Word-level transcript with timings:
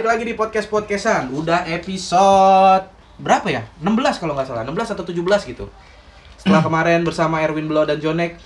balik 0.00 0.16
lagi 0.16 0.32
di 0.32 0.32
podcast 0.32 0.72
podcastan. 0.72 1.28
Udah 1.28 1.68
episode 1.68 2.88
berapa 3.20 3.44
ya? 3.52 3.68
16 3.84 4.16
kalau 4.16 4.32
nggak 4.32 4.48
salah, 4.48 4.64
16 4.64 4.96
atau 4.96 5.04
17 5.04 5.52
gitu. 5.52 5.68
Setelah 6.40 6.64
kemarin 6.64 7.04
bersama 7.04 7.44
Erwin 7.44 7.68
Blo 7.68 7.84
dan 7.84 8.00
Jonek 8.00 8.40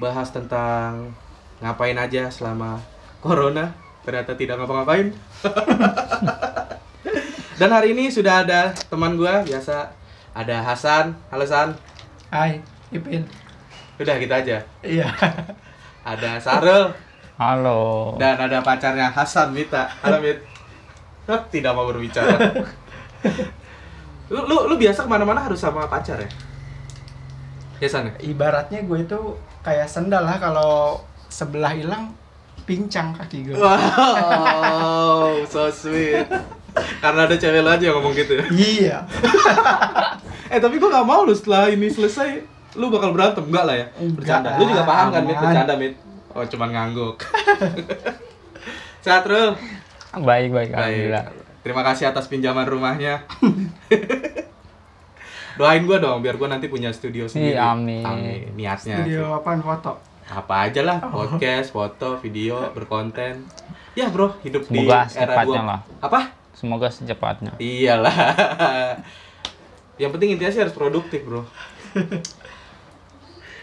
bahas 0.00 0.32
tentang 0.32 1.12
ngapain 1.60 1.92
aja 2.00 2.32
selama 2.32 2.80
corona, 3.20 3.76
ternyata 4.00 4.32
tidak 4.32 4.64
ngapa-ngapain. 4.64 5.12
dan 7.60 7.68
hari 7.68 7.92
ini 7.92 8.08
sudah 8.08 8.48
ada 8.48 8.72
teman 8.88 9.20
gua 9.20 9.44
biasa 9.44 9.92
ada 10.32 10.56
Hasan. 10.64 11.12
Halo 11.28 11.44
San. 11.44 11.76
Hai, 12.32 12.64
Ipin. 12.88 13.28
Udah 14.00 14.16
gitu 14.16 14.32
aja. 14.32 14.64
Iya. 14.80 15.04
Ada 16.00 16.40
Sarul 16.40 17.03
Halo. 17.34 18.14
dan 18.14 18.38
ada 18.38 18.62
pacarnya 18.62 19.10
Hasan 19.10 19.50
Mita. 19.50 19.90
Halo 20.06 20.22
Mit. 20.22 20.38
Tidak 21.26 21.72
mau 21.74 21.82
berbicara. 21.90 22.38
lu, 24.30 24.40
lu, 24.46 24.56
lu 24.70 24.74
biasa 24.78 25.02
ke 25.02 25.10
mana-mana 25.10 25.42
harus 25.42 25.58
sama 25.58 25.90
pacar 25.90 26.22
ya? 26.22 26.30
Ya 27.82 27.88
San 27.90 28.06
ya? 28.06 28.14
Ibaratnya 28.22 28.86
gue 28.86 29.02
itu 29.02 29.18
kayak 29.66 29.90
sendal 29.90 30.22
lah 30.22 30.38
kalau 30.38 31.02
sebelah 31.26 31.74
hilang 31.74 32.14
pincang 32.70 33.10
kaki 33.18 33.50
gue. 33.50 33.58
Wow, 33.58 35.42
so 35.50 35.66
sweet. 35.74 36.30
Karena 37.02 37.26
ada 37.26 37.34
cewek 37.34 37.66
lu 37.66 37.70
aja 37.70 37.82
yang 37.82 37.98
ngomong 37.98 38.14
gitu 38.14 38.38
ya. 38.38 38.44
Iya. 38.54 38.96
Eh 40.54 40.60
tapi 40.62 40.78
gua 40.78 41.02
gak 41.02 41.08
mau 41.08 41.26
lu 41.26 41.34
setelah 41.34 41.66
ini 41.72 41.90
selesai 41.90 42.44
lu 42.78 42.86
bakal 42.92 43.10
berantem 43.10 43.42
enggak 43.48 43.64
lah 43.64 43.74
ya? 43.74 43.86
Bercanda. 44.12 44.54
Lu 44.54 44.70
juga 44.70 44.86
paham 44.86 45.10
kan 45.10 45.22
Mit 45.26 45.34
bercanda 45.34 45.74
Mit? 45.74 46.03
Oh 46.34 46.42
cuman 46.42 46.74
ngangguk. 46.74 47.22
Sehat 49.06 49.22
Rul? 49.22 49.54
Baik, 50.14 50.50
baik, 50.50 50.52
Baik. 50.52 50.70
alhamdulillah. 50.74 51.24
Terima 51.62 51.82
kasih 51.86 52.10
atas 52.10 52.26
pinjaman 52.26 52.66
rumahnya. 52.66 53.22
Doain 55.58 55.86
gua 55.86 56.02
dong 56.02 56.18
biar 56.18 56.34
gua 56.34 56.50
nanti 56.50 56.66
punya 56.66 56.90
studio 56.90 57.30
sendiri. 57.30 57.54
Iya, 57.54 57.70
amin. 57.70 58.02
Niatnya. 58.58 59.06
Video 59.06 59.30
apaan 59.30 59.62
foto? 59.62 60.02
Apa 60.26 60.66
aja 60.66 60.82
lah, 60.82 60.98
podcast, 61.04 61.70
foto, 61.70 62.18
video, 62.18 62.72
berkonten. 62.74 63.46
Ya, 63.94 64.10
Bro, 64.10 64.34
hidup 64.42 64.66
Semoga 64.66 65.06
di 65.06 65.20
era 65.20 65.44
dua. 65.46 65.60
lah. 65.62 65.80
Apa? 66.02 66.34
Semoga 66.56 66.88
secepatnya. 66.90 67.54
Iyalah. 67.60 68.16
Yang 70.02 70.10
penting 70.18 70.28
intinya 70.34 70.50
sih 70.50 70.60
harus 70.64 70.74
produktif, 70.74 71.22
Bro. 71.22 71.46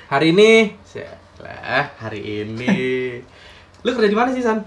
Hari 0.08 0.32
ini, 0.32 0.78
lah, 1.42 1.90
hari 1.98 2.46
ini. 2.46 3.18
Lu 3.82 3.90
kerja 3.98 4.10
di 4.10 4.18
mana 4.18 4.30
sih, 4.30 4.46
San? 4.46 4.62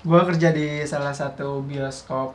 Gue 0.00 0.20
kerja 0.24 0.54
di 0.56 0.82
salah 0.88 1.12
satu 1.12 1.60
bioskop 1.60 2.32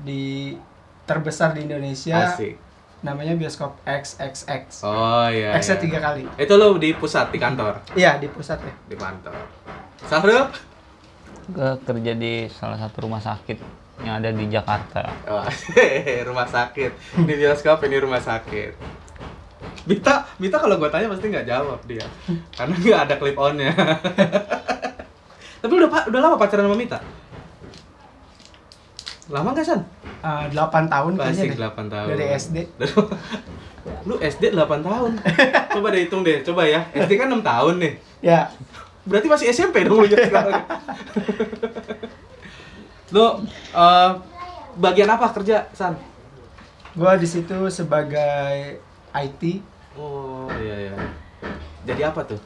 di 0.00 0.56
terbesar 1.04 1.52
di 1.52 1.68
Indonesia. 1.68 2.32
Asik. 2.32 2.56
Namanya 3.04 3.36
bioskop 3.36 3.80
XXX. 3.84 4.84
Oh 4.84 5.28
iya. 5.28 5.56
X-nya 5.56 5.76
iya. 5.76 5.84
tiga 5.84 5.98
kali. 6.00 6.24
Itu 6.36 6.56
lu 6.56 6.80
di 6.80 6.96
pusat, 6.96 7.32
di 7.32 7.40
kantor, 7.40 7.80
Iya, 7.96 8.20
di 8.20 8.28
pusat 8.28 8.60
ya. 8.60 8.74
di 8.88 8.96
kantor. 8.96 9.36
Sahrul? 10.08 10.48
Gue 11.50 11.72
kerja 11.84 12.12
di 12.16 12.46
salah 12.48 12.78
satu 12.80 13.04
rumah 13.08 13.20
sakit 13.20 13.58
yang 14.00 14.20
ada 14.20 14.32
di 14.32 14.48
Jakarta. 14.48 15.12
Wah, 15.28 15.48
rumah 16.28 16.48
sakit. 16.48 17.20
Ini 17.20 17.32
bioskop, 17.36 17.84
ini 17.84 17.96
rumah 18.00 18.20
sakit. 18.20 18.99
Bita, 19.90 20.14
Bita 20.38 20.56
kalau 20.62 20.78
gua 20.78 20.86
tanya 20.86 21.10
pasti 21.10 21.26
nggak 21.26 21.46
jawab 21.50 21.80
dia, 21.90 22.06
karena 22.54 22.74
nggak 22.78 23.00
ada 23.10 23.14
clip 23.18 23.34
onnya. 23.34 23.74
Tapi 25.60 25.72
udah 25.74 25.88
udah 26.06 26.20
lama 26.22 26.36
pacaran 26.38 26.70
sama 26.70 26.78
Mita? 26.78 26.98
Lama 29.26 29.50
nggak 29.50 29.66
San? 29.66 29.82
Eh, 30.20 30.44
8 30.54 30.86
tahun 30.86 31.12
kayaknya 31.18 31.42
Asik 31.42 31.50
deh. 31.58 31.58
8 31.58 31.90
tahun. 31.90 32.08
Dari 32.14 32.26
SD. 32.38 32.56
Lu 34.08 34.14
SD 34.22 34.54
8 34.54 34.86
tahun. 34.86 35.12
Coba 35.74 35.86
deh 35.90 36.00
hitung 36.06 36.22
deh, 36.22 36.46
coba 36.46 36.62
ya. 36.64 36.86
SD 36.94 37.18
kan 37.18 37.26
6 37.26 37.42
tahun 37.42 37.74
nih. 37.82 37.94
Ya, 38.20 38.52
Berarti 39.08 39.26
masih 39.32 39.46
SMP 39.50 39.82
dong 39.82 40.04
lu 40.04 40.06
jadi 40.06 40.28
sekarang. 40.28 40.62
Lu 43.10 43.26
eh, 43.74 44.10
bagian 44.76 45.10
apa 45.10 45.32
kerja, 45.32 45.66
San? 45.72 45.96
gue 46.90 47.12
di 47.22 47.28
situ 47.30 47.54
sebagai 47.70 48.82
IT. 49.14 49.42
Oh 49.94 50.46
iya 50.54 50.88
iya. 50.88 50.94
Jadi 51.82 52.02
apa 52.04 52.20
tuh? 52.22 52.40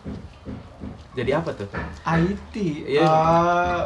Jadi 1.14 1.30
apa 1.30 1.50
tuh? 1.52 1.68
IT. 2.04 2.54
Iya. 2.86 3.02
eh, 3.04 3.82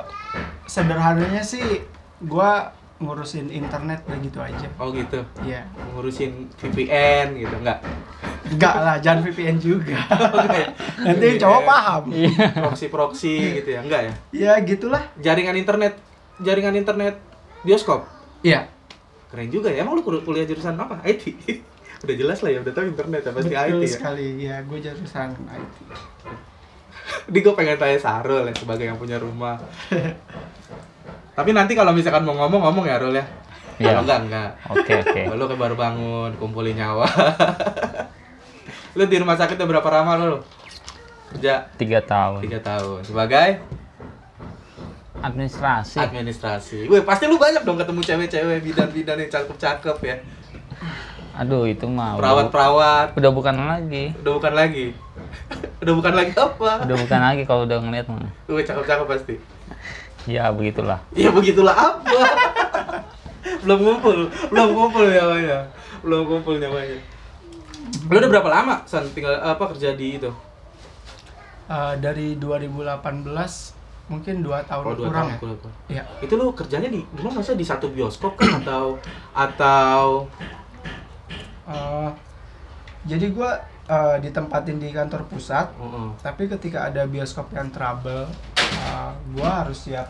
sederhananya 0.64 1.41
sih 1.41 1.82
gua 2.20 2.72
ngurusin 2.98 3.48
internet 3.48 4.02
begitu 4.04 4.38
aja. 4.38 4.66
Oh 4.76 4.91
gitu. 4.91 5.22
Iya. 5.41 5.66
Ngurusin 5.94 6.50
VPN 6.58 7.38
gitu 7.38 7.54
enggak? 7.56 7.78
Enggak 8.48 8.74
lah, 8.80 8.96
jangan 8.98 9.22
VPN 9.28 9.56
juga. 9.60 9.98
Oke. 10.38 10.62
Nanti 10.98 11.26
cowok 11.36 11.62
paham. 11.62 12.02
Proxy 12.64 12.86
proxy 12.88 13.36
gitu 13.62 13.70
ya? 13.76 13.80
Enggak 13.84 14.00
ya? 14.02 14.12
Ya 14.32 14.52
gitulah. 14.60 15.02
Jaringan 15.19 15.54
internet 15.54 15.94
jaringan 16.38 16.75
internet 16.75 17.19
bioskop. 17.62 18.06
Iya. 18.42 18.66
Keren 19.28 19.50
juga 19.50 19.69
ya. 19.69 19.82
Emang 19.82 19.94
lu 19.94 20.02
kul- 20.02 20.22
kuliah 20.22 20.46
jurusan 20.46 20.75
apa? 20.75 20.98
IT. 21.04 21.25
udah 21.98 22.14
jelas 22.14 22.38
lah 22.41 22.50
ya, 22.50 22.59
udah 22.60 22.72
tahu 22.72 22.84
internet 22.86 23.20
ya 23.20 23.32
pasti 23.32 23.50
Betul 23.50 23.66
IT 23.75 23.82
ya. 23.82 23.88
sekali. 23.91 24.26
Ya, 24.38 24.56
gue 24.62 24.78
jurusan 24.78 25.28
IT. 25.34 25.75
Di 27.26 27.38
gue 27.41 27.53
pengen 27.53 27.76
tanya 27.76 27.98
Sarul 27.98 28.44
ya 28.44 28.54
sebagai 28.54 28.84
yang 28.84 28.97
punya 28.97 29.16
rumah. 29.16 29.59
Tapi 31.32 31.50
nanti 31.53 31.72
kalau 31.72 31.91
misalkan 31.91 32.22
mau 32.22 32.34
ngomong 32.37 32.62
ngomong 32.64 32.84
ya 32.84 32.98
Rul 32.98 33.14
ya. 33.14 33.25
Iya. 33.78 33.94
Kalau 33.94 34.03
enggak 34.03 34.20
enggak. 34.25 34.50
Oke, 34.69 34.92
oke. 34.97 35.20
Lu 35.32 35.44
kayak 35.44 35.60
baru 35.60 35.75
bangun, 35.75 36.31
kumpulin 36.34 36.75
nyawa. 36.75 37.06
lu 38.98 39.04
di 39.04 39.16
rumah 39.16 39.34
sakit 39.34 39.54
udah 39.54 39.69
berapa 39.69 39.88
lama 39.92 40.12
lu? 40.19 40.38
Kerja 41.28 41.69
Tiga 41.76 42.00
tahun. 42.00 42.41
tiga 42.41 42.58
tahun 42.58 43.04
sebagai 43.04 43.60
Administrasi. 45.19 45.98
administrasi. 45.98 46.78
Wih, 46.87 47.03
pasti 47.03 47.26
lu 47.26 47.37
banyak 47.37 47.62
dong 47.62 47.75
ketemu 47.75 48.00
cewek-cewek 48.00 48.58
bidan-bidan 48.62 49.19
yang 49.19 49.26
cakep-cakep 49.28 49.98
ya. 50.00 50.16
Aduh, 51.38 51.71
itu 51.71 51.87
mah. 51.87 52.19
udah 52.19 52.21
Perawat-perawat. 52.21 53.06
Udah 53.15 53.31
bukan 53.31 53.54
lagi. 53.54 54.10
Udah 54.26 54.32
bukan 54.34 54.53
lagi. 54.59 54.87
udah 55.82 55.94
bukan 55.94 56.12
lagi 56.19 56.32
apa? 56.34 56.72
Udah 56.82 56.97
bukan 56.99 57.21
lagi 57.22 57.43
kalau 57.47 57.62
udah 57.62 57.78
ngeliat 57.78 58.06
mah. 58.10 58.26
Wih, 58.50 58.66
cakep-cakep 58.66 59.06
pasti. 59.06 59.34
Ya 60.26 60.50
begitulah. 60.50 60.99
Ya 61.15 61.31
begitulah 61.31 61.72
apa? 61.72 62.21
belum 63.65 63.78
ngumpul, 63.81 64.26
belum 64.50 64.69
ngumpul 64.75 65.06
nyawanya. 65.06 65.59
Belum 66.03 66.26
ngumpul 66.26 66.59
nyawanya. 66.59 66.99
Lu 68.10 68.19
udah 68.19 68.28
berapa 68.28 68.49
lama 68.50 68.84
San 68.84 69.06
tinggal 69.15 69.38
apa 69.38 69.62
kerja 69.72 69.94
di 69.94 70.19
itu? 70.20 70.28
Eh, 71.69 71.94
dari 72.03 72.34
2018 72.37 73.25
mungkin 74.09 74.41
dua 74.41 74.65
tahun 74.65 74.84
Oh, 74.88 74.94
dua 74.97 75.06
kurang 75.12 75.28
tahun, 75.28 75.32
ya. 75.32 75.38
kurang. 75.38 75.75
Iya. 75.88 76.03
Itu 76.25 76.32
lu 76.34 76.50
kerjanya 76.53 76.88
di 76.88 77.00
dulu 77.12 77.28
masa 77.31 77.53
di 77.55 77.65
satu 77.65 77.93
bioskop 77.93 78.41
kan 78.41 78.65
atau 78.65 78.97
atau 79.37 80.25
Eh, 81.68 82.10
jadi 83.06 83.28
gua 83.30 83.60
eh, 83.84 84.16
ditempatin 84.20 84.76
di 84.76 84.88
kantor 84.90 85.28
pusat. 85.28 85.68
Heeh. 85.70 86.08
Tapi 86.18 86.48
ketika 86.48 86.88
ada 86.88 87.04
bioskop 87.04 87.52
yang 87.52 87.68
trouble, 87.68 88.24
eh, 88.56 89.10
gua 89.32 89.62
harus 89.62 89.78
siap. 89.78 90.08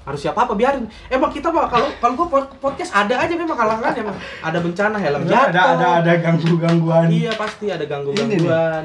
harus 0.00 0.16
siapa 0.16 0.42
apa 0.42 0.56
biarin. 0.56 0.88
Emang 1.06 1.28
kita 1.28 1.52
mah 1.52 1.68
kalau 1.68 1.92
kalau 2.00 2.16
gua 2.16 2.26
pod- 2.26 2.56
podcast 2.56 2.88
ada 2.90 3.20
aja 3.20 3.36
memang 3.36 3.52
kalangan 3.52 3.92
emang 3.92 4.16
ada 4.40 4.58
bencana 4.58 4.96
helm 4.96 5.28
jatuh. 5.28 5.52
ada 5.52 5.60
ada 5.76 5.86
ada 6.00 6.12
ganggu 6.18 6.56
gangguan. 6.56 7.06
Iya 7.06 7.32
pasti 7.36 7.68
ada 7.68 7.84
ganggu-gangguan. 7.84 8.84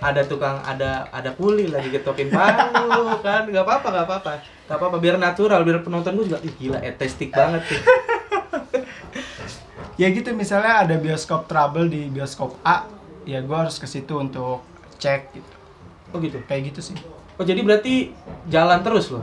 Ada 0.00 0.24
tukang 0.24 0.56
ada 0.64 1.04
ada 1.12 1.30
kuli 1.36 1.68
lagi 1.68 1.92
getokin 1.92 2.32
palu 2.32 3.12
kan. 3.20 3.44
nggak 3.44 3.60
apa-apa, 3.60 3.86
nggak 3.92 4.06
apa-apa. 4.08 4.32
nggak 4.40 4.78
apa-apa 4.80 4.96
biar 4.98 5.16
natural, 5.20 5.60
biar 5.62 5.84
penonton 5.84 6.16
gua 6.16 6.26
juga 6.26 6.40
ih 6.40 6.54
gila 6.56 6.80
estetik 6.80 7.28
banget 7.28 7.60
sih. 7.68 7.80
Ya 9.94 10.10
gitu 10.10 10.34
misalnya 10.34 10.82
ada 10.82 10.98
bioskop 10.98 11.46
trouble 11.46 11.86
di 11.86 12.10
bioskop 12.10 12.58
A, 12.66 12.82
ya 13.22 13.38
gua 13.46 13.66
harus 13.66 13.78
ke 13.78 13.86
situ 13.86 14.18
untuk 14.18 14.66
cek 14.98 15.30
gitu. 15.30 15.54
Oh 16.10 16.18
gitu. 16.18 16.42
Kayak 16.50 16.74
gitu 16.74 16.92
sih. 16.92 16.96
Oh 17.38 17.46
jadi 17.46 17.62
berarti 17.62 18.10
jalan 18.50 18.82
terus 18.82 19.14
loh. 19.14 19.22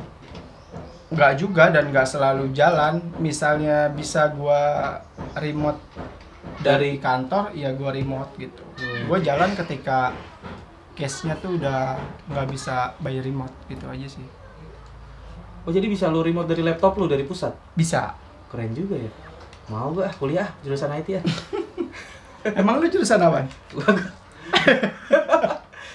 Nggak 1.12 1.34
juga 1.44 1.72
dan 1.76 1.92
nggak 1.92 2.08
selalu 2.08 2.56
jalan. 2.56 3.04
Misalnya 3.20 3.92
bisa 3.92 4.32
gua 4.32 4.96
remote 5.36 5.80
dari 6.64 6.96
kantor, 7.04 7.52
ya 7.52 7.76
gua 7.76 7.92
remote 7.92 8.32
gitu. 8.40 8.64
Hmm. 8.80 9.12
Gua 9.12 9.20
jalan 9.20 9.52
ketika 9.60 10.16
case-nya 10.96 11.36
tuh 11.40 11.60
udah 11.60 12.00
nggak 12.32 12.48
bisa 12.48 12.96
by 13.04 13.20
remote 13.20 13.56
gitu 13.68 13.88
aja 13.92 14.08
sih. 14.08 14.28
Oh 15.68 15.72
jadi 15.76 15.86
bisa 15.86 16.08
lu 16.08 16.24
remote 16.24 16.48
dari 16.48 16.64
laptop 16.64 16.96
lu 16.96 17.12
dari 17.12 17.28
pusat. 17.28 17.52
Bisa. 17.76 18.16
Keren 18.48 18.72
juga 18.76 18.96
ya. 19.00 19.12
Mau 19.72 19.96
gak 19.96 20.12
kuliah 20.20 20.52
jurusan 20.68 20.92
IT 20.92 21.08
ya? 21.16 21.22
Emang 22.60 22.84
lu 22.84 22.92
jurusan 22.92 23.24
apa? 23.24 23.48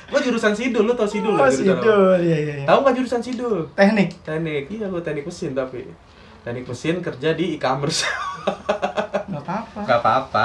Gua 0.07 0.21
jurusan 0.23 0.55
Sidul, 0.55 0.87
lu 0.87 0.95
tau 0.95 1.05
Sidul 1.05 1.35
Oh, 1.35 1.45
nggak? 1.45 1.51
Sidul, 1.51 2.15
iya 2.23 2.37
iya. 2.39 2.55
iya. 2.63 2.67
Tahu 2.67 2.79
nggak 2.87 2.95
jurusan 2.95 3.21
Sidul? 3.21 3.67
Teknik. 3.75 4.15
Teknik. 4.23 4.71
Iya, 4.71 4.87
gua 4.87 5.03
teknik 5.03 5.27
mesin 5.27 5.51
tapi. 5.51 5.83
Teknik 6.47 6.63
mesin 6.63 7.03
kerja 7.03 7.35
di 7.35 7.59
e-commerce. 7.59 8.07
Nggak 9.27 9.43
apa-apa. 9.43 9.81
Gak 9.83 9.99
apa-apa. 9.99 10.45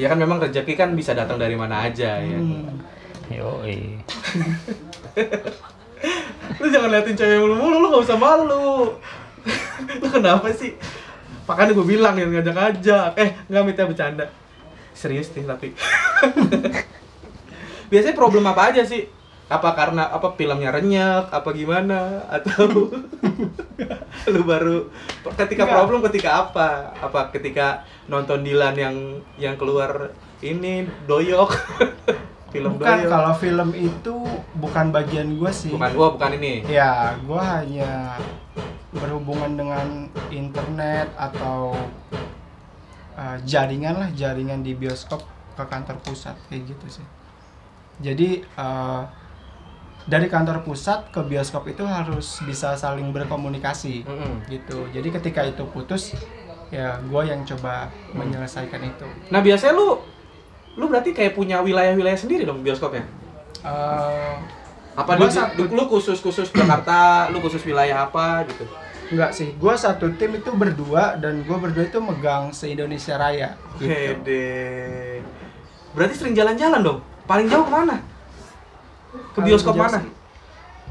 Ya 0.00 0.08
kan 0.08 0.16
memang 0.16 0.40
rezeki 0.40 0.72
kan 0.72 0.96
bisa 0.96 1.12
datang 1.12 1.36
dari 1.36 1.52
mana 1.52 1.84
aja 1.84 2.16
ya. 2.16 2.38
Hmm. 2.40 2.80
Yoi. 3.28 4.00
Lu 6.56 6.66
jangan 6.72 6.88
liatin 6.88 7.12
cewek 7.12 7.36
mulu-mulu, 7.44 7.76
lu 7.84 7.86
gak 7.92 8.04
usah 8.08 8.16
malu. 8.16 8.96
lu 10.00 10.06
kenapa 10.08 10.48
sih? 10.56 10.72
Makanya 11.44 11.72
gue 11.76 11.86
bilang 11.86 12.14
yang 12.16 12.32
ngajak-ngajak. 12.32 13.10
Eh, 13.20 13.30
nggak 13.48 13.64
minta 13.64 13.84
bercanda. 13.84 14.26
Serius 14.94 15.28
nih 15.34 15.44
tapi. 15.44 15.68
Biasanya 17.90 18.16
problem 18.16 18.44
apa 18.48 18.72
aja 18.72 18.82
sih? 18.82 19.04
Apa 19.44 19.76
karena 19.76 20.08
apa 20.08 20.32
filmnya 20.34 20.72
renyak, 20.72 21.28
apa 21.28 21.52
gimana? 21.52 22.24
Atau 22.32 22.64
lu 24.32 24.40
baru 24.42 24.88
ketika 25.36 25.68
Enggak. 25.68 25.76
problem 25.76 26.00
ketika 26.08 26.30
apa? 26.48 26.68
Apa 26.96 27.28
ketika 27.28 27.84
nonton 28.08 28.40
Dilan 28.40 28.72
yang 28.72 28.96
yang 29.36 29.54
keluar 29.60 30.16
ini 30.40 30.88
doyok? 31.04 31.52
Film 32.54 32.78
Bukan 32.78 32.86
doyok. 32.86 33.10
kalau 33.10 33.34
film 33.34 33.74
itu 33.74 34.14
bukan 34.54 34.94
bagian 34.94 35.26
gue 35.34 35.50
sih. 35.50 35.74
Bukan 35.74 35.90
gua, 35.90 36.14
bukan 36.14 36.38
ini. 36.38 36.62
Ya, 36.70 37.10
gue 37.18 37.42
hanya 37.42 38.14
berhubungan 38.94 39.58
dengan 39.58 40.06
internet 40.30 41.10
atau 41.18 41.74
uh, 43.18 43.36
jaringan 43.42 43.98
lah, 43.98 44.08
jaringan 44.14 44.62
di 44.62 44.78
bioskop 44.78 45.26
ke 45.58 45.64
kantor 45.66 45.98
pusat 46.02 46.38
kayak 46.46 46.70
gitu 46.70 47.02
sih. 47.02 47.06
Jadi 48.02 48.42
uh, 48.58 49.02
dari 50.04 50.28
kantor 50.28 50.62
pusat 50.62 51.10
ke 51.10 51.20
bioskop 51.22 51.64
itu 51.70 51.82
harus 51.86 52.38
bisa 52.44 52.76
saling 52.76 53.10
berkomunikasi 53.10 54.04
Mm-mm. 54.04 54.46
gitu. 54.50 54.86
Jadi 54.92 55.08
ketika 55.10 55.42
itu 55.46 55.64
putus, 55.70 56.12
ya 56.68 56.98
gue 57.00 57.22
yang 57.24 57.40
coba 57.46 57.88
menyelesaikan 58.12 58.82
itu. 58.84 59.06
Nah 59.30 59.40
biasanya 59.40 59.74
lu 59.74 59.98
lu 60.74 60.90
berarti 60.90 61.14
kayak 61.14 61.38
punya 61.38 61.62
wilayah-wilayah 61.62 62.18
sendiri 62.18 62.42
dong 62.42 62.66
bioskopnya? 62.66 63.06
Uh, 63.62 64.36
Apa 64.94 65.18
lu, 65.18 65.26
satu- 65.26 65.70
lu 65.70 65.90
khusus 65.90 66.18
khusus 66.22 66.50
Jakarta, 66.54 67.30
lu 67.30 67.42
khusus 67.42 67.62
wilayah 67.66 68.06
apa 68.06 68.46
gitu? 68.46 68.62
Enggak 69.10 69.30
sih, 69.32 69.52
gue 69.52 69.74
satu 69.74 70.08
tim 70.16 70.32
itu 70.34 70.50
berdua 70.52 71.16
dan 71.16 71.42
gue 71.42 71.56
berdua 71.56 71.84
itu 71.84 71.98
megang 71.98 72.50
se 72.50 72.68
Indonesia 72.68 73.14
Raya. 73.14 73.56
Gitu. 73.76 73.90
Hede. 73.90 75.20
Berarti 75.92 76.14
sering 76.14 76.34
jalan-jalan 76.34 76.80
dong. 76.80 76.98
Paling 77.24 77.46
jauh 77.48 77.64
ke 77.64 77.72
mana? 77.72 77.96
Ke 79.34 79.38
Paling 79.38 79.46
bioskop 79.46 79.74
mana? 79.74 79.98
sih, 80.02 80.06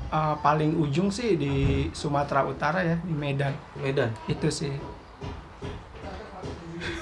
uh, 0.10 0.36
paling 0.40 0.72
ujung 0.78 1.10
sih 1.10 1.36
di 1.36 1.54
Sumatera 1.92 2.44
Utara 2.44 2.80
ya 2.82 2.98
di 3.02 3.12
Medan 3.12 3.52
Medan. 3.78 4.10
itu 4.26 4.48
sih. 4.48 4.74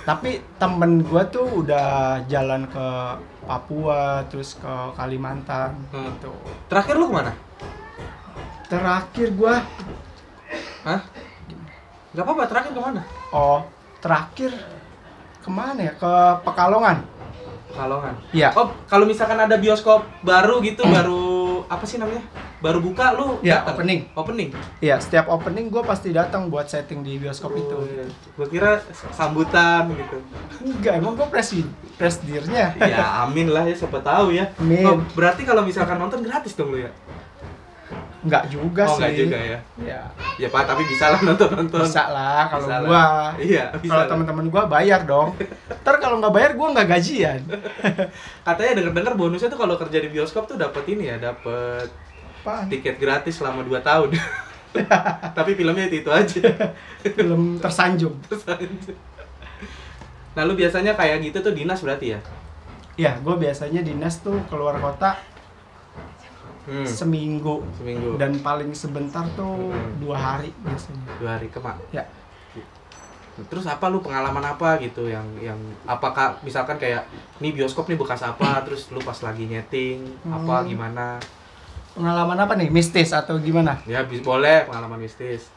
Tapi 0.02 0.42
temen 0.58 1.02
gue 1.02 1.24
tuh 1.30 1.46
udah 1.62 2.22
jalan 2.26 2.66
ke 2.66 2.88
Papua 3.46 4.26
terus 4.30 4.58
ke 4.58 4.74
Kalimantan 4.94 5.74
Hmm. 5.90 6.10
gitu. 6.10 6.34
Terakhir 6.70 6.96
lu 6.98 7.10
ke 7.10 7.14
mana? 7.14 7.34
Terakhir 8.66 9.36
gue, 9.36 9.54
Hah? 10.82 11.02
Gak 12.12 12.24
apa-apa, 12.26 12.44
terakhir 12.50 12.72
ke 12.76 12.82
mana? 12.82 13.02
oh 13.32 13.62
terakhir 14.02 14.52
ke 15.40 15.50
mana 15.50 15.80
ya? 15.80 15.94
Ke 15.96 16.12
Pekalongan. 16.42 17.06
Pekalongan. 17.72 18.14
Iya. 18.34 18.50
Oh, 18.54 18.68
kalau 18.86 19.06
misalkan 19.06 19.38
ada 19.38 19.56
bioskop 19.56 20.04
baru 20.22 20.60
gitu, 20.60 20.84
baru 20.84 21.64
apa 21.66 21.86
sih 21.88 22.02
namanya? 22.02 22.26
Baru 22.60 22.78
buka 22.78 23.16
lu 23.16 23.40
Iya, 23.42 23.62
datang? 23.64 23.80
opening. 23.80 24.00
Opening. 24.14 24.50
Iya, 24.84 25.00
setiap 25.00 25.32
opening 25.32 25.72
gue 25.72 25.82
pasti 25.82 26.12
datang 26.12 26.52
buat 26.52 26.68
setting 26.68 27.02
di 27.02 27.18
bioskop 27.18 27.56
itu. 27.56 27.74
Oh, 27.74 27.86
iya. 27.88 28.06
Gua 28.36 28.48
kira 28.50 28.72
sambutan 29.16 29.88
gitu. 29.94 30.18
Enggak, 30.62 31.00
emang 31.00 31.16
gue 31.16 31.26
presi 31.32 31.64
presidirnya. 31.96 32.76
ya 32.78 33.24
amin 33.24 33.50
lah 33.50 33.66
ya 33.66 33.74
siapa 33.74 34.02
tahu 34.02 34.36
ya. 34.36 34.52
Amin. 34.60 34.84
Oh, 34.84 34.98
berarti 35.16 35.42
kalau 35.42 35.64
misalkan 35.64 35.96
nonton 35.96 36.22
gratis 36.22 36.54
dong 36.54 36.74
lu 36.74 36.86
ya? 36.86 36.92
Enggak 38.22 38.54
juga 38.54 38.86
oh 38.86 38.94
sih. 38.94 38.98
enggak 39.02 39.14
juga 39.18 39.38
ya. 39.38 39.60
Ya, 39.82 40.02
Ya 40.38 40.48
Pak, 40.48 40.64
tapi 40.64 40.86
bisa 40.86 41.10
lah 41.10 41.20
nonton-nonton. 41.20 41.82
bisa 41.82 42.04
lah 42.14 42.46
kalau 42.48 42.68
Bisa 42.70 42.78
lah. 42.78 42.86
gua. 42.86 43.06
Iya, 43.42 43.66
bisa. 43.82 43.92
Kalau 43.92 44.04
lah. 44.06 44.10
teman-teman 44.14 44.46
gua 44.48 44.64
bayar 44.70 45.02
dong. 45.04 45.34
Ntar 45.82 45.96
kalau 45.98 46.22
nggak 46.22 46.34
bayar 46.34 46.52
gua 46.54 46.68
nggak 46.70 46.88
gajian. 46.88 47.42
Katanya 48.48 48.72
denger-dengar 48.78 49.14
bonusnya 49.18 49.50
tuh 49.50 49.58
kalau 49.58 49.74
kerja 49.76 49.98
di 49.98 50.10
bioskop 50.10 50.46
tuh 50.46 50.56
dapat 50.56 50.86
ini 50.86 51.10
ya, 51.10 51.18
dapat 51.18 51.90
tiket 52.70 52.98
gratis 52.98 53.38
selama 53.38 53.66
2 53.66 53.82
tahun. 53.82 54.10
tapi 55.38 55.52
filmnya 55.54 55.90
itu, 55.90 56.06
itu 56.06 56.10
aja. 56.10 56.42
Belum 57.18 57.58
tersanjung. 57.58 58.14
Terus 58.30 58.46
aja. 58.46 58.94
Nah, 60.32 60.46
lu 60.46 60.54
biasanya 60.54 60.96
kayak 60.96 61.26
gitu 61.26 61.42
tuh 61.42 61.52
dinas 61.52 61.82
berarti 61.82 62.16
ya? 62.16 62.20
Ya, 62.96 63.18
gua 63.20 63.36
biasanya 63.36 63.82
dinas 63.82 64.22
tuh 64.22 64.38
keluar 64.48 64.78
kota 64.78 65.18
Hmm. 66.64 66.86
seminggu 66.86 67.66
Seminggu. 67.74 68.16
dan 68.16 68.38
paling 68.38 68.70
sebentar 68.72 69.26
tuh 69.34 69.70
Hmm. 69.70 69.98
dua 69.98 70.14
hari 70.16 70.54
biasanya. 70.60 71.04
dua 71.18 71.30
hari 71.36 71.48
kemak. 71.48 71.78
Ya. 71.92 72.06
Terus 73.42 73.64
apa 73.64 73.88
lu 73.88 73.98
pengalaman 73.98 74.44
apa 74.46 74.78
gitu 74.78 75.08
yang 75.08 75.24
yang 75.40 75.58
apakah 75.84 76.38
misalkan 76.42 76.76
kayak 76.76 77.08
nih 77.40 77.50
bioskop 77.52 77.88
nih 77.88 77.96
bekas 77.96 78.22
apa 78.22 78.60
terus 78.66 78.88
lu 78.90 79.00
pas 79.00 79.18
lagi 79.18 79.46
nyeting 79.46 80.04
apa 80.24 80.62
Hmm. 80.62 80.68
gimana? 80.68 81.08
Pengalaman 81.92 82.38
apa 82.38 82.54
nih? 82.56 82.70
Mistis 82.70 83.12
atau 83.12 83.36
gimana? 83.38 83.80
Ya 83.84 84.04
boleh 84.04 84.64
pengalaman 84.66 85.00
mistis. 85.00 85.50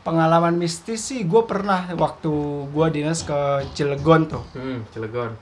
Pengalaman 0.00 0.56
mistis 0.56 1.04
sih 1.04 1.22
gue 1.22 1.42
pernah 1.44 1.84
waktu 1.92 2.32
gua 2.66 2.88
dinas 2.88 3.20
ke 3.20 3.36
Cilegon 3.70 4.24
tuh. 4.26 4.40
Hmm, 4.54 4.80
Cilegon. 4.88 5.36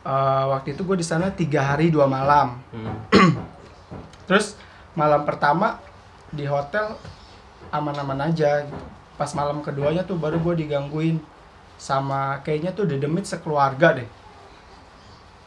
Eh, 0.00 0.44
waktu 0.48 0.72
itu 0.72 0.80
gue 0.88 0.96
di 0.96 1.04
sana 1.04 1.28
tiga 1.28 1.60
hari 1.60 1.92
dua 1.92 2.08
malam. 2.08 2.56
Hmm. 2.72 2.96
Terus 4.28 4.56
malam 4.96 5.28
pertama 5.28 5.76
di 6.32 6.48
hotel 6.48 6.96
aman-aman 7.68 8.32
aja. 8.32 8.64
gitu. 8.64 8.80
Pas 9.20 9.28
malam 9.36 9.60
keduanya 9.60 10.00
tuh 10.08 10.16
baru 10.16 10.40
gue 10.40 10.64
digangguin 10.64 11.20
sama 11.76 12.40
kayaknya 12.40 12.72
tuh 12.72 12.88
dedemit 12.88 13.28
sekeluarga 13.28 14.00
deh. 14.00 14.08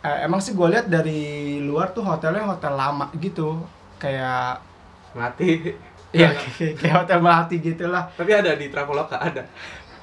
Eh, 0.05 0.17
emang 0.27 0.37
sih 0.37 0.53
gue 0.53 0.67
lihat 0.69 0.85
dari 0.85 1.57
luar 1.63 1.89
tuh 1.95 2.05
hotelnya 2.05 2.45
hotel 2.45 2.77
lama 2.77 3.09
gitu, 3.17 3.57
kayak 3.97 4.61
Mati. 5.17 5.73
ya 6.13 6.29
kayak, 6.29 6.77
kayak 6.77 6.95
hotel 7.01 7.19
melati 7.25 7.57
gitulah. 7.57 8.05
Tapi 8.13 8.29
ada 8.33 8.53
di 8.53 8.69
Traveloka 8.69 9.17
ada. 9.17 9.41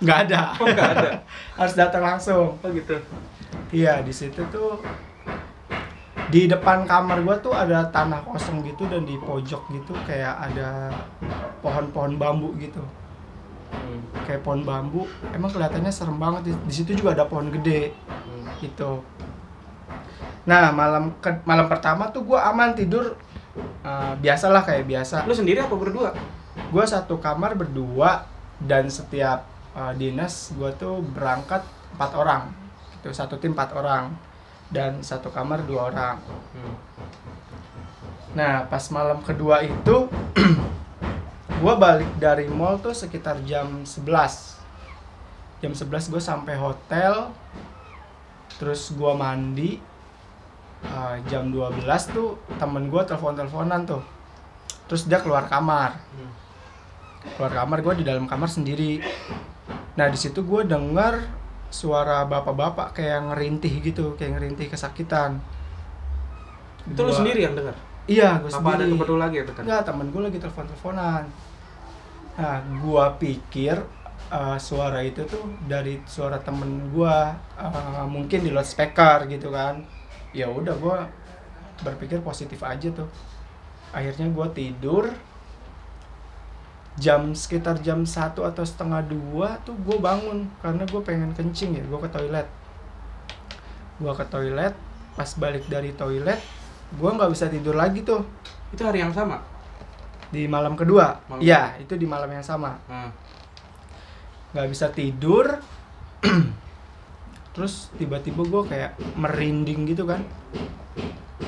Nggak 0.00 0.18
ada, 0.26 0.40
Oh, 0.58 0.66
nggak 0.66 0.90
ada. 0.96 1.10
harus 1.60 1.74
datang 1.78 2.02
langsung. 2.02 2.58
Oh 2.58 2.70
gitu. 2.74 2.98
Iya 3.70 4.02
di 4.02 4.10
situ 4.10 4.42
tuh 4.50 4.82
di 6.30 6.46
depan 6.46 6.86
kamar 6.86 7.22
gua 7.22 7.34
tuh 7.38 7.50
ada 7.50 7.82
tanah 7.90 8.22
kosong 8.22 8.62
gitu 8.62 8.86
dan 8.86 9.02
di 9.02 9.18
pojok 9.18 9.66
gitu 9.70 9.92
kayak 10.06 10.30
ada 10.38 10.90
pohon-pohon 11.60 12.14
bambu 12.16 12.54
gitu 12.56 12.82
Hmm. 13.70 14.02
kayak 14.26 14.42
pohon 14.42 14.66
bambu 14.66 15.06
emang 15.30 15.46
kelihatannya 15.46 15.94
serem 15.94 16.18
banget 16.18 16.50
di, 16.50 16.52
di 16.66 16.74
situ 16.74 16.90
juga 16.90 17.14
ada 17.14 17.22
pohon 17.22 17.54
gede 17.54 17.94
Hmm. 18.10 18.42
gitu 18.58 18.98
nah 20.42 20.74
malam 20.74 21.14
ke, 21.22 21.30
malam 21.46 21.70
pertama 21.70 22.10
tuh 22.10 22.26
gua 22.26 22.50
aman 22.50 22.74
tidur 22.74 23.14
eh, 23.82 24.12
biasalah 24.18 24.66
kayak 24.66 24.90
biasa 24.90 25.22
Lu 25.22 25.30
sendiri 25.30 25.62
apa 25.62 25.74
berdua? 25.74 26.10
gua 26.74 26.82
satu 26.82 27.22
kamar 27.22 27.54
berdua 27.54 28.26
dan 28.58 28.90
setiap 28.90 29.46
eh, 29.70 29.92
dinas 29.94 30.50
gua 30.58 30.74
tuh 30.74 30.98
berangkat 31.14 31.62
empat 31.94 32.10
orang 32.14 32.42
gitu 33.00 33.10
satu 33.16 33.40
tim 33.40 33.56
empat 33.56 33.72
orang 33.72 34.12
dan 34.70 35.00
satu 35.02 35.32
kamar 35.32 35.64
dua 35.64 35.90
orang. 35.90 36.16
Hmm. 36.54 36.76
nah 38.36 38.62
pas 38.68 38.84
malam 38.94 39.18
kedua 39.24 39.66
itu 39.66 40.06
gua 41.64 41.74
balik 41.74 42.12
dari 42.20 42.46
mall 42.46 42.78
tuh 42.78 42.94
sekitar 42.94 43.42
jam 43.42 43.82
11 43.82 44.06
jam 45.60 45.72
11 45.74 46.12
gue 46.12 46.22
sampai 46.22 46.54
hotel 46.54 47.34
terus 48.56 48.94
gua 48.94 49.18
mandi 49.18 49.90
Eh, 50.80 51.16
jam 51.28 51.52
12 51.52 51.84
tuh 52.08 52.40
temen 52.56 52.88
gua 52.88 53.04
telepon 53.04 53.36
teleponan 53.36 53.84
tuh. 53.84 54.00
Terus 54.88 55.04
dia 55.04 55.20
keluar 55.20 55.46
kamar. 55.46 56.00
Hmm. 56.16 56.32
keluar 57.36 57.52
kamar 57.52 57.84
gue 57.84 58.00
di 58.00 58.04
dalam 58.08 58.24
kamar 58.24 58.48
sendiri. 58.48 59.04
Nah 59.92 60.08
di 60.08 60.16
situ 60.16 60.40
gue 60.40 60.64
denger 60.64 61.20
suara 61.70 62.26
bapak-bapak 62.26 62.98
kayak 62.98 63.30
ngerintih 63.32 63.72
gitu 63.80 64.14
kayak 64.18 64.38
ngerintih 64.38 64.66
kesakitan. 64.68 65.38
Itu 66.84 67.00
lu 67.00 67.10
Gua- 67.10 67.18
sendiri 67.18 67.40
yang 67.46 67.54
dengar? 67.54 67.76
iya 68.10 68.42
gue 68.42 68.50
Apa 68.50 68.74
ada 68.74 68.82
sendiri 68.82 68.90
tempat 68.96 69.06
lu 69.06 69.16
lagi 69.16 69.34
yang 69.38 69.46
dekat? 69.46 69.62
enggak 69.62 69.82
temen 69.86 70.06
gue 70.10 70.22
lagi 70.24 70.38
telepon 70.42 70.66
teleponan 70.66 71.24
nah 72.34 72.56
gue 72.58 73.04
pikir 73.22 73.76
eh, 74.32 74.58
suara 74.58 74.98
itu 75.04 75.22
tuh 75.28 75.44
dari 75.68 76.00
suara 76.08 76.40
temen 76.40 76.90
gue 76.90 77.16
mungkin 78.08 78.40
di 78.40 78.50
loudspeaker 78.50 79.28
gitu 79.28 79.50
kan. 79.50 79.78
Ya 80.32 80.50
udah 80.50 80.74
gue 80.74 80.98
berpikir 81.80 82.18
positif 82.20 82.58
aja 82.62 82.90
tuh. 82.90 83.06
Akhirnya 83.90 84.26
gue 84.26 84.46
tidur 84.50 85.10
jam 86.98 87.30
sekitar 87.36 87.78
jam 87.84 88.02
satu 88.02 88.42
atau 88.42 88.66
setengah 88.66 89.04
dua 89.06 89.62
tuh 89.62 89.78
gue 89.78 89.96
bangun 89.98 90.50
karena 90.58 90.82
gue 90.82 91.00
pengen 91.04 91.30
kencing 91.36 91.78
ya 91.78 91.84
gue 91.86 91.98
ke 92.02 92.10
toilet. 92.10 92.48
Gue 94.00 94.12
ke 94.16 94.24
toilet 94.26 94.74
pas 95.14 95.30
balik 95.36 95.66
dari 95.68 95.92
toilet 95.92 96.40
gue 96.90 97.10
nggak 97.10 97.30
bisa 97.30 97.46
tidur 97.46 97.78
lagi 97.78 98.02
tuh. 98.02 98.26
Itu 98.74 98.82
hari 98.86 99.02
yang 99.02 99.14
sama. 99.14 99.42
di 100.30 100.46
malam 100.46 100.78
kedua. 100.78 101.18
Malam 101.26 101.42
iya 101.42 101.74
itu 101.82 101.98
di 101.98 102.06
malam 102.06 102.30
yang 102.30 102.46
sama. 102.46 102.78
Nah, 102.86 103.10
nggak 104.54 104.68
bisa 104.70 104.86
tidur. 104.94 105.58
Terus 107.54 107.90
tiba-tiba 107.98 108.46
gue 108.46 108.62
kayak 108.70 108.94
merinding 109.18 109.90
gitu 109.90 110.06
kan 110.06 110.22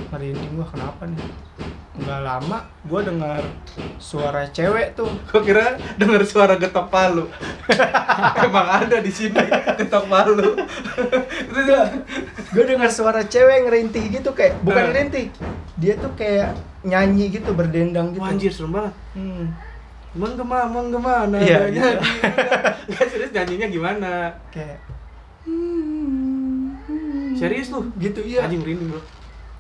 merinding 0.09 0.53
gue 0.53 0.67
kenapa 0.67 1.05
nih 1.05 1.21
nggak 1.93 2.21
lama 2.23 2.59
gue 2.83 3.01
dengar 3.05 3.41
suara 3.97 4.49
cewek 4.49 4.93
tuh 4.93 5.13
Gue 5.29 5.41
kira 5.45 5.77
denger 5.95 6.25
suara 6.25 6.57
getok 6.57 6.89
palu. 6.89 7.29
Emang 8.45 8.69
ada 8.81 8.97
di 8.99 9.09
sini 9.09 9.37
getok 9.77 10.09
palu. 10.09 10.57
Itu 11.47 11.61
dia. 11.63 11.85
gue 12.49 12.65
dengar 12.67 12.89
suara 12.89 13.23
cewek 13.23 13.65
ngerintih 13.65 14.09
gitu 14.11 14.33
kayak 14.33 14.61
bukan 14.61 14.89
ngerintih 14.89 15.29
dia 15.75 15.95
tuh 15.95 16.13
kayak 16.13 16.53
nyanyi 16.83 17.29
gitu 17.31 17.53
berdendang 17.53 18.11
gitu 18.11 18.21
Wah, 18.21 18.33
anjir 18.33 18.51
serem 18.51 18.73
banget. 18.73 18.95
Hmm. 19.13 19.47
Menggema, 20.13 20.65
menggema, 20.67 21.25
nah 21.25 21.41
Iya, 21.41 21.69
nyanyi. 21.69 21.77
gitu. 21.77 21.99
Nggak 22.91 23.07
serius 23.07 23.31
nyanyinya 23.33 23.67
gimana? 23.69 24.13
kayak 24.49 24.81
Serius 27.35 27.69
lu? 27.69 27.91
gitu 27.97 28.21
iya 28.23 28.45
Anjing 28.45 28.61
merinding 28.61 28.89
bro. 28.89 29.01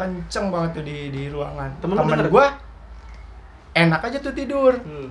Kenceng 0.02 0.50
banget 0.50 0.71
tuh 0.75 0.85
di 0.85 1.14
di 1.14 1.23
ruangan. 1.30 1.71
Temen 1.78 1.94
temen 1.94 2.26
gue 2.26 2.47
enak 3.73 4.00
aja 4.02 4.18
tuh 4.18 4.35
tidur. 4.35 4.75
Hmm. 4.82 5.09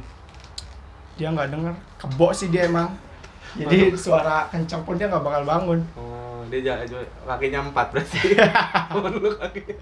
dia 1.15 1.27
nggak 1.31 1.50
denger. 1.53 1.74
Kebo 1.95 2.27
sih 2.36 2.51
dia 2.51 2.67
emang. 2.67 2.91
Jadi 3.60 3.95
suara 3.95 4.48
kenceng 4.51 4.83
pun 4.83 5.00
dia 5.00 5.07
nggak 5.07 5.24
bakal 5.24 5.43
bangun. 5.48 5.79
Oh, 5.95 6.43
dia 6.51 6.60
ja- 6.62 6.83
ja- 6.83 7.10
kakinya 7.27 7.71
empat 7.71 7.88
berarti. 7.95 8.19
Temen 8.91 9.13
lu 9.15 9.31
kakinya. 9.39 9.75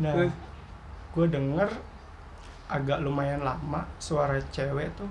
nah 0.00 0.16
gue 1.10 1.26
denger 1.28 1.68
agak 2.70 3.04
lumayan 3.04 3.42
lama 3.42 3.82
suara 3.98 4.38
cewek 4.54 4.88
tuh. 4.94 5.10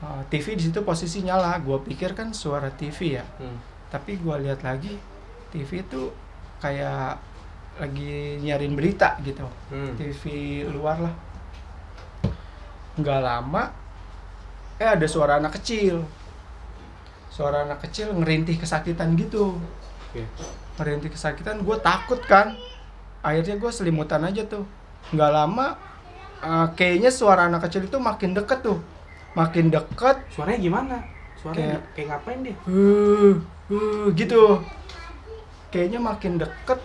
Uh, 0.00 0.20
TV 0.32 0.56
di 0.56 0.68
situ 0.68 0.80
posisi 0.80 1.20
nyala. 1.20 1.60
Gue 1.60 1.76
pikir 1.84 2.12
kan 2.12 2.32
suara 2.32 2.68
TV 2.72 3.20
ya. 3.20 3.24
Hmm. 3.40 3.56
tapi 3.90 4.14
gue 4.22 4.36
lihat 4.46 4.62
lagi 4.62 4.94
TV 5.50 5.82
itu 5.82 6.14
kayak 6.62 7.18
lagi 7.80 8.12
nyarin 8.38 8.76
berita 8.76 9.16
gitu. 9.24 9.48
Hmm. 9.72 9.96
TV 9.96 10.22
luar 10.68 11.00
lah. 11.00 11.14
Nggak 12.94 13.20
lama 13.20 13.62
eh 14.76 14.88
ada 14.88 15.06
suara 15.08 15.40
anak 15.40 15.56
kecil. 15.56 16.04
Suara 17.32 17.64
anak 17.64 17.80
kecil 17.88 18.12
ngerintih 18.12 18.60
kesakitan 18.60 19.16
gitu. 19.16 19.56
Oke. 20.10 20.26
ngerintih 20.80 21.12
kesakitan 21.12 21.60
gue 21.60 21.76
takut 21.80 22.20
kan. 22.24 22.56
Akhirnya 23.20 23.56
gue 23.56 23.70
selimutan 23.70 24.24
aja 24.24 24.44
tuh. 24.44 24.64
Nggak 25.12 25.30
lama 25.30 25.66
eh, 26.40 26.66
kayaknya 26.74 27.08
suara 27.08 27.48
anak 27.48 27.64
kecil 27.64 27.88
itu 27.88 27.96
makin 27.96 28.32
deket 28.32 28.60
tuh. 28.60 28.80
Makin 29.32 29.68
deket. 29.70 30.20
Suaranya 30.32 30.60
gimana? 30.60 30.96
Suaranya 31.38 31.80
Kayak- 31.80 31.84
kayak 31.94 32.06
ngapain 32.10 32.38
dia? 32.42 32.56
uh, 32.68 33.34
uh, 33.72 34.04
gitu. 34.12 34.60
Kayaknya 35.70 36.00
makin 36.02 36.32
deket 36.36 36.80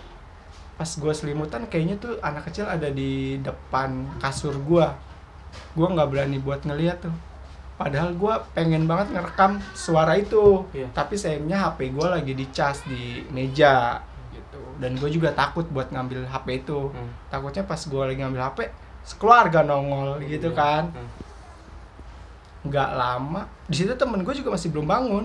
pas 0.76 0.90
gue 0.90 1.12
selimutan 1.12 1.64
kayaknya 1.64 1.96
tuh 1.96 2.20
anak 2.20 2.46
kecil 2.46 2.64
ada 2.64 2.86
di 2.86 3.10
depan 3.38 3.90
kasur 4.16 4.52
gue 4.54 4.86
gue 5.72 5.86
nggak 5.86 6.08
berani 6.08 6.36
buat 6.36 6.60
ngeliat 6.62 7.00
tuh 7.00 7.14
padahal 7.74 8.12
gue 8.12 8.34
pengen 8.52 8.84
banget 8.84 9.10
ngerekam 9.10 9.56
suara 9.72 10.12
itu 10.14 10.64
Iya. 10.70 10.88
tapi 10.92 11.14
sayangnya 11.14 11.60
HP 11.62 11.90
gue 11.90 12.06
lagi 12.06 12.32
dicas 12.32 12.80
di 12.82 13.24
meja 13.30 14.00
gitu 14.30 14.60
dan 14.76 14.94
gue 14.94 15.08
juga 15.08 15.32
takut 15.32 15.64
buat 15.66 15.88
ngambil 15.88 16.24
HP 16.26 16.46
itu 16.62 16.88
Hmm. 16.88 17.08
takutnya 17.26 17.64
pas 17.64 17.78
gue 17.78 18.02
lagi 18.02 18.18
ngambil 18.18 18.42
HP 18.46 18.58
sekeluarga 19.02 19.60
nongol 19.62 20.20
gitu 20.22 20.50
Iya. 20.50 20.56
kan 20.56 20.82
Hmm. 20.90 21.08
nggak 22.66 22.90
lama 22.92 23.40
di 23.64 23.76
situ 23.76 23.92
temen 23.94 24.20
gue 24.20 24.34
juga 24.34 24.52
masih 24.52 24.68
belum 24.70 24.84
bangun 24.84 25.24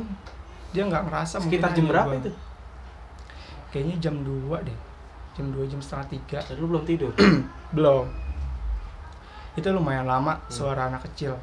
dia 0.71 0.85
nggak 0.85 1.03
ngerasa 1.07 1.35
mungkin 1.39 1.57
Sekitar 1.57 1.71
jam 1.73 1.85
berapa 1.85 2.07
gua. 2.07 2.19
itu? 2.19 2.31
kayaknya 3.69 3.95
jam 3.99 4.15
2 4.21 4.61
deh 4.61 4.77
jam 5.37 5.47
2 5.51 5.71
jam 5.71 5.79
setengah 5.79 6.07
tiga 6.11 6.39
lu 6.59 6.67
belum 6.67 6.83
tidur. 6.83 7.11
belum 7.75 8.05
itu 9.55 9.67
lumayan 9.71 10.07
lama 10.07 10.39
Hmm. 10.39 10.47
suara 10.47 10.87
anak 10.87 11.03
kecil 11.11 11.35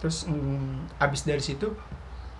terus 0.00 0.28
mm, 0.28 1.00
abis 1.00 1.24
dari 1.24 1.40
situ 1.40 1.72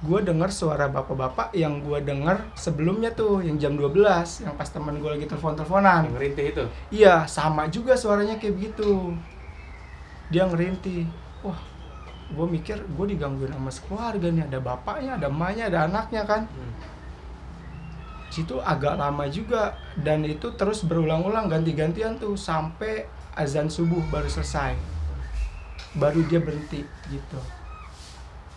gue 0.05 0.21
dengar 0.21 0.53
suara 0.53 0.85
bapak-bapak 0.93 1.57
yang 1.57 1.81
gue 1.81 1.97
dengar 2.05 2.53
sebelumnya 2.53 3.09
tuh 3.17 3.41
yang 3.41 3.57
jam 3.57 3.73
12 3.73 3.97
yang 4.45 4.53
pas 4.53 4.69
temen 4.69 5.01
gue 5.01 5.09
lagi 5.09 5.25
telepon-teleponan 5.25 6.13
ngerintih 6.13 6.45
itu. 6.53 6.65
Iya, 6.93 7.25
sama 7.25 7.73
juga 7.73 7.97
suaranya 7.97 8.37
kayak 8.37 8.53
begitu. 8.53 9.17
Dia 10.29 10.45
ngerintih. 10.45 11.09
Wah, 11.41 11.57
gue 12.37 12.47
mikir 12.53 12.85
gue 12.85 13.07
digangguin 13.17 13.57
sama 13.57 13.73
sekeluarga 13.73 14.29
nih. 14.29 14.45
Ada 14.45 14.59
bapaknya, 14.61 15.17
ada 15.17 15.33
emaknya, 15.33 15.65
ada 15.73 15.79
anaknya 15.89 16.23
kan. 16.29 16.43
Hmm. 16.53 16.73
Situ 18.35 18.59
agak 18.59 18.99
lama 18.99 19.31
juga. 19.31 19.79
Dan 19.95 20.27
itu 20.27 20.51
terus 20.59 20.83
berulang-ulang 20.83 21.47
ganti-gantian 21.47 22.19
tuh. 22.19 22.35
Sampai 22.35 23.07
azan 23.39 23.71
subuh 23.71 24.03
baru 24.11 24.27
selesai. 24.27 24.75
Baru 25.95 26.27
dia 26.27 26.43
berhenti 26.43 26.83
gitu. 27.07 27.39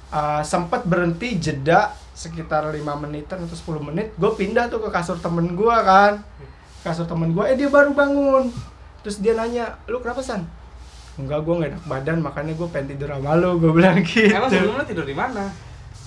Uh, 0.07 0.41
sempat 0.41 0.87
berhenti 0.87 1.37
jeda 1.37 1.93
sekitar 2.17 2.65
5 2.65 2.81
menitan 2.81 3.45
atau 3.45 3.77
10 3.77 3.93
menit 3.93 4.09
gue 4.17 4.31
pindah 4.33 4.73
tuh 4.73 4.81
ke 4.81 4.89
kasur 4.89 5.21
temen 5.21 5.53
gue 5.53 5.75
kan 5.85 6.17
kasur 6.81 7.05
temen 7.05 7.29
gue 7.29 7.45
eh 7.45 7.53
dia 7.53 7.69
baru 7.69 7.93
bangun 7.93 8.49
terus 9.05 9.21
dia 9.21 9.37
nanya 9.37 9.77
lu 9.85 10.01
kenapa 10.01 10.25
san 10.25 10.49
enggak 11.21 11.45
gue 11.45 11.53
gak 11.61 11.69
enak 11.77 11.83
badan 11.85 12.17
makanya 12.25 12.53
gue 12.57 12.67
pengen 12.73 12.87
tidur 12.97 13.13
sama 13.13 13.37
gue 13.37 13.69
bilang 13.69 14.01
gitu 14.01 14.33
Emang 14.33 14.49
sebelum 14.49 14.81
lu 14.81 14.85
tidur 14.89 15.05
di 15.05 15.13
mana? 15.13 15.45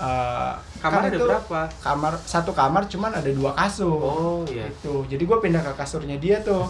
Eh, 0.01 0.53
Kamar 0.81 1.05
kan 1.05 1.09
ada 1.13 1.19
itu 1.21 1.27
berapa? 1.29 1.61
kamar 1.85 2.13
satu 2.25 2.51
kamar 2.57 2.89
cuman 2.89 3.13
ada 3.13 3.29
dua 3.29 3.53
kasur. 3.53 4.01
Oh 4.01 4.41
iya. 4.49 4.65
gitu. 4.73 5.05
Jadi 5.05 5.23
gue 5.29 5.39
pindah 5.39 5.61
ke 5.61 5.73
kasurnya 5.77 6.17
dia 6.17 6.41
tuh. 6.41 6.65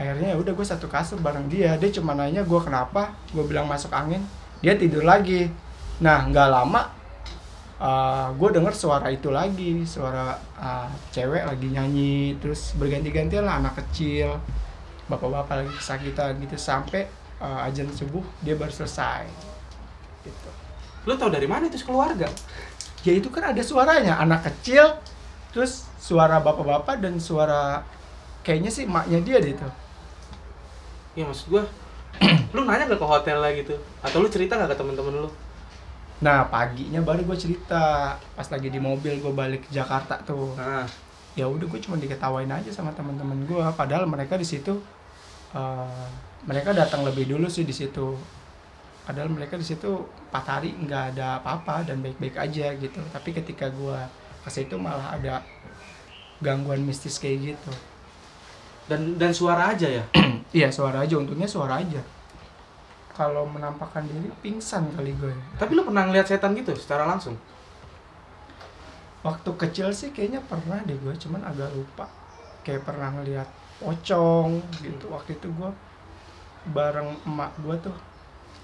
Akhirnya 0.00 0.32
ya 0.32 0.36
udah 0.40 0.52
gue 0.56 0.66
satu 0.66 0.88
kasur 0.88 1.20
bareng 1.20 1.44
dia. 1.52 1.76
Dia 1.76 1.92
cuma 1.92 2.16
nanya 2.16 2.40
gue 2.40 2.60
kenapa? 2.64 3.12
Gue 3.36 3.44
bilang 3.44 3.68
masuk 3.68 3.92
angin. 3.92 4.24
Dia 4.64 4.80
tidur 4.80 5.04
lagi. 5.04 5.52
Nah 6.00 6.24
nggak 6.24 6.48
lama 6.48 6.82
gue 8.32 8.48
denger 8.48 8.72
suara 8.72 9.12
itu 9.12 9.28
lagi. 9.28 9.84
Suara 9.84 10.32
uh, 10.56 10.88
cewek 11.12 11.44
lagi 11.44 11.68
nyanyi. 11.68 12.40
Terus 12.40 12.72
berganti-gantian 12.80 13.44
lah 13.44 13.60
anak 13.60 13.76
kecil 13.84 14.40
bapak-bapak 15.12 15.68
lagi 15.68 15.72
kesakitan 15.76 16.40
gitu. 16.40 16.56
Sampai 16.56 17.04
uh, 17.44 17.68
ajan 17.68 17.92
subuh 17.92 18.24
dia 18.40 18.56
baru 18.56 18.72
selesai. 18.72 19.28
Gitu. 20.24 20.50
Lu 21.04 21.18
tau 21.18 21.28
dari 21.28 21.50
mana 21.50 21.66
itu 21.66 21.82
keluarga? 21.82 22.30
Ya 23.02 23.12
itu 23.14 23.28
kan 23.28 23.54
ada 23.54 23.62
suaranya. 23.62 24.18
Anak 24.18 24.46
kecil 24.50 24.98
terus 25.52 25.86
suara 26.00 26.40
bapak-bapak 26.40 26.98
dan 26.98 27.20
suara 27.20 27.84
kayaknya 28.42 28.70
sih 28.72 28.84
maknya 28.88 29.18
dia 29.22 29.36
deh 29.38 29.52
itu. 29.54 29.68
Ya 31.18 31.28
maksud 31.28 31.52
gua 31.52 31.64
lu 32.54 32.68
nanya 32.68 32.88
gak 32.92 33.00
ke 33.00 33.08
hotel 33.08 33.40
lah 33.40 33.50
gitu 33.56 33.72
atau 34.04 34.20
lu 34.20 34.28
cerita 34.28 34.60
gak 34.60 34.72
ke 34.72 34.76
temen-temen 34.76 35.26
lu? 35.26 35.30
Nah 36.22 36.46
paginya 36.46 37.02
baru 37.02 37.26
gue 37.26 37.38
cerita. 37.38 38.14
Pas 38.16 38.46
lagi 38.46 38.68
di 38.70 38.78
mobil 38.78 39.18
gue 39.18 39.32
balik 39.32 39.66
ke 39.66 39.70
Jakarta 39.74 40.20
tuh. 40.22 40.54
Nah 40.54 40.86
ya 41.32 41.48
udah 41.48 41.64
gue 41.64 41.80
cuma 41.80 41.96
diketawain 41.96 42.48
aja 42.48 42.68
sama 42.68 42.92
teman-teman 42.92 43.48
gue 43.48 43.64
padahal 43.72 44.04
mereka 44.04 44.36
di 44.36 44.44
situ 44.44 44.76
eh, 45.56 46.06
mereka 46.44 46.76
datang 46.76 47.08
lebih 47.08 47.24
dulu 47.24 47.48
sih 47.48 47.64
di 47.64 47.72
situ 47.72 48.12
padahal 49.02 49.30
mereka 49.30 49.58
di 49.58 49.66
situ 49.66 50.06
empat 50.30 50.44
hari 50.46 50.70
nggak 50.78 51.16
ada 51.16 51.42
apa-apa 51.42 51.86
dan 51.86 51.98
baik-baik 52.02 52.38
aja 52.38 52.74
gitu 52.78 53.00
tapi 53.10 53.34
ketika 53.34 53.66
gue 53.70 53.98
ke 54.42 54.50
situ 54.50 54.78
malah 54.78 55.14
ada 55.14 55.42
gangguan 56.42 56.82
mistis 56.82 57.18
kayak 57.18 57.54
gitu 57.54 57.72
dan 58.86 59.18
dan 59.18 59.30
suara 59.34 59.74
aja 59.74 59.86
ya 59.86 60.04
Iya 60.52 60.68
suara 60.68 61.00
aja, 61.00 61.16
untungnya 61.16 61.48
suara 61.48 61.80
aja. 61.80 62.04
Kalau 63.16 63.48
menampakkan 63.48 64.04
diri 64.04 64.28
pingsan 64.44 64.92
kali 64.92 65.16
gue. 65.16 65.32
tapi 65.56 65.72
lu 65.72 65.84
pernah 65.84 66.04
ngeliat 66.08 66.28
setan 66.28 66.52
gitu 66.56 66.72
secara 66.76 67.04
langsung 67.04 67.36
Waktu 69.24 69.50
kecil 69.56 69.92
sih 69.92 70.12
kayaknya 70.12 70.44
pernah 70.44 70.80
deh 70.84 70.98
gue, 70.98 71.14
cuman 71.16 71.40
agak 71.46 71.72
lupa. 71.72 72.04
Kayak 72.66 72.84
pernah 72.84 73.16
ngeliat 73.16 73.48
pocong 73.80 74.60
gitu. 74.84 75.08
Waktu 75.08 75.40
itu 75.40 75.48
gue 75.48 75.70
bareng 76.74 77.16
emak 77.24 77.52
gue 77.64 77.76
tuh, 77.80 77.96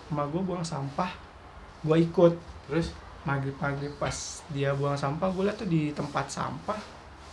emak 0.08 0.26
gue 0.28 0.42
buang 0.42 0.62
sampah, 0.62 1.10
gue 1.82 1.96
ikut. 2.00 2.34
terus 2.66 2.92
Maghrib-maghrib 3.18 3.92
pas 3.96 4.14
dia 4.48 4.72
buang 4.72 4.94
sampah, 4.94 5.28
gue 5.28 5.42
liat 5.42 5.56
tuh 5.56 5.68
di 5.68 5.92
tempat 5.92 6.28
sampah, 6.28 6.78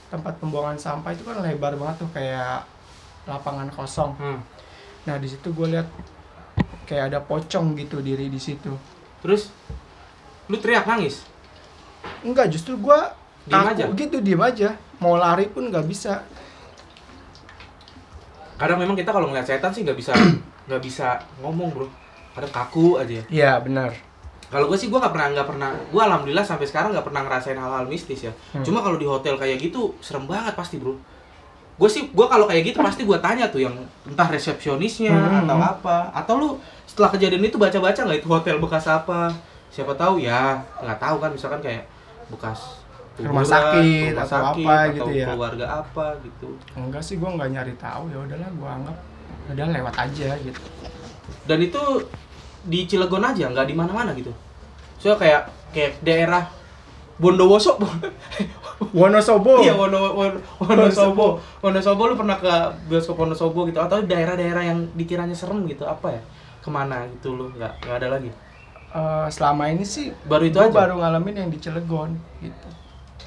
tempat 0.07 0.35
pembuangan 0.37 0.75
sampah 0.75 1.11
itu 1.11 1.23
kan 1.23 1.39
lebar 1.39 1.75
banget 1.75 2.03
tuh 2.03 2.09
kayak 2.11 2.67
lapangan 3.25 3.67
kosong 3.69 4.13
Hmm. 4.15 4.37
nah 5.03 5.17
di 5.17 5.25
situ 5.25 5.49
gue 5.49 5.67
lihat 5.67 5.89
kayak 6.85 7.09
ada 7.09 7.19
pocong 7.19 7.73
gitu 7.73 7.99
diri 7.99 8.27
di 8.27 8.37
situ 8.37 8.69
Terus 9.19 9.49
lu 10.45 10.55
teriak 10.55 10.85
nangis. 10.85 11.25
enggak 12.21 12.53
justru 12.53 12.77
gue 12.77 12.99
takut 13.45 13.73
aja? 13.73 13.85
gitu 13.89 14.21
diem 14.21 14.37
aja 14.39 14.77
mau 14.99 15.17
lari 15.17 15.49
pun 15.49 15.65
nggak 15.65 15.85
bisa 15.85 16.21
Kadang 18.55 18.79
memang 18.79 18.95
kita 18.95 19.09
kalau 19.09 19.27
ngeliat 19.27 19.43
setan 19.43 19.73
sih 19.73 19.81
nggak 19.81 19.97
bisa 19.97 20.13
nggak 20.69 20.81
bisa 20.81 21.17
ngomong 21.41 21.69
bro. 21.73 21.87
Kadang 22.35 22.51
kaku 22.53 22.99
aja. 22.99 23.23
iya 23.27 23.55
benar 23.57 23.95
Kalau 24.45 24.67
gue 24.67 24.75
sih 24.75 24.87
gue 24.87 24.95
nggak 24.95 25.09
pernah 25.09 25.27
nggak 25.31 25.47
pernah. 25.47 25.69
Gue 25.87 25.99
alhamdulillah 25.99 26.43
sampai 26.43 26.63
sekarang 26.63 26.91
nggak 26.91 27.03
pernah 27.03 27.23
ngerasain 27.23 27.55
hal-hal 27.55 27.85
mistis 27.85 28.21
ya. 28.21 28.33
Hmm. 28.51 28.61
Cuma 28.61 28.79
kalau 28.79 28.95
di 28.95 29.03
hotel 29.03 29.35
kayak 29.35 29.57
gitu 29.57 29.95
serem 29.99 30.23
banget 30.25 30.53
pasti 30.53 30.77
bro. 30.77 30.93
Gue 31.75 31.89
sih 31.89 32.07
gue 32.07 32.25
kalau 32.25 32.45
kayak 32.45 32.61
gitu 32.63 32.79
pasti 32.79 33.03
gue 33.03 33.17
tanya 33.17 33.49
tuh 33.49 33.59
yang 33.61 33.73
entah 34.03 34.27
resepsionisnya 34.27 35.11
Hmm. 35.11 35.43
atau 35.43 35.57
apa. 35.57 35.97
Atau 36.13 36.33
lu 36.35 36.49
setelah 36.85 37.09
kejadian 37.09 37.41
itu 37.43 37.57
baca-baca 37.57 37.97
nggak 37.97 38.19
itu 38.19 38.27
hotel 38.27 38.55
bekas 38.59 38.85
apa? 38.85 39.33
Siapa 39.67 39.91
tahu 39.93 40.19
ya 40.19 40.55
nggak 40.77 40.99
tahu 40.99 41.15
kan 41.17 41.31
misalkan 41.31 41.59
kayak 41.59 41.83
bekas 42.27 42.79
Rumah 43.15 43.41
kuburan, 43.41 43.47
sakit 43.47 44.11
rumah 44.11 44.19
atau 44.19 44.27
sakit, 44.29 44.67
apa 44.67 44.75
atau 44.75 44.93
gitu 44.93 45.09
ya. 45.15 45.25
keluarga 45.25 45.65
apa 45.77 46.05
gitu. 46.21 46.47
enggak 46.75 46.99
sih 46.99 47.15
gue 47.15 47.29
nggak 47.29 47.47
nyari 47.49 47.73
tahu 47.75 48.03
ya 48.07 48.17
udahlah 48.19 48.49
gue 48.51 48.69
anggap 48.69 48.97
udah 49.47 49.65
lewat 49.73 49.95
aja 49.97 50.29
gitu 50.37 50.61
Dan 51.41 51.59
itu 51.61 51.81
di 52.65 52.89
Cilegon 52.89 53.23
aja 53.23 53.45
nggak 53.49 53.67
di 53.69 53.75
mana-mana 53.77 54.11
gitu. 54.17 54.33
So 54.97 55.13
kayak 55.15 55.47
kayak 55.71 56.01
daerah 56.01 56.49
Bondowoso. 57.15 57.79
Wonosobo 58.91 59.63
Iya 59.63 59.71
Wono, 59.71 60.11
Wono, 60.11 60.35
Wonosobo. 60.59 61.39
Wonosobo 61.63 62.11
lu 62.11 62.15
pernah 62.19 62.35
ke 62.35 62.51
bioskop 62.91 63.15
Wonosobo 63.15 63.63
gitu 63.71 63.79
atau 63.79 64.03
daerah-daerah 64.03 64.67
yang 64.67 64.91
dikiranya 64.99 65.31
serem 65.31 65.63
gitu 65.63 65.87
apa 65.87 66.11
ya? 66.11 66.21
Ke 66.59 66.67
mana 66.67 67.07
gitu 67.07 67.39
lu 67.39 67.47
nggak 67.55 67.87
nggak 67.87 67.95
ada 68.03 68.07
lagi. 68.19 68.29
Eh, 68.95 69.27
selama 69.31 69.71
ini 69.71 69.83
sih 69.83 70.11
Baru 70.27 70.47
itu 70.47 70.59
aja? 70.59 70.71
baru 70.71 70.99
ngalamin 70.99 71.35
yang 71.43 71.49
di 71.51 71.59
Cilegon 71.59 72.15
gitu 72.43 72.67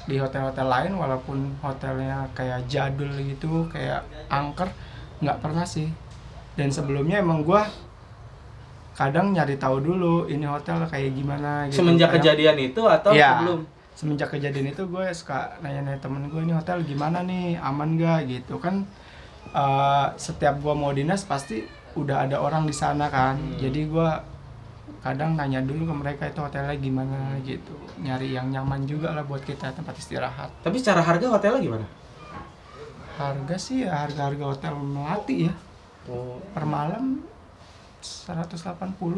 di 0.09 0.17
hotel-hotel 0.17 0.65
lain 0.65 0.97
walaupun 0.97 1.53
hotelnya 1.61 2.25
kayak 2.33 2.65
jadul 2.65 3.13
gitu 3.21 3.69
kayak 3.69 4.01
angker 4.33 4.65
nggak 5.21 5.37
pernah 5.37 5.61
sih 5.69 5.85
dan 6.57 6.73
sebelumnya 6.73 7.21
emang 7.21 7.45
gua 7.45 7.69
kadang 8.99 9.31
nyari 9.31 9.55
tahu 9.55 9.79
dulu 9.79 10.27
ini 10.27 10.43
hotel 10.43 10.83
kayak 10.83 11.15
gimana 11.15 11.63
gitu 11.65 11.79
Semenjak 11.79 12.11
Kadang- 12.11 12.35
kejadian 12.35 12.57
itu 12.59 12.81
atau 12.83 13.11
Iya. 13.11 13.29
sebelum? 13.33 13.59
semenjak 13.91 14.29
kejadian 14.29 14.67
itu 14.69 14.83
gue 14.85 15.05
suka 15.09 15.55
nanya-nanya 15.59 15.99
temen 15.99 16.23
gue 16.25 16.41
ini 16.41 16.51
hotel 16.51 16.83
gimana 16.83 17.19
nih 17.21 17.55
aman 17.57 17.95
gak 17.95 18.27
gitu 18.27 18.55
kan 18.57 18.83
eh, 19.49 20.05
setiap 20.15 20.55
gue 20.57 20.73
mau 20.73 20.91
dinas 20.91 21.23
pasti 21.23 21.63
udah 21.93 22.23
ada 22.23 22.37
orang 22.37 22.63
di 22.63 22.71
sana 22.73 23.07
kan 23.07 23.35
Hmm. 23.35 23.55
jadi 23.57 23.81
gue 23.85 24.09
kadang 24.99 25.33
nanya 25.33 25.59
dulu 25.61 25.83
ke 25.85 25.95
mereka 25.97 26.23
itu 26.25 26.37
hotelnya 26.37 26.75
gimana 26.75 27.17
gitu 27.41 27.71
nyari 27.97 28.29
yang 28.29 28.47
nyaman 28.49 28.83
juga 28.83 29.11
lah 29.11 29.23
buat 29.23 29.39
kita 29.41 29.71
tempat 29.71 29.95
istirahat 29.95 30.51
Tapi 30.59 30.75
secara 30.75 30.99
harga 31.01 31.27
hotelnya 31.29 31.59
gimana? 31.61 31.85
harga 33.17 33.55
sih 33.57 33.83
ya 33.83 33.95
harga-harga 33.97 34.43
hotel 34.45 34.73
melati 34.75 35.47
ya 35.47 35.53
Oh. 36.05 36.41
per 36.49 36.63
malam 36.63 37.21
180 37.99 38.55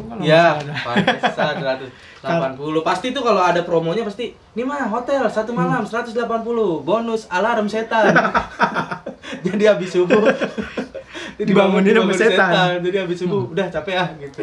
kalau 0.10 0.22
Ya, 0.22 0.58
salah. 0.58 0.82
pantesan 0.82 1.56
180. 2.58 2.82
Pasti 2.82 3.14
tuh 3.14 3.22
kalau 3.22 3.42
ada 3.42 3.62
promonya 3.62 4.02
pasti, 4.02 4.34
ini 4.34 4.64
mah 4.64 4.90
hotel 4.90 5.26
satu 5.26 5.54
malam 5.54 5.86
180, 5.86 6.18
bonus 6.82 7.30
alarm 7.30 7.70
setan. 7.74 8.10
Jadi 9.46 9.64
habis 9.66 9.90
subuh 9.92 10.22
Dibangunin 11.38 11.94
sama 11.94 12.14
setan. 12.14 12.82
Jadi 12.82 12.98
habis 12.98 13.18
subuh 13.18 13.50
udah 13.50 13.66
capek 13.70 13.96
ah 13.98 14.10
gitu. 14.18 14.42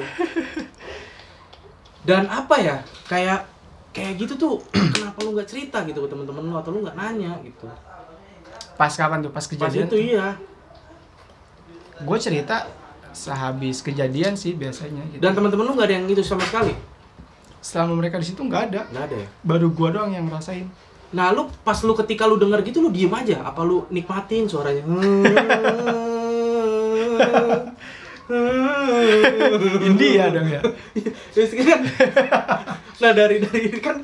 Dan 2.02 2.26
apa 2.26 2.56
ya? 2.58 2.76
Kayak 3.06 3.46
kayak 3.90 4.14
gitu 4.16 4.34
tuh 4.34 4.54
kenapa 4.94 5.18
lu 5.22 5.34
nggak 5.34 5.48
cerita 5.48 5.82
gitu 5.82 5.98
ke 5.98 6.08
temen-temen 6.08 6.44
lu 6.44 6.54
atau 6.54 6.70
lu 6.70 6.86
nggak 6.86 6.94
nanya 6.94 7.34
gitu. 7.42 7.66
pas 8.78 8.94
kapan 8.94 9.18
tuh 9.18 9.34
pas 9.34 9.42
Pas 9.42 9.50
kejadian 9.50 9.90
itu 9.90 10.14
iya. 10.14 10.38
gue 11.98 12.18
cerita 12.22 12.62
sehabis 13.18 13.82
kejadian 13.82 14.38
sih 14.38 14.54
biasanya 14.54 15.02
gitu. 15.10 15.18
Dan 15.18 15.34
teman-teman 15.34 15.66
lu 15.66 15.72
nggak 15.74 15.88
ada 15.90 15.94
yang 15.98 16.06
gitu 16.06 16.22
sama 16.22 16.46
sekali. 16.46 16.70
selama 17.58 17.98
mereka 17.98 18.22
di 18.22 18.26
situ 18.30 18.38
nggak 18.38 18.62
ada 18.70 18.80
Nggak 18.86 19.04
ada 19.10 19.16
ya. 19.18 19.28
baru 19.42 19.74
gua 19.74 19.90
doang 19.90 20.14
yang 20.14 20.30
ngerasain 20.30 20.70
Nah, 21.08 21.32
lu 21.32 21.48
pas 21.64 21.74
lu 21.82 21.96
ketika 21.96 22.28
lu 22.28 22.36
denger 22.36 22.60
gitu 22.62 22.84
lu 22.84 22.92
diem 22.92 23.08
aja, 23.10 23.40
apa 23.40 23.64
lu 23.64 23.88
nikmatin 23.88 24.44
suaranya? 24.44 24.84
India 29.82 30.28
dong 30.28 30.48
ya 30.52 30.60
kan 30.60 31.80
Nah, 32.98 33.10
dari 33.14 33.38
dari 33.40 33.70
kan 33.78 34.02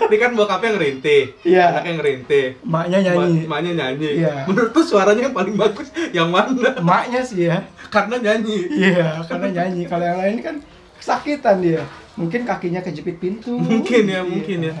ini 0.00 0.16
kan 0.16 0.30
bokapnya 0.32 0.70
ngerintih, 0.72 1.22
Iya. 1.42 1.64
anaknya 1.70 1.92
ngerintih, 1.96 2.44
maknya 2.62 2.98
nyanyi 3.00 3.18
Ma- 3.18 3.44
emaknya 3.46 3.72
nyanyi. 3.74 4.08
Iya. 4.18 4.34
Menurut 4.44 4.70
lu 4.70 4.82
suaranya 4.82 5.22
yang 5.24 5.32
paling 5.32 5.54
bagus 5.54 5.88
yang 6.10 6.28
mana? 6.28 6.70
maknya 6.80 7.20
sih 7.20 7.46
ya 7.46 7.58
Karena 7.86 8.16
nyanyi. 8.16 8.58
iya 8.70 9.22
karena 9.22 9.46
nyanyi 9.52 9.82
kalau 9.84 10.04
yang 10.04 10.18
lain 10.18 10.36
kan 10.40 10.56
kesakitan 10.96 11.58
dia 11.58 11.82
mungkin 12.14 12.42
kakinya 12.42 12.80
kejepit 12.80 13.18
pintu 13.18 13.54
Mungkin 13.54 14.02
ya, 14.04 14.18
Iya. 14.18 14.22
mungkin 14.24 14.58
ya. 14.64 14.74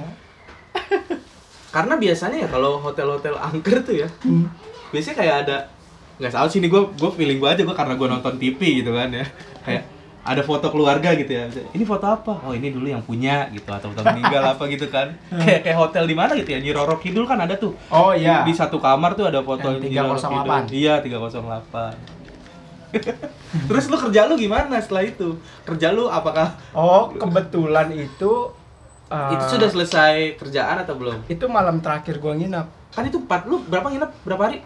Karena 1.68 1.94
biasanya 1.94 2.38
ya 2.38 2.48
kalau 2.48 2.78
hotel-hotel 2.78 3.34
angker 3.34 3.82
tuh 3.82 3.96
ya, 3.96 4.08
Hmm. 4.22 4.46
biasanya 4.90 5.16
kayak 5.16 5.36
ada 5.42 5.56
nggak 6.14 6.30
salah 6.30 6.46
sih 6.46 6.58
ini 6.58 6.70
gue 6.70 6.78
gue 6.88 7.10
feeling 7.12 7.36
gue 7.36 7.48
aja 7.48 7.58
gue 7.60 7.74
karena 7.74 7.94
gue 7.94 8.06
nonton 8.06 8.38
TV 8.38 8.60
gitu 8.78 8.94
kan 8.94 9.10
ya 9.10 9.26
kayak 9.60 9.82
ada 10.24 10.40
foto 10.40 10.72
keluarga 10.72 11.12
gitu 11.12 11.28
ya. 11.28 11.44
Ini 11.70 11.84
foto 11.84 12.08
apa? 12.08 12.40
Oh 12.42 12.50
ini 12.50 12.72
dulu 12.72 12.88
yang 12.88 13.04
punya 13.04 13.44
gitu 13.52 13.68
atau 13.68 13.92
foto 13.92 14.00
meninggal 14.02 14.56
apa 14.56 14.64
gitu 14.66 14.88
kan. 14.88 15.12
Kayak 15.28 15.60
kayak 15.62 15.78
hotel 15.78 16.04
di 16.04 16.16
mana 16.16 16.32
gitu 16.32 16.48
ya? 16.48 16.58
Nyi 16.58 16.72
Roro 16.72 16.96
Kidul 16.96 17.28
kan 17.28 17.36
ada 17.38 17.54
tuh. 17.54 17.76
Oh 17.92 18.10
iya. 18.10 18.40
Di 18.40 18.50
satu 18.50 18.80
kamar 18.80 19.12
tuh 19.12 19.28
ada 19.28 19.44
foto 19.44 19.68
Yang 19.68 19.84
Nyi 19.84 19.98
Roro 20.00 20.16
308. 20.16 20.24
Kidul. 20.64 20.72
iya 20.72 20.94
308 20.98 22.16
terus 23.66 23.90
lu 23.90 23.98
kerja 23.98 24.22
lu 24.24 24.38
gimana 24.38 24.78
setelah 24.78 25.02
itu? 25.02 25.34
Kerja 25.66 25.90
lu 25.90 26.06
apakah 26.06 26.54
oh 26.70 27.10
kebetulan 27.10 27.90
itu 27.90 28.54
eh, 29.10 29.30
itu 29.34 29.44
sudah 29.50 29.66
selesai 29.66 30.38
kerjaan 30.38 30.78
atau 30.78 30.94
belum? 30.94 31.26
itu 31.26 31.42
malam 31.46 31.82
terakhir 31.82 32.22
gua 32.22 32.32
nginap 32.32 32.70
kan 32.94 33.02
itu 33.02 33.18
empat 33.18 33.50
lu 33.50 33.66
berapa 33.66 33.90
nginep? 33.90 34.10
Berapa 34.22 34.42
hari? 34.46 34.58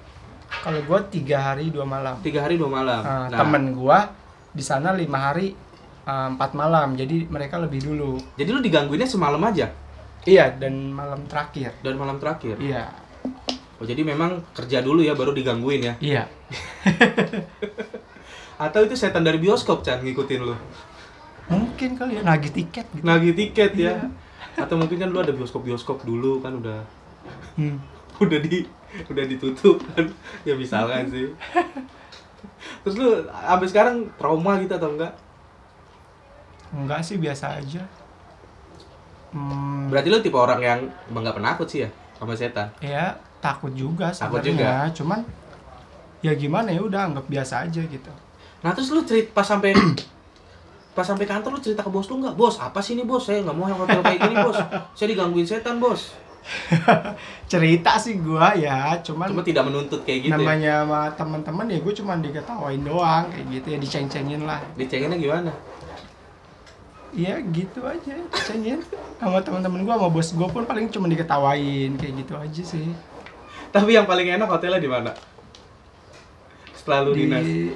Kalau 0.49 0.81
gua 0.85 1.01
tiga 1.09 1.41
hari 1.41 1.69
dua 1.69 1.85
malam. 1.85 2.21
Tiga 2.21 2.45
hari 2.45 2.61
dua 2.61 2.69
malam. 2.69 3.01
Eh, 3.01 3.27
Nah, 3.33 3.39
temen 3.41 3.73
gua 3.73 4.13
di 4.59 4.65
sana 4.67 4.91
lima 4.93 5.31
hari 5.31 5.55
eh, 6.03 6.29
empat 6.35 6.59
malam 6.59 6.99
jadi 6.99 7.31
mereka 7.31 7.63
lebih 7.63 7.87
dulu 7.87 8.19
jadi 8.35 8.51
lu 8.51 8.59
digangguinnya 8.59 9.07
semalam 9.07 9.39
aja 9.41 9.71
iya 10.27 10.51
dan 10.51 10.91
malam 10.91 11.23
terakhir 11.31 11.79
dan 11.81 11.95
malam 11.95 12.19
terakhir 12.19 12.59
iya 12.59 12.91
Oh 13.79 13.87
jadi 13.87 14.03
memang 14.03 14.43
kerja 14.51 14.83
dulu 14.83 15.07
ya 15.07 15.15
baru 15.15 15.31
digangguin 15.31 15.87
ya? 15.87 15.95
iya 16.03 16.23
Atau 18.59 18.83
itu 18.83 18.99
setan 18.99 19.23
dari 19.23 19.39
bioskop 19.39 19.87
Chan 19.87 20.03
ngikutin 20.03 20.43
lu? 20.43 20.59
mungkin 21.49 21.95
kali 21.97 22.19
ya 22.19 22.23
nagih 22.27 22.51
tiket 22.53 22.85
gitu 22.93 23.07
Nagih 23.07 23.33
tiket 23.33 23.73
ya? 23.73 23.95
Iya. 23.95 23.95
Atau 24.59 24.77
mungkin 24.77 24.99
kan 24.99 25.09
lu 25.09 25.23
ada 25.23 25.31
bioskop-bioskop 25.31 26.03
dulu 26.03 26.43
kan 26.43 26.59
udah 26.59 26.83
Hmm. 27.55 27.79
udah 28.25 28.39
di 28.43 28.67
udah 29.07 29.25
ditutup 29.31 29.79
kan? 29.95 30.11
Ya 30.43 30.59
misalkan 30.59 31.07
sih. 31.07 31.31
Terus 32.85 32.95
lu 32.99 33.09
sampai 33.29 33.67
sekarang 33.69 33.97
trauma 34.19 34.59
gitu 34.59 34.75
atau 34.75 34.91
enggak? 34.95 35.13
enggak 36.69 37.01
sih 37.01 37.17
biasa 37.17 37.57
aja 37.57 37.81
hmm, 39.33 39.89
Berarti 39.89 40.09
lu 40.13 40.21
tipe 40.21 40.37
orang 40.37 40.61
yang 40.61 40.81
emang 41.09 41.25
nggak 41.25 41.41
penakut 41.41 41.65
sih 41.65 41.87
ya 41.87 41.91
sama 42.21 42.37
setan? 42.37 42.69
ya 42.85 43.17
takut 43.39 43.73
juga 43.73 44.11
Takut 44.11 44.43
sebenarnya 44.43 44.91
cuman 44.93 45.23
ya 46.21 46.35
gimana 46.35 46.69
ya 46.75 46.83
udah 46.83 47.09
anggap 47.09 47.25
biasa 47.31 47.65
aja 47.71 47.81
gitu 47.81 48.11
Nah 48.59 48.75
terus 48.75 48.91
lu 48.91 49.07
cerita 49.07 49.31
pas 49.39 49.47
sampai 49.47 49.71
pas 50.97 51.07
sampai 51.07 51.31
kantor 51.31 51.59
lu 51.59 51.61
cerita 51.63 51.87
ke 51.87 51.91
bos 51.95 52.11
lu 52.11 52.19
nggak? 52.19 52.35
Bos 52.35 52.59
apa 52.59 52.83
sih 52.83 52.99
ini 52.99 53.07
bos? 53.07 53.23
Saya 53.23 53.47
nggak 53.47 53.55
mau 53.55 53.71
yang 53.71 53.79
hotel 53.79 54.03
kayak 54.03 54.19
gini 54.19 54.35
bos. 54.43 54.59
Saya 54.99 55.07
digangguin 55.15 55.47
setan 55.47 55.79
bos. 55.79 56.19
cerita 57.53 57.97
sih 58.01 58.21
gua 58.21 58.53
ya 58.57 58.97
cuman 59.05 59.33
Cuma 59.33 59.45
tidak 59.45 59.65
menuntut 59.69 60.01
kayak 60.05 60.29
gitu 60.29 60.33
ya? 60.33 60.37
namanya 60.41 60.75
sama 60.85 61.01
teman-teman 61.17 61.67
ya 61.69 61.79
gue 61.81 61.95
cuman 61.97 62.19
diketawain 62.25 62.83
doang 62.85 63.25
kayak 63.33 63.47
gitu 63.53 63.67
ya 63.73 63.79
diceng-cengin 63.81 64.43
lah 64.45 64.61
Dicenginnya 64.77 65.19
gimana? 65.21 65.53
Iya 67.13 67.41
gitu 67.53 67.81
aja 67.85 68.15
dicengin 68.33 68.81
sama 69.17 69.41
teman-teman 69.41 69.85
gua 69.85 69.95
sama 69.97 70.09
bos 70.13 70.29
gua 70.37 70.49
pun 70.49 70.65
paling 70.69 70.93
cuma 70.93 71.09
diketawain 71.09 71.97
kayak 71.97 72.15
gitu 72.21 72.33
aja 72.37 72.63
sih 72.65 72.89
Tapi 73.69 73.97
yang 73.97 74.09
paling 74.09 74.29
enak 74.33 74.49
hotelnya 74.49 74.81
di 74.81 74.89
mana? 74.89 75.13
Setelah 76.73 77.01
lu 77.05 77.13
dinas 77.13 77.45
di 77.45 77.73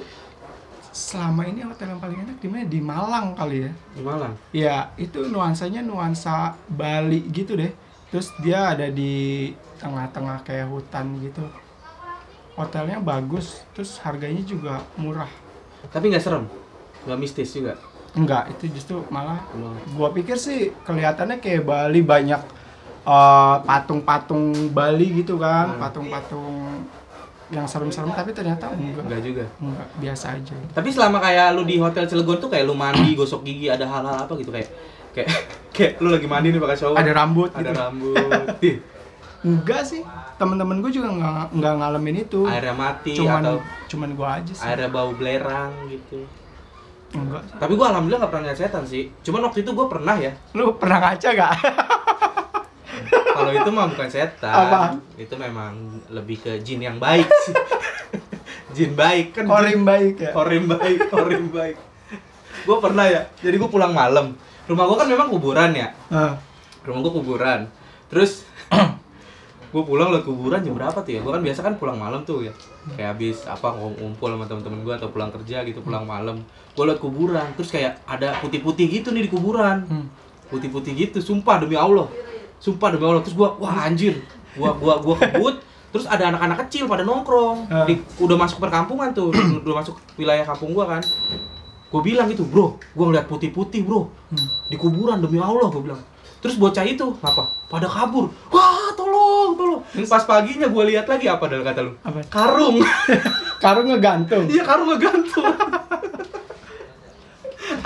selama 0.93 1.49
ini 1.49 1.65
hotel 1.65 1.89
yang 1.89 2.01
paling 2.01 2.19
enak 2.21 2.37
di 2.37 2.47
mana 2.47 2.65
di 2.69 2.77
Malang 2.77 3.33
kali 3.33 3.65
ya 3.65 3.71
di 3.97 4.01
Malang. 4.05 4.33
ya 4.53 4.93
itu 5.01 5.25
nuansanya 5.25 5.81
nuansa 5.81 6.53
Bali 6.69 7.25
gitu 7.33 7.57
deh 7.57 7.73
terus 8.13 8.29
dia 8.37 8.69
ada 8.69 8.85
di 8.87 9.49
tengah-tengah 9.75 10.45
kayak 10.45 10.69
hutan 10.69 11.17
gitu 11.19 11.41
hotelnya 12.53 13.01
bagus 13.01 13.65
terus 13.73 13.97
harganya 13.99 14.43
juga 14.43 14.77
murah 14.95 15.29
Tapi 15.83 16.07
nggak 16.07 16.21
serem, 16.21 16.45
nggak 17.03 17.19
mistis 17.19 17.49
juga. 17.51 17.73
enggak 18.13 18.53
itu 18.53 18.69
justru 18.71 19.01
malah 19.09 19.41
Emang. 19.49 19.73
gua 19.91 20.13
pikir 20.13 20.37
sih 20.37 20.59
kelihatannya 20.79 21.41
kayak 21.41 21.65
Bali 21.65 21.99
banyak 21.99 22.41
eh, 23.03 23.55
patung-patung 23.59 24.69
Bali 24.69 25.17
gitu 25.17 25.35
kan 25.35 25.73
Hmm. 25.73 25.81
patung-patung 25.81 26.85
yang 27.49 27.65
serem-serem 27.65 28.09
tapi 28.09 28.29
ternyata 28.31 28.69
enggak 28.71 29.03
Nggak 29.03 29.21
juga. 29.23 29.45
enggak 29.59 29.87
biasa 29.97 30.25
aja 30.31 30.55
Tapi 30.71 30.89
selama 30.89 31.17
kayak 31.19 31.51
lu 31.51 31.65
di 31.65 31.75
hotel 31.75 32.05
Cilegon 32.05 32.37
tuh 32.37 32.47
kayak 32.47 32.63
lu 32.63 32.73
mandi, 32.73 33.11
gosok 33.11 33.41
gigi, 33.41 33.67
ada 33.67 33.83
hal-hal 33.83 34.15
apa 34.19 34.33
gitu 34.35 34.49
kayak 34.49 34.69
kayak 35.11 35.29
kayak 35.73 35.97
lu 35.99 36.09
lagi 36.09 36.27
mandi 36.29 36.53
nih 36.53 36.61
pakai 36.61 36.77
shower. 36.77 36.95
ada 36.95 37.11
rambut 37.11 37.49
ada 37.51 37.65
gitu 37.65 37.73
rambut. 37.75 38.15
Enggak 39.43 39.83
sih 39.83 39.99
teman-teman 40.39 40.79
gue 40.79 40.91
juga 40.91 41.11
nggak 41.11 41.43
nggak 41.51 41.73
ngalamin 41.77 42.15
itu 42.23 42.41
airnya 42.47 42.73
mati 42.73 43.13
cuman 43.13 43.41
atau 43.43 43.55
cuman 43.85 44.09
gua 44.15 44.29
aja 44.39 44.53
sih 44.55 44.63
airnya 44.65 44.89
bau 44.89 45.11
belerang 45.13 45.71
gitu. 45.87 46.25
enggak 47.13 47.41
sih. 47.43 47.55
Tapi 47.59 47.73
gua 47.75 47.91
alhamdulillah 47.91 48.19
nggak 48.23 48.31
pernah 48.31 48.43
ngeliat 48.47 48.59
setan 48.59 48.83
sih. 48.87 49.03
Cuman 49.21 49.41
waktu 49.45 49.61
itu 49.61 49.71
gua 49.71 49.85
pernah 49.85 50.15
ya. 50.15 50.31
lu 50.55 50.73
pernah 50.79 50.97
ngaca 50.99 51.29
gak 51.29 51.53
Kalau 53.33 53.51
itu 53.51 53.69
mah 53.69 53.85
bukan 53.89 54.09
setan. 54.09 54.53
Apa? 54.53 54.79
Itu 55.17 55.35
memang 55.35 55.73
lebih 56.07 56.37
ke 56.39 56.51
jin 56.61 56.79
yang 56.79 56.97
baik 56.97 57.27
sih. 57.43 57.53
jin 58.75 58.91
baik 58.95 59.35
kan. 59.35 59.43
jin- 59.45 59.51
korim 59.51 59.81
baik 59.83 60.15
ya 60.17 60.31
Korim 60.31 60.63
baik, 60.65 60.99
korim 61.09 61.45
baik. 61.49 61.77
Gue 62.63 62.77
pernah 62.79 63.05
ya. 63.05 63.21
Jadi 63.37 63.55
gue 63.57 63.69
pulang 63.69 63.91
malam. 63.91 64.33
Rumah 64.63 64.83
gue 64.85 64.97
kan 64.97 65.07
memang 65.07 65.27
kuburan 65.29 65.69
ya. 65.71 65.87
Ah, 66.07 66.33
Rumah 66.81 66.99
gue 67.01 67.13
kuburan. 67.13 67.59
Terus 68.07 68.47
gue 69.73 69.81
pulang 69.81 70.09
lewat 70.09 70.23
kuburan 70.23 70.59
jam 70.59 70.73
berapa 70.73 70.95
tuh 70.95 71.11
ya? 71.11 71.19
Gue 71.19 71.31
kan 71.31 71.41
biasa 71.41 71.59
kan 71.61 71.73
pulang 71.75 71.97
malam 71.97 72.21
tuh 72.21 72.43
ya. 72.43 72.53
Kayak 72.93 73.09
habis 73.11 73.43
apa 73.43 73.71
ngum- 73.71 73.97
ngumpul 73.97 74.29
sama 74.29 74.45
temen-temen 74.45 74.79
gue 74.81 74.93
atau 74.93 75.09
pulang 75.09 75.31
kerja 75.31 75.63
gitu 75.63 75.81
pulang 75.81 76.03
malam. 76.03 76.39
Gue 76.71 76.83
lewat 76.83 76.99
kuburan. 76.99 77.47
Terus 77.53 77.69
kayak 77.69 78.03
ada 78.03 78.37
putih-putih 78.39 78.85
gitu 78.91 79.09
nih 79.09 79.25
di 79.25 79.31
kuburan. 79.31 79.83
hmm. 79.83 80.05
Putih-putih 80.47 80.93
gitu. 80.93 81.17
Sumpah 81.19 81.57
demi 81.57 81.73
Allah. 81.73 82.05
Sumpah 82.57 82.87
demi 82.89 83.03
Allah. 83.03 83.19
Terus 83.19 83.33
gue 83.33 83.49
wah 83.57 83.75
anjir. 83.81 84.21
Gua 84.53 84.69
gua 84.73 85.01
gua 85.01 85.17
kebut. 85.17 85.57
Terus 85.89 86.05
ada 86.05 86.29
anak-anak 86.29 86.57
kecil 86.65 86.85
pada 86.85 87.01
nongkrong. 87.01 87.65
Di, 87.83 87.93
udah 88.17 88.33
masuk 88.35 88.57
perkampungan 88.59 89.09
tuh. 89.11 89.33
udah 89.59 89.75
masuk 89.75 89.97
wilayah 90.13 90.41
kampung 90.43 90.71
gua 90.71 90.85
kan. 90.87 91.01
Gue 91.93 92.01
bilang 92.01 92.25
gitu, 92.25 92.41
bro, 92.41 92.81
gue 92.81 93.05
ngeliat 93.05 93.29
putih-putih 93.29 93.85
bro 93.85 94.09
Hmm. 94.33 94.49
di 94.65 94.73
kuburan 94.73 95.21
demi 95.21 95.37
Allah 95.37 95.69
gue 95.69 95.77
bilang. 95.77 96.01
Terus 96.41 96.57
bocah 96.57 96.81
itu 96.81 97.13
apa? 97.21 97.45
Pada 97.69 97.85
kabur. 97.85 98.33
Wah 98.49 98.89
tolong 98.97 99.53
tolong. 99.53 99.81
Pas 100.03 100.25
paginya 100.25 100.65
gue 100.65 100.83
lihat 100.89 101.05
lagi 101.05 101.29
apa 101.29 101.45
dalam 101.45 101.61
kata 101.61 101.79
lu? 101.85 101.93
Apa? 102.01 102.19
Karung. 102.27 102.81
karung 103.63 103.87
ngegantung 103.87 104.49
Iya 104.49 104.65
karung 104.65 104.89
ngegantung. 104.89 105.45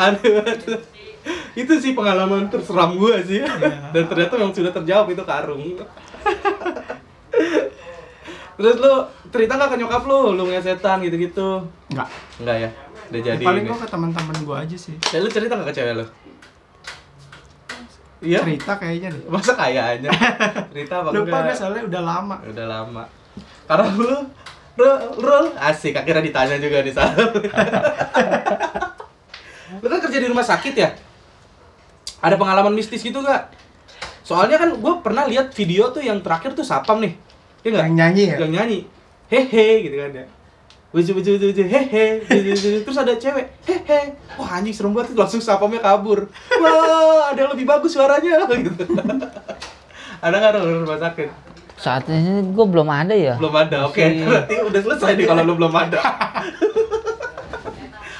Aneh 0.01 0.29
banget. 0.39 0.81
Itu 1.53 1.73
sih 1.77 1.91
pengalaman 1.91 2.47
terseram 2.47 2.95
gue 2.95 3.15
sih. 3.27 3.43
Dan 3.91 4.03
ternyata 4.07 4.39
memang 4.39 4.55
sudah 4.55 4.71
terjawab 4.71 5.11
itu 5.11 5.21
karung. 5.21 5.61
Terus 8.57 8.75
lu 8.81 8.93
cerita 9.29 9.53
nggak 9.53 9.69
ke 9.69 9.77
nyokap 9.77 10.03
lu, 10.09 10.33
lu 10.33 10.49
ngeliat 10.49 10.65
setan 10.65 10.97
gitu-gitu? 11.05 11.61
enggak 11.93 12.09
Enggak 12.41 12.57
ya? 12.57 12.69
Udah 13.07 13.21
jadi. 13.23 13.43
paling 13.43 13.63
gua 13.67 13.77
ke 13.79 13.87
teman-teman 13.87 14.35
gua 14.43 14.57
aja 14.67 14.75
sih 14.75 14.95
Ya 15.15 15.23
lu 15.23 15.31
cerita 15.31 15.55
nggak 15.55 15.71
ke 15.71 15.75
cewek 15.75 15.93
lu? 15.95 16.05
Iya? 18.17 18.41
cerita 18.41 18.73
kayaknya 18.81 19.13
deh 19.13 19.23
Masa 19.29 19.53
kayaknya? 19.53 20.09
Cerita 20.73 21.05
apa 21.05 21.09
lupa 21.13 21.37
gue 21.45 21.55
soalnya 21.55 21.83
udah 21.85 22.01
lama 22.01 22.35
Udah 22.43 22.65
lama. 22.65 23.03
Karena 23.69 23.87
lu 23.93 24.17
Rul, 24.77 24.97
Rul, 25.17 25.45
asik, 25.57 25.97
akhirnya 25.97 26.21
ditanya 26.21 26.61
juga 26.61 26.85
di 26.85 26.93
sana. 26.93 27.17
lu 29.81 29.87
kan 29.89 29.99
kerja 30.05 30.21
di 30.21 30.29
rumah 30.29 30.45
sakit 30.45 30.73
ya? 30.77 30.93
Ada 32.21 32.37
pengalaman 32.37 32.77
mistis 32.77 33.01
gitu 33.01 33.25
gak? 33.25 33.57
Soalnya 34.21 34.61
kan 34.61 34.77
gue 34.77 34.93
pernah 35.01 35.25
lihat 35.25 35.49
video 35.57 35.89
tuh 35.89 36.05
yang 36.05 36.21
terakhir 36.21 36.53
tuh 36.53 36.61
sapam 36.61 37.01
nih. 37.01 37.17
Iya 37.65 37.89
yang 37.89 37.97
nyanyi 37.97 38.23
ya 38.29 38.37
Yang 38.37 38.51
nyanyi. 38.53 38.79
Hehe 39.33 39.89
gitu 39.89 39.97
kan 39.97 40.11
ya. 40.13 40.25
Buju 40.87 41.11
buju 41.13 41.35
buju 41.35 41.63
hehe 41.67 42.23
terus 42.81 42.95
ada 42.95 43.11
cewek. 43.13 43.43
Hehe 43.67 44.15
wah 44.39 44.55
anjing 44.55 44.71
serem 44.71 44.95
banget. 44.95 45.13
Langsung 45.13 45.43
sapamnya 45.43 45.83
kabur. 45.83 46.31
Wah 46.57 47.29
ada 47.29 47.39
yang 47.39 47.51
lebih 47.51 47.67
bagus 47.67 47.91
suaranya. 47.91 48.47
Gitu. 48.55 48.83
Ada 50.17 50.33
nggak 50.33 50.63
rumah 50.81 50.97
sakit 50.97 51.29
Saat 51.77 52.09
ini 52.09 52.41
gue 52.41 52.65
belum 52.65 52.89
ada 52.89 53.13
ya. 53.13 53.35
belum 53.37 53.53
ada. 53.53 53.85
Oke 53.85 54.01
Masih- 54.01 54.25
berarti 54.25 54.55
udah 54.63 54.81
selesai 54.81 55.11
nih 55.13 55.25
kalau 55.27 55.43
lu 55.43 55.53
belum 55.55 55.73
ada. 55.75 55.99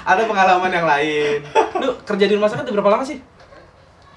Ada 0.08 0.24
pengalaman 0.24 0.72
yang 0.72 0.88
lain. 0.88 1.44
Lu 1.84 2.00
kerja 2.08 2.32
di 2.32 2.40
rumah 2.40 2.48
sakit 2.48 2.64
berapa 2.64 2.96
lama 2.96 3.04
sih? 3.04 3.20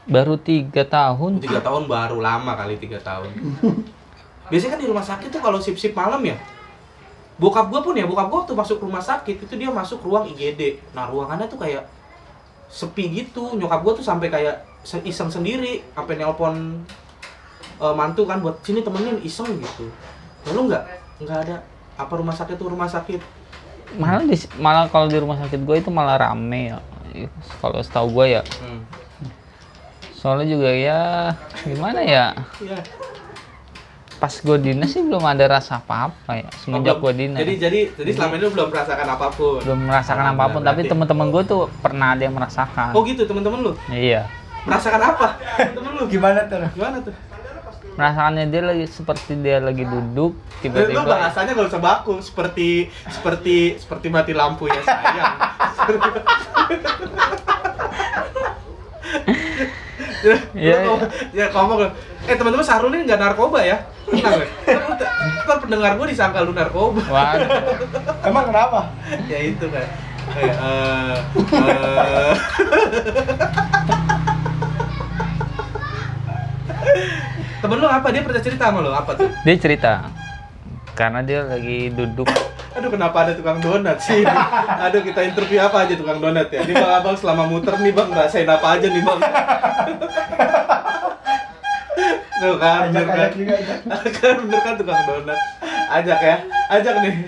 Baru 0.06 0.38
tiga 0.38 0.86
tahun. 0.86 1.42
tiga 1.42 1.58
tahun 1.58 1.90
baru. 1.90 2.22
Lama 2.22 2.54
kali 2.54 2.78
tiga 2.78 3.02
tahun. 3.02 3.26
Biasanya 4.46 4.78
kan 4.78 4.80
di 4.82 4.86
rumah 4.86 5.02
sakit 5.02 5.34
tuh 5.34 5.42
kalau 5.42 5.58
sip 5.58 5.74
sip 5.74 5.90
malam 5.90 6.22
ya 6.22 6.38
bokap 7.40 7.72
gua 7.72 7.80
pun 7.80 7.96
ya 7.96 8.04
bokap 8.04 8.28
gua 8.28 8.38
waktu 8.44 8.52
masuk 8.52 8.84
rumah 8.84 9.00
sakit 9.00 9.48
itu 9.48 9.54
dia 9.56 9.72
masuk 9.72 10.04
ruang 10.04 10.28
IGD 10.28 10.76
nah 10.92 11.08
ruangannya 11.08 11.48
tuh 11.48 11.56
kayak 11.56 11.88
sepi 12.68 13.08
gitu 13.10 13.56
nyokap 13.56 13.80
gua 13.80 13.92
tuh 13.96 14.04
sampai 14.04 14.28
kayak 14.28 14.60
se- 14.84 15.02
iseng 15.02 15.32
sendiri 15.32 15.80
sampai 15.96 16.20
nelpon 16.20 16.84
eh, 17.80 17.94
mantu 17.96 18.28
kan 18.28 18.38
buat 18.44 18.60
sini 18.60 18.84
temenin 18.84 19.18
iseng 19.24 19.48
gitu 19.56 19.88
lalu 20.46 20.70
nggak 20.70 20.84
nggak 21.24 21.38
ada 21.48 21.56
apa 21.96 22.12
rumah 22.12 22.32
sakit 22.32 22.56
tuh 22.56 22.68
rumah 22.68 22.86
sakit 22.86 23.40
Malah 23.90 24.22
di, 24.22 24.38
malah 24.62 24.86
kalau 24.86 25.10
di 25.10 25.18
rumah 25.18 25.34
sakit 25.34 25.66
gue 25.66 25.76
itu 25.82 25.90
malah 25.90 26.14
rame 26.14 26.70
ya. 26.70 26.78
Kalau 27.58 27.82
setahu 27.82 28.22
gue 28.22 28.38
ya. 28.38 28.42
hmm. 28.46 28.86
Soalnya 30.14 30.46
juga 30.46 30.70
ya 30.70 31.00
gimana 31.66 31.98
ya? 31.98 32.30
ya. 32.62 32.78
Pas 34.20 34.28
gue 34.30 34.56
dinas 34.60 34.86
sih 34.86 35.00
belum 35.00 35.24
ada 35.24 35.48
rasa 35.50 35.80
apa-apa 35.80 36.32
ya. 36.36 36.48
Semenjak 36.60 37.00
gue 37.00 37.12
dinas. 37.14 37.40
jadi 37.40 37.52
jadi 37.58 37.80
jadi 37.96 38.10
selama 38.12 38.36
ini 38.36 38.42
lu 38.42 38.52
belum 38.52 38.68
merasakan 38.68 39.06
apa 39.08 39.26
pun 39.32 39.58
belum 39.58 39.80
merasakan 39.82 40.20
Alhamdulillah, 40.22 40.44
apa 40.44 40.54
pun, 40.54 40.62
tapi 40.62 40.80
teman-teman 40.84 41.26
gue 41.30 41.42
tuh 41.42 41.60
pernah 41.80 42.12
ada 42.12 42.22
yang 42.22 42.34
merasakan. 42.34 42.92
oh 42.92 43.00
gitu 43.02 43.24
teman-teman 43.24 43.58
lu 43.62 43.72
Iya. 43.88 44.28
merasakan 44.60 45.02
apa 45.06 45.28
temen 45.74 45.90
lu 45.94 46.04
gimana 46.06 46.44
tuh 46.44 46.60
gimana 46.70 47.00
tuh 47.00 47.16
Merasakannya 47.90 48.44
dia 48.46 48.62
lagi 48.62 48.86
seperti 48.86 49.32
dia 49.36 49.58
lagi 49.58 49.82
duduk 49.82 50.32
Lu 50.32 50.60
tiba-tiba 50.60 51.00
bahasanya 51.02 51.52
gak 51.52 51.68
usah 51.68 51.80
baku 51.80 52.20
seperti 52.20 52.68
seperti 53.08 53.56
seperti 53.76 54.06
mati 54.08 54.32
lampunya 54.32 54.80
sayang. 54.80 55.36
ya, 60.20 60.36
Iya, 60.52 60.74
ngomong- 60.84 61.10
ya 61.32 61.44
ngomong 61.50 61.78
eh 62.22 62.34
teman-teman 62.34 62.62
Sarul 62.62 62.92
ini 62.92 63.04
nggak 63.04 63.20
narkoba 63.20 63.60
ya? 63.60 63.76
Tenang. 64.04 64.42
Ntar- 65.46 65.60
pendengar 65.60 65.92
gue 65.96 66.06
disangka 66.08 66.40
lu 66.40 66.52
narkoba. 66.52 67.00
Waduh. 67.02 67.48
emang 68.22 68.44
kenapa 68.48 68.80
ya 69.26 69.38
itu 69.40 69.66
kan. 69.66 69.86
Kayak 70.30 70.56
eh 70.56 71.16
eh. 71.50 72.34
Temen 77.60 77.76
lu 77.76 77.86
apa? 77.86 78.08
Dia 78.08 78.22
pernah 78.24 78.42
cerita 78.42 78.62
sama 78.68 78.80
lu 78.80 78.90
apa 78.90 79.12
tuh? 79.14 79.28
Dia 79.44 79.56
cerita 79.56 79.92
karena 80.90 81.24
dia 81.24 81.40
lagi 81.42 81.88
duduk 81.88 82.28
Aduh 82.70 82.86
kenapa 82.86 83.26
ada 83.26 83.34
tukang 83.34 83.58
donat 83.58 83.98
sih? 83.98 84.22
Aduh 84.78 85.02
kita 85.02 85.26
interview 85.26 85.58
apa 85.58 85.82
aja 85.82 85.98
tukang 85.98 86.22
donat 86.22 86.46
ya? 86.54 86.62
Ini 86.62 86.78
bang 86.78 86.92
abang 87.02 87.18
selama 87.18 87.50
muter 87.50 87.74
nih 87.82 87.90
bang 87.90 88.08
ngerasain 88.14 88.46
apa 88.46 88.78
aja 88.78 88.86
nih 88.86 89.02
bang? 89.02 89.20
Tuh 92.40 92.56
kan, 92.56 92.88
bener 92.88 93.04
kan? 93.04 93.30
juga 93.36 93.52
ajak. 93.58 94.14
kan 94.22 94.34
bener 94.46 94.60
kan 94.62 94.74
tukang 94.78 95.02
donat? 95.04 95.36
Ajak 95.90 96.18
ya, 96.22 96.36
ajak 96.72 96.94
nih. 97.02 97.14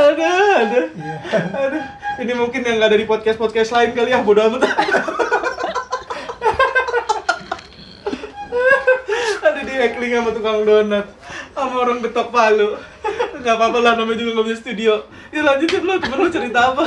aduh, 0.00 0.50
aduh, 0.56 0.88
aduh. 1.52 1.84
Ini 2.18 2.32
mungkin 2.32 2.64
yang 2.64 2.80
nggak 2.80 2.90
ada 2.90 2.98
di 2.98 3.06
podcast 3.06 3.38
podcast 3.38 3.70
lain 3.76 3.92
kali 3.92 4.10
ya, 4.10 4.24
bodoh 4.24 4.50
amat. 4.50 4.66
ada 9.46 9.60
di 9.62 9.74
heckling 9.76 10.16
sama 10.16 10.34
tukang 10.34 10.64
donat 10.66 11.06
sama 11.52 11.76
orang 11.84 12.00
getok 12.00 12.28
palu. 12.32 12.76
Nggak 13.38 13.54
apa-apa 13.58 13.78
lah 13.84 13.92
namanya 13.98 14.18
juga 14.18 14.30
nggak 14.36 14.46
punya 14.48 14.58
studio. 14.58 14.94
Ya 15.30 15.40
lanjutin 15.44 15.84
lo 15.84 16.00
temen 16.00 16.18
lo 16.18 16.28
cerita 16.32 16.72
apa? 16.72 16.84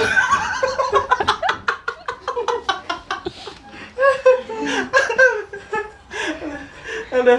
Ada. 7.16 7.36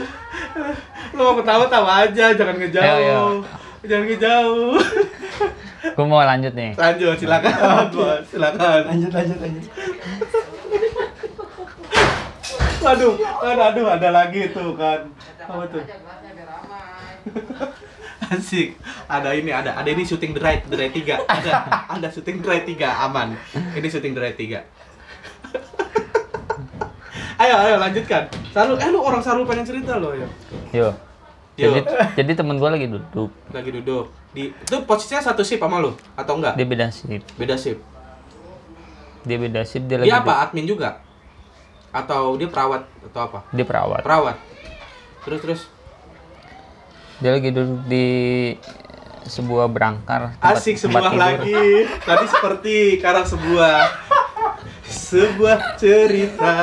Lo 1.16 1.20
mau 1.20 1.34
ketawa 1.40 1.64
tawa 1.68 1.92
aja 2.06 2.26
jangan 2.32 2.56
ngejauh. 2.60 2.86
Ayo, 2.86 3.44
jangan 3.84 4.04
ngejauh. 4.08 4.76
Gue 5.96 6.06
mau 6.06 6.20
lanjut 6.20 6.52
nih. 6.52 6.76
Lanjut 6.76 7.16
silakan. 7.16 7.52
Bos 7.92 8.24
silakan. 8.28 8.80
Lanjut 8.90 9.10
lanjut 9.12 9.38
lanjut. 9.40 9.64
Waduh 12.86 13.18
aduh, 13.18 13.64
aduh 13.66 13.86
ada 13.98 14.08
lagi 14.14 14.52
tuh 14.54 14.76
kan. 14.78 15.10
Apa 15.42 15.64
tuh 15.72 15.82
Asik. 18.32 18.74
Ada 19.06 19.38
ini, 19.38 19.54
ada 19.54 19.78
ada 19.78 19.86
ini 19.86 20.02
syuting 20.02 20.34
the 20.34 20.42
right, 20.42 20.66
the 20.66 20.74
right 20.74 20.90
3. 20.90 21.30
Ada 21.30 21.50
ada 21.86 22.08
syuting 22.10 22.42
the 22.42 22.48
right 22.48 22.66
3 22.66 22.74
aman. 23.06 23.38
Ini 23.76 23.86
syuting 23.86 24.16
the 24.16 24.22
right 24.22 24.34
3. 24.34 24.56
ayo, 27.42 27.54
ayo 27.54 27.76
lanjutkan. 27.78 28.26
Sarul, 28.50 28.82
eh 28.82 28.88
lu 28.90 28.98
orang 28.98 29.22
Sarul 29.22 29.46
pengen 29.46 29.68
cerita 29.68 30.02
lo 30.02 30.10
ya. 30.16 30.26
Yo. 30.74 30.90
Yo. 31.56 31.72
Jadi, 31.72 31.80
jadi 32.18 32.32
temen 32.36 32.60
gue 32.60 32.68
lagi 32.68 32.86
duduk. 32.90 33.30
Lagi 33.54 33.70
duduk. 33.72 34.12
Di 34.36 34.52
itu 34.52 34.76
posisinya 34.84 35.24
satu 35.24 35.40
shift 35.40 35.64
sama 35.64 35.80
lu 35.80 35.96
atau 36.12 36.36
enggak? 36.36 36.60
Dia 36.60 36.66
beda 36.68 36.92
shift. 36.92 37.24
Beda 37.40 37.56
shift. 37.56 37.80
Dia 39.24 39.40
beda 39.40 39.64
shift. 39.64 39.88
Dia 39.88 39.96
lagi 40.02 40.12
Dia 40.12 40.20
apa? 40.20 40.44
Admin 40.44 40.68
juga? 40.68 41.00
Atau 41.94 42.36
dia 42.36 42.52
perawat 42.52 42.84
atau 43.08 43.20
apa? 43.24 43.38
Dia 43.56 43.64
perawat. 43.64 44.04
Perawat. 44.04 44.36
Terus 45.24 45.40
terus 45.40 45.60
Dia 47.16 47.30
lagi 47.32 47.48
duduk 47.48 47.80
di 47.86 48.06
sebuah 49.26 49.66
berangkar. 49.66 50.36
tempat- 50.36 50.54
Asik 50.54 50.76
tempat 50.78 51.02
sebuah 51.02 51.10
tidur. 51.10 51.22
lagi. 51.22 51.64
Tadi 51.98 52.24
seperti 52.28 52.76
karang 52.96 53.26
sebuah 53.26 53.76
sebuah 54.86 55.58
cerita. 55.74 56.54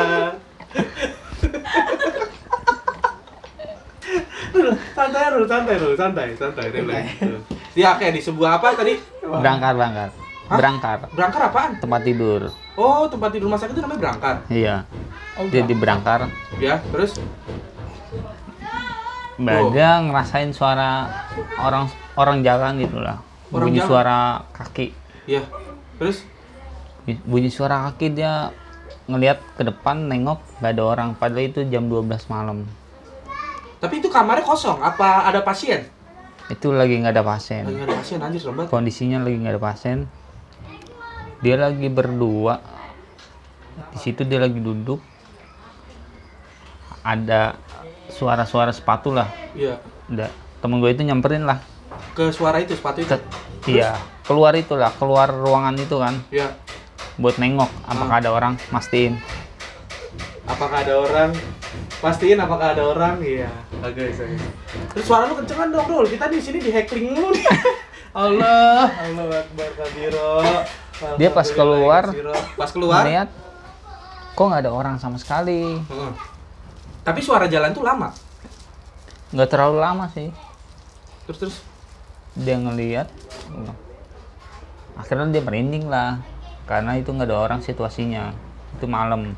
Santai 4.93 5.25
dulu, 5.27 5.45
santai 5.45 5.75
dulu, 5.75 5.93
santai, 5.93 6.27
santai, 6.33 6.65
relax. 6.69 7.03
Ya 7.73 7.97
oke 7.97 8.05
di 8.07 8.21
sebuah 8.21 8.61
apa 8.61 8.77
tadi? 8.77 9.01
Berangkar, 9.19 9.73
berangkar. 9.73 10.09
Hah? 10.45 10.57
Berangkar. 10.59 10.97
Berangkar 11.09 11.41
apaan? 11.49 11.71
Tempat 11.79 12.01
tidur. 12.03 12.41
Oh, 12.75 13.09
tempat 13.09 13.33
tidur 13.33 13.49
rumah 13.49 13.57
sakit 13.57 13.73
itu 13.73 13.81
namanya 13.81 13.99
berangkar. 13.99 14.35
Iya. 14.47 14.85
Oh, 15.33 15.49
Dia 15.49 15.65
di 15.65 15.73
berangkar. 15.73 16.29
Ya, 16.55 16.77
terus 16.85 17.17
Bah, 19.41 19.65
Oh. 19.65 19.73
Ngerasain 19.73 20.53
suara 20.53 21.09
orang 21.57 21.89
orang 22.13 22.45
jalan 22.45 22.77
gitu 22.77 23.01
lah. 23.01 23.17
Orang 23.49 23.69
bunyi 23.69 23.81
jalan? 23.81 23.89
suara 23.89 24.17
kaki. 24.53 24.87
ya. 25.25 25.41
Terus 25.97 26.25
Bunyi 27.03 27.51
suara 27.51 27.83
kaki 27.89 28.15
dia 28.15 28.55
ngelihat 29.11 29.43
ke 29.59 29.67
depan 29.67 30.07
nengok 30.07 30.39
gak 30.63 30.71
ada 30.71 30.83
orang 30.87 31.09
padahal 31.19 31.51
itu 31.51 31.59
jam 31.67 31.91
12 31.91 32.31
malam. 32.31 32.63
tapi 33.83 33.99
itu 33.99 34.07
kamarnya 34.07 34.47
kosong. 34.47 34.79
Apa 34.79 35.27
ada 35.27 35.43
pasien? 35.43 35.83
Itu 36.47 36.71
lagi 36.71 37.03
nggak 37.03 37.11
ada 37.11 37.23
pasien. 37.23 37.67
Lagi 37.67 37.83
ada 37.83 37.95
pasien 37.99 38.19
anjir 38.23 38.39
serem. 38.39 38.63
Kondisinya 38.71 39.19
lagi 39.19 39.35
nggak 39.43 39.59
ada 39.59 39.63
pasien. 39.63 40.07
Dia 41.43 41.59
lagi 41.59 41.91
berdua. 41.91 42.63
Di 43.91 43.99
situ 43.99 44.23
dia 44.23 44.39
lagi 44.39 44.63
duduk. 44.63 45.03
Ada 47.03 47.59
suara-suara 48.09 48.71
sepatu 48.71 49.13
lah. 49.13 49.29
Iya. 49.53 49.79
Udah 50.09 50.29
temen 50.59 50.79
gue 50.79 50.91
itu 50.91 51.03
nyamperin 51.03 51.43
lah. 51.43 51.59
Ke 52.15 52.31
suara 52.31 52.59
itu 52.59 52.75
sepatu 52.75 53.03
itu. 53.03 53.09
Ke, 53.09 53.19
iya, 53.67 53.95
keluar 54.23 54.55
itulah, 54.55 54.91
keluar 54.95 55.31
ruangan 55.31 55.75
itu 55.75 55.95
kan 55.99 56.19
Ya. 56.29 56.51
buat 57.15 57.37
nengok 57.37 57.69
apakah 57.85 58.19
ada 58.19 58.29
orang, 58.33 58.53
mastiin. 58.69 59.19
Apakah 60.43 60.83
ada 60.83 60.99
orang? 60.99 61.29
Pastiin 62.03 62.35
apakah 62.35 62.75
ada 62.75 62.83
orang? 62.83 63.15
Iya. 63.23 63.47
Agak 63.79 64.11
bisa. 64.11 64.27
Terus 64.91 65.05
suara 65.07 65.23
lu 65.23 65.39
kencengan 65.39 65.71
dong, 65.71 65.87
Dul. 65.87 66.05
Kita 66.11 66.27
di 66.27 66.39
sini 66.43 66.59
di 66.59 66.67
hacking 66.67 67.15
mulu 67.15 67.31
nih. 67.31 67.47
Allah, 68.13 68.91
Allah 68.91 69.41
Akbar 69.41 69.69
kabiro. 69.73 70.43
Dia 71.17 71.29
pas 71.33 71.47
keluar, 71.49 72.11
pas 72.53 72.69
keluar. 72.69 73.07
Lihat 73.07 73.29
kok 74.35 74.43
nggak 74.43 74.61
ada 74.67 74.71
orang 74.75 74.95
sama 74.99 75.15
sekali. 75.17 75.79
Tapi 77.03 77.19
suara 77.19 77.45
jalan 77.51 77.75
tuh 77.75 77.83
lama. 77.83 78.09
Nggak 79.35 79.49
terlalu 79.51 79.77
lama 79.83 80.05
sih. 80.11 80.31
Terus 81.27 81.37
terus 81.39 81.55
Dia 82.33 82.57
ngelihat 82.57 83.07
akhirnya 84.93 85.29
dia 85.29 85.41
merinding 85.41 85.89
lah 85.89 86.21
karena 86.65 86.97
itu 86.97 87.09
nggak 87.09 87.29
ada 87.29 87.37
orang 87.37 87.59
situasinya 87.61 88.29
itu 88.77 88.85
malam 88.85 89.33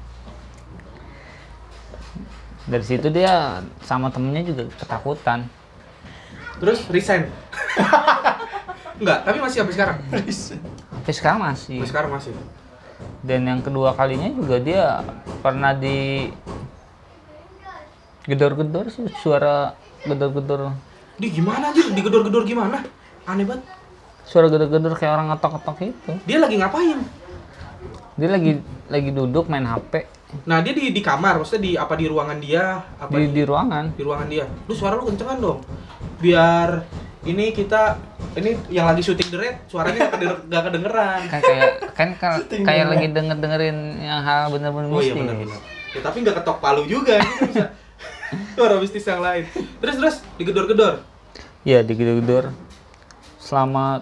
dari 2.68 2.84
situ 2.84 3.08
dia 3.12 3.64
sama 3.84 4.12
temennya 4.12 4.48
juga 4.52 4.64
ketakutan 4.76 5.48
terus 6.60 6.88
resign. 6.88 7.28
Enggak, 9.00 9.28
tapi 9.28 9.38
masih 9.44 9.60
sampai 9.60 9.76
sekarang. 9.76 9.98
tapi 10.08 11.12
sekarang 11.12 11.40
masih 11.44 11.76
Sampai 11.84 11.92
sekarang 11.92 12.12
masih. 12.16 12.32
dan 13.28 13.44
yang 13.44 13.60
kedua 13.60 13.92
kalinya 13.92 14.32
juga 14.32 14.56
dia 14.64 15.04
pernah 15.44 15.76
di 15.76 16.32
gedor-gedor 18.26 18.86
sih 18.88 19.06
suara 19.16 19.74
gedor-gedor 20.02 20.74
Di 21.16 21.32
gimana 21.32 21.70
anjir? 21.70 21.88
Digedor-gedor 21.90 22.44
gimana? 22.44 22.84
Aneh 23.24 23.44
banget. 23.44 23.64
suara 24.24 24.46
gedor-gedor 24.48 24.94
kayak 24.94 25.14
orang 25.14 25.28
ngetok-ngetok 25.30 25.78
itu 25.84 26.12
Dia 26.24 26.38
lagi 26.40 26.56
ngapain? 26.56 27.00
dia 28.16 28.30
lagi 28.30 28.52
lagi 28.86 29.10
duduk 29.12 29.46
main 29.46 29.64
HP 29.64 29.94
Nah, 30.44 30.60
dia 30.60 30.72
di 30.72 30.90
di 30.90 31.00
kamar, 31.00 31.38
maksudnya 31.38 31.64
di 31.64 31.72
apa 31.76 31.94
di 31.94 32.06
ruangan 32.06 32.36
dia? 32.38 32.84
Apa 32.98 33.08
di 33.14 33.30
di 33.30 33.44
ruangan 33.44 33.96
di 33.96 34.04
ruangan 34.04 34.28
dia. 34.28 34.44
Lu 34.66 34.74
suara 34.74 34.94
lu 34.94 35.06
kencengan 35.06 35.40
dong. 35.40 35.64
Biar 36.20 36.84
ini 37.24 37.50
kita 37.50 37.96
ini 38.36 38.52
yang 38.68 38.84
lagi 38.86 39.00
syuting 39.00 39.30
the 39.30 39.38
Red, 39.38 39.56
suaranya 39.66 39.96
gak, 40.02 40.12
kedenger, 40.12 40.38
gak 40.46 40.64
kedengeran. 40.66 41.20
kan 41.30 41.40
kayak 41.42 41.72
kan 41.94 42.10
ka- 42.16 42.44
kayak 42.68 42.86
lagi 42.90 43.08
denger 43.10 43.38
dengerin 43.38 43.78
yang 43.98 44.20
hal 44.22 44.42
bener-bener 44.50 44.88
Oh 44.88 45.00
iya 45.00 45.08
mistis 45.08 45.16
benar-benar. 45.18 45.60
Ya, 45.96 46.00
tapi 46.04 46.18
nggak 46.20 46.36
ketok 46.36 46.58
palu 46.60 46.84
juga, 46.84 47.16
bisa 47.22 47.64
suara 48.56 48.76
mistis 48.82 49.06
yang 49.06 49.22
lain. 49.22 49.46
Terus 49.80 49.96
terus 49.98 50.16
digedor-gedor. 50.38 51.02
Iya 51.66 51.82
digedor-gedor 51.82 52.54
selama 53.42 54.02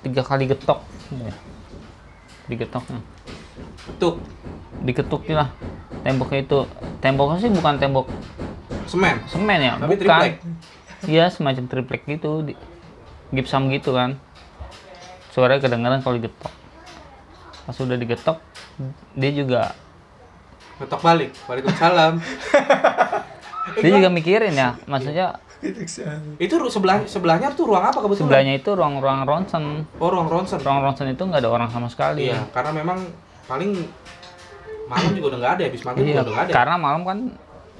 tiga 0.00 0.24
kali 0.24 0.48
getok 0.48 0.80
ya. 1.12 1.32
digetoknya 2.48 3.00
Tuh, 4.00 4.16
diketuk 4.80 5.28
lah 5.28 5.52
temboknya 6.00 6.40
itu 6.40 6.58
temboknya 7.04 7.44
sih 7.44 7.52
bukan 7.52 7.76
tembok 7.76 8.08
semen. 8.88 9.20
semen 9.28 9.60
ya 9.60 9.76
Tapi 9.76 9.94
bukan 10.00 10.20
iya 11.04 11.28
semacam 11.28 11.68
triplek 11.68 12.08
gitu 12.08 12.40
di, 12.40 12.56
gipsam 13.36 13.68
gitu 13.68 13.92
kan 13.92 14.16
suaranya 15.36 15.60
kedengeran 15.60 16.00
kalau 16.00 16.16
digetok 16.16 16.52
pas 17.68 17.76
udah 17.76 17.96
digetok 18.00 18.40
dia 19.12 19.30
juga 19.36 19.76
Ngetok 20.80 21.00
balik, 21.04 21.30
Waalaikumsalam. 21.44 22.14
dia 23.76 23.90
juga 23.92 24.08
mikirin 24.08 24.52
ya 24.52 24.74
maksudnya 24.84 25.38
Itu 26.40 26.56
sebelah 26.66 27.04
sebelahnya 27.04 27.52
tuh 27.52 27.68
ruang 27.68 27.84
apa 27.84 28.00
kebetulan? 28.00 28.24
sebelahnya 28.24 28.54
itu 28.56 28.70
ruang-ruang 28.72 29.28
ronsen 29.28 29.84
Oh, 30.00 30.08
ruang 30.08 30.24
ronsen. 30.26 30.56
ruang 30.56 30.80
ronsen 30.80 31.06
itu 31.08 31.20
nggak 31.20 31.44
ada 31.44 31.50
orang 31.52 31.68
sama 31.68 31.84
sekali 31.86 32.32
Iya, 32.32 32.48
karena 32.48 32.72
memang 32.72 32.98
paling 33.44 33.76
malam 34.88 35.10
juga 35.12 35.26
udah 35.30 35.38
nggak 35.38 35.52
ada, 35.54 35.62
habis 35.68 35.82
maghrib 35.84 36.02
Iya, 36.02 36.10
juga 36.10 36.22
udah 36.22 36.32
nggak 36.32 36.46
ada. 36.48 36.52
karena 36.56 36.74
malam 36.74 37.02
kan 37.04 37.18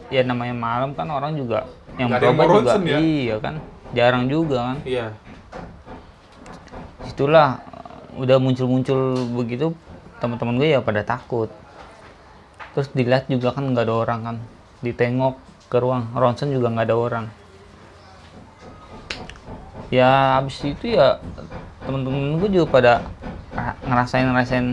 ya 0.06 0.22
namanya 0.22 0.52
malam 0.52 0.90
kan 0.92 1.08
orang 1.08 1.32
juga 1.34 1.64
yang 1.96 2.12
berobat 2.12 2.46
juga 2.52 2.72
ya? 2.84 2.98
iya 3.00 3.36
kan 3.38 3.54
jarang 3.90 4.24
juga 4.28 4.58
kan 4.60 4.76
Iya. 4.84 5.06
itulah 7.02 7.58
udah 8.14 8.36
muncul-muncul 8.36 9.00
begitu 9.34 9.72
teman-teman 10.20 10.60
gue 10.60 10.68
ya 10.68 10.80
pada 10.80 11.00
takut 11.00 11.48
terus 12.70 12.92
dilihat 12.92 13.24
juga 13.26 13.50
kan 13.50 13.64
nggak 13.66 13.88
ada 13.88 13.94
orang 13.96 14.20
kan 14.22 14.36
ditengok 14.80 15.34
ke 15.70 15.76
ruang 15.78 16.10
ronsen 16.12 16.50
juga 16.50 16.66
nggak 16.68 16.86
ada 16.90 16.96
orang 16.98 17.24
ya 19.90 20.38
habis 20.38 20.58
itu 20.62 20.94
ya 20.98 21.18
temen-temen 21.82 22.38
gue 22.38 22.48
juga 22.50 22.66
pada 22.70 22.92
ngerasain 23.86 24.26
ngerasain 24.30 24.66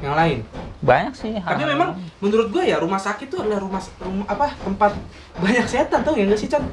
Yang 0.00 0.14
lain. 0.16 0.38
banyak 0.80 1.12
sih 1.12 1.32
Tapi 1.36 1.62
memang 1.66 1.92
menurut 2.24 2.48
gue 2.48 2.64
ya 2.64 2.80
rumah 2.80 2.96
sakit 2.96 3.28
tuh 3.28 3.44
adalah 3.44 3.60
rumah, 3.60 3.82
rumah 4.00 4.24
apa 4.24 4.48
tempat 4.64 4.92
banyak 5.36 5.66
setan 5.68 6.00
tau 6.00 6.16
ya 6.16 6.24
nggak 6.24 6.40
sih 6.40 6.48
Chan? 6.48 6.64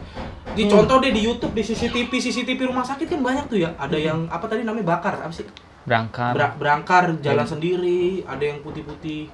Dicontoh 0.56 1.04
deh 1.04 1.12
di 1.12 1.28
YouTube 1.28 1.52
di 1.52 1.62
CCTV 1.62 2.08
CCTV 2.08 2.72
rumah 2.72 2.88
sakit 2.88 3.04
kan 3.04 3.20
banyak 3.20 3.46
tuh 3.52 3.60
ya. 3.62 3.76
Ada 3.76 4.00
yang 4.00 4.26
apa 4.32 4.48
tadi 4.48 4.64
namanya 4.64 4.96
bakar 4.96 5.20
apa 5.20 5.30
sih? 5.30 5.44
Berangkat 5.88 6.36
Bra- 6.36 6.54
berangkar 6.54 7.04
jalan 7.24 7.48
sendiri. 7.48 8.22
Ada 8.22 8.44
yang 8.46 8.60
putih-putih 8.60 9.32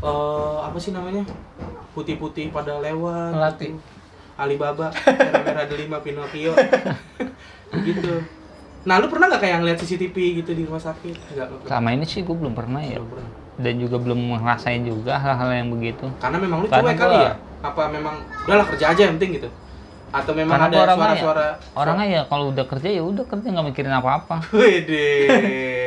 eh 0.00 0.56
apa 0.62 0.78
sih 0.78 0.90
namanya? 0.90 1.26
Putih-putih 1.92 2.48
pada 2.48 2.78
lewat. 2.78 3.34
Melati. 3.34 3.68
gitu. 3.68 3.82
Alibaba, 4.32 4.88
merah-merah 4.88 5.66
delima 5.68 5.98
Pinocchio. 6.00 6.56
gitu. 7.86 8.14
Nah, 8.82 8.98
lu 8.98 9.06
pernah 9.06 9.28
nggak 9.28 9.38
kayak 9.38 9.56
ngeliat 9.60 9.78
CCTV 9.78 10.16
gitu 10.42 10.50
di 10.52 10.62
rumah 10.64 10.80
sakit? 10.80 11.14
Enggak. 11.30 11.46
selama 11.62 11.88
ini 11.92 12.02
sih 12.02 12.20
gue 12.20 12.34
belum 12.34 12.50
pernah 12.50 12.82
ya 12.82 12.98
Belum 12.98 13.14
pernah. 13.14 13.28
dan 13.60 13.74
juga 13.78 13.96
belum 14.00 14.18
ngerasain 14.34 14.82
juga 14.82 15.14
hal-hal 15.14 15.50
yang 15.54 15.68
begitu 15.70 16.10
Karena 16.18 16.38
memang 16.40 16.58
lu 16.58 16.66
Karena 16.66 16.90
cuek 16.90 16.98
kali 16.98 17.16
ya? 17.20 17.32
Apa 17.62 17.82
memang 17.86 18.14
udahlah 18.42 18.66
kerja 18.66 18.84
aja 18.90 19.00
yang 19.06 19.14
penting 19.20 19.38
gitu? 19.38 19.48
Atau 20.12 20.36
memang 20.36 20.60
karena 20.60 20.68
ada 20.68 20.92
suara-suara 20.92 21.40
ya, 21.42 21.52
orangnya 21.72 22.06
ya 22.06 22.20
kalau 22.26 22.52
udah 22.52 22.68
kerja 22.68 22.84
ya 22.86 23.00
udah 23.00 23.24
kerja 23.24 23.46
nggak 23.48 23.66
mikirin 23.66 23.90
apa-apa 23.90 24.44
Wede. 24.52 25.08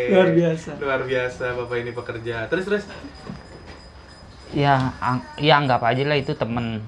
Luar 0.10 0.30
biasa. 0.32 0.70
Luar 0.78 1.02
biasa 1.04 1.44
Bapak 1.54 1.78
ini 1.78 1.92
pekerja. 1.92 2.36
Terus 2.48 2.66
terus 2.66 2.84
ya 4.50 4.98
ang- 4.98 5.22
ya 5.38 5.56
anggap 5.56 5.78
aja 5.80 6.02
lah 6.04 6.16
itu 6.16 6.34
temen 6.34 6.82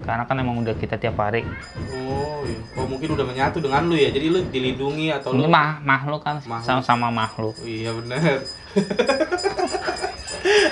karena 0.00 0.24
kan 0.24 0.34
emang 0.34 0.58
udah 0.58 0.72
kita 0.72 0.96
tiap 0.96 1.14
hari 1.16 1.44
Oh, 1.92 2.40
iya. 2.42 2.58
oh 2.74 2.86
mungkin 2.86 3.12
udah 3.12 3.22
menyatu 3.22 3.58
dengan 3.58 3.84
lu 3.84 3.94
ya. 3.94 4.08
Jadi 4.08 4.26
lu 4.26 4.40
dilindungi 4.44 5.12
atau 5.12 5.30
lu 5.30 5.38
ini 5.38 5.46
mah 5.46 5.78
makhluk 5.80 6.20
kan 6.20 6.42
sama-sama 6.58 7.06
makhluk 7.08 7.54
Oh, 7.54 7.62
iya 7.62 7.94
benar. 7.94 8.18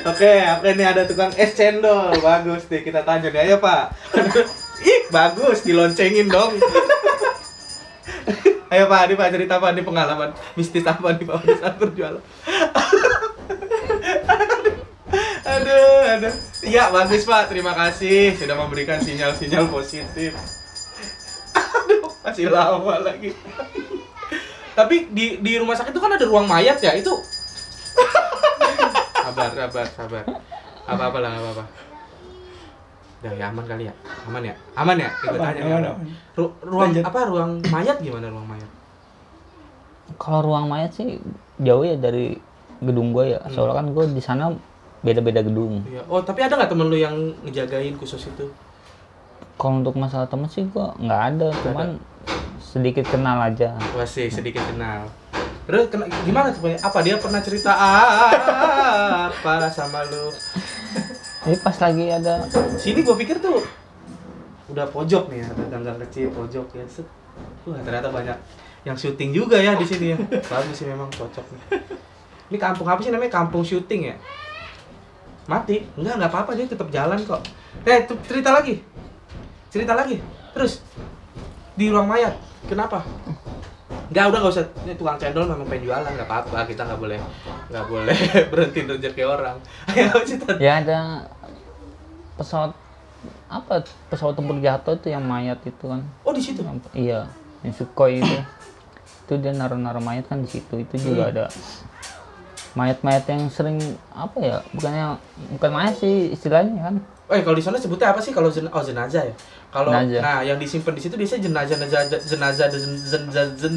oke, 0.07 0.33
oke 0.57 0.69
nih 0.73 0.87
ada 0.89 1.03
tukang 1.05 1.31
es 1.37 1.53
cendol. 1.53 2.11
Bagus 2.19 2.67
nih 2.67 2.83
kita 2.83 3.03
tanya 3.03 3.29
nih. 3.29 3.41
Ayo, 3.45 3.57
Pak. 3.59 3.95
Ih, 4.83 5.09
bagus 5.09 5.65
diloncengin 5.65 6.29
dong. 6.29 6.57
Ayo 8.67 8.91
Pak, 8.91 9.07
ini 9.07 9.15
Pak 9.15 9.31
cerita 9.31 9.63
apa 9.63 9.71
nih 9.71 9.87
pengalaman 9.87 10.35
mistis 10.59 10.83
apa 10.83 11.15
nih 11.15 11.23
Pak 11.23 11.37
pada 11.39 11.55
saat 11.55 11.79
berjualan? 11.79 12.19
aduh, 15.55 16.03
aduh. 16.19 16.35
Iya, 16.67 16.91
bagus 16.91 17.23
Pak. 17.23 17.47
Terima 17.47 17.73
kasih 17.79 18.35
sudah 18.35 18.59
memberikan 18.59 18.99
sinyal-sinyal 18.99 19.71
positif. 19.71 20.35
Aduh, 21.55 22.11
masih 22.27 22.51
lama 22.51 23.07
lagi. 23.07 23.31
Tapi 24.75 25.15
di 25.15 25.39
di 25.41 25.53
rumah 25.57 25.79
sakit 25.79 25.95
itu 25.95 26.03
kan 26.03 26.19
ada 26.19 26.27
ruang 26.27 26.51
mayat 26.51 26.83
ya, 26.83 26.93
itu. 26.99 27.15
sabar, 29.15 29.51
sabar, 29.55 29.87
sabar. 29.95 30.25
Apa-apa 30.91 31.19
lah, 31.23 31.33
apa-apa. 31.39 31.65
Udah 33.17 33.33
ya 33.33 33.45
aman 33.49 33.65
kali 33.65 33.85
ya? 33.87 33.95
Aman 34.25 34.43
ya? 34.43 34.55
Aman 34.75 34.97
ya? 34.97 35.09
Ikut 35.17 35.35
Aman, 35.35 35.47
tanya 35.47 35.61
aman, 35.63 35.71
ya. 35.83 35.91
aman. 35.91 36.07
Ru- 36.35 36.55
ruang 36.63 36.91
Lanjut. 36.91 37.05
apa? 37.05 37.19
Ruang 37.25 37.51
mayat 37.67 37.97
gimana 37.99 38.27
ruang 38.29 38.47
mayat? 38.47 38.71
kalau 40.17 40.39
ruang 40.41 40.71
mayat 40.71 40.95
sih 40.95 41.19
jauh 41.59 41.83
ya 41.83 41.99
dari 41.99 42.39
gedung 42.79 43.11
gue 43.11 43.35
ya 43.35 43.43
soalnya 43.51 43.83
kan 43.83 43.87
gue 43.91 44.05
di 44.07 44.23
sana 44.23 44.55
beda-beda 45.03 45.43
gedung 45.43 45.83
Iya. 45.83 46.07
Oh, 46.07 46.23
tapi 46.23 46.41
ada 46.41 46.55
nggak 46.55 46.71
temen 46.71 46.87
lu 46.87 46.95
yang 46.95 47.13
ngejagain 47.43 47.99
khusus 47.99 48.23
itu? 48.25 48.47
kalau 49.59 49.83
untuk 49.83 49.99
masalah 49.99 50.31
temen 50.31 50.47
sih 50.47 50.63
gue 50.63 50.87
nggak 51.03 51.23
ada 51.27 51.49
cuman 51.59 51.99
sedikit 52.63 53.03
kenal 53.09 53.41
aja 53.41 53.75
Masih 53.99 54.31
sedikit 54.31 54.63
kenal. 54.63 55.11
Terus 55.67 55.91
kena, 55.91 56.07
gimana 56.23 56.55
tuh? 56.55 56.63
Pak? 56.63 56.79
Apa 56.79 56.99
dia 57.03 57.19
pernah 57.19 57.43
cerita 57.43 57.75
apa 57.75 59.67
sama 59.67 60.07
lu? 60.07 60.31
Ini 61.47 61.57
pas 61.63 61.77
lagi 61.79 62.05
ada 62.11 62.43
Sini 62.77 63.01
gua 63.07 63.17
pikir 63.17 63.39
tuh 63.39 63.63
udah 64.67 64.83
pojok 64.91 65.31
nih 65.31 65.41
ya, 65.41 65.47
ada 65.55 65.65
ganggang 65.71 65.99
kecil 66.05 66.29
pojok 66.35 66.67
ya. 66.75 66.85
Set. 66.91 67.07
Wah, 67.65 67.79
ternyata 67.81 68.11
banyak 68.11 68.35
yang 68.83 68.99
syuting 68.99 69.31
juga 69.31 69.57
ya 69.57 69.79
di 69.79 69.87
sini 69.87 70.13
ya. 70.13 70.19
Bagus 70.53 70.75
sih 70.75 70.87
memang 70.91 71.07
cocok 71.09 71.47
nih. 71.55 71.63
Ini 72.51 72.59
kampung 72.59 72.87
apa 72.91 73.01
sih 73.01 73.15
namanya? 73.15 73.31
Kampung 73.31 73.63
syuting 73.63 74.11
ya? 74.11 74.15
Mati? 75.47 75.87
Enggak, 75.95 76.19
enggak 76.19 76.31
apa-apa 76.35 76.51
dia 76.59 76.67
tetap 76.67 76.91
jalan 76.91 77.19
kok. 77.23 77.41
Eh, 77.87 78.05
cerita 78.27 78.51
lagi. 78.51 78.83
Cerita 79.71 79.95
lagi. 79.95 80.19
Terus 80.53 80.83
di 81.79 81.87
ruang 81.87 82.11
mayat. 82.11 82.35
Kenapa? 82.67 83.07
Enggak, 84.11 84.35
udah 84.35 84.39
nggak 84.43 84.55
usah. 84.55 84.67
Ini 84.87 84.95
tukang 84.99 85.19
cendol 85.19 85.47
memang 85.47 85.67
penjualan, 85.71 86.11
nggak 86.11 86.27
apa-apa. 86.27 86.67
Kita 86.67 86.87
nggak 86.87 86.99
boleh 86.99 87.19
nggak 87.71 87.87
boleh 87.87 88.19
berhenti 88.51 88.81
rezeki 88.87 89.23
orang. 89.27 89.57
Ayo 89.95 90.11
cerita. 90.23 90.55
ya 90.59 90.83
ada 90.83 91.27
pesawat 92.37 92.73
apa 93.49 93.83
pesawat 94.07 94.35
tempur 94.35 94.57
jatuh 94.57 94.95
itu 94.95 95.09
yang 95.09 95.25
mayat 95.25 95.59
itu 95.61 95.85
kan 95.85 96.05
Oh, 96.23 96.31
di 96.31 96.39
situ. 96.39 96.61
Yang- 96.61 96.85
iya 96.93 97.27
yang 97.61 97.73
Sukhoi 97.73 98.21
itu 98.21 98.37
itu 99.27 99.33
dia 99.37 99.51
naruh-naruh 99.51 99.99
mayat 99.99 100.25
kan 100.25 100.39
di 100.39 100.49
situ 100.49 100.79
itu 100.79 100.95
juga 101.03 101.29
ada 101.29 101.45
mayat-mayat 102.77 103.25
yang 103.27 103.49
sering 103.49 103.81
apa 104.13 104.37
ya 104.39 104.57
bukannya 104.71 105.17
bukan 105.57 105.71
mayat 105.73 105.95
sih 105.97 106.31
istilahnya 106.31 106.81
kan 106.83 106.97
Eh 107.27 107.43
kalau 107.43 107.59
di 107.59 107.65
sana 107.65 107.75
sebutnya 107.75 108.15
apa 108.15 108.23
sih 108.23 108.31
kalau 108.31 108.47
zen 108.47 108.71
oh 108.71 108.79
jenazah 108.81 109.19
ya? 109.19 109.35
Kalau 109.67 109.91
Jenazah. 109.91 110.23
nah 110.23 110.39
yang 110.41 110.63
disimpan 110.63 110.95
di 110.95 111.03
situ 111.03 111.19
biasanya 111.19 111.43
jenazah 111.43 111.75
jenazah 111.75 112.17
jenazah 112.23 112.67
zen 112.71 113.75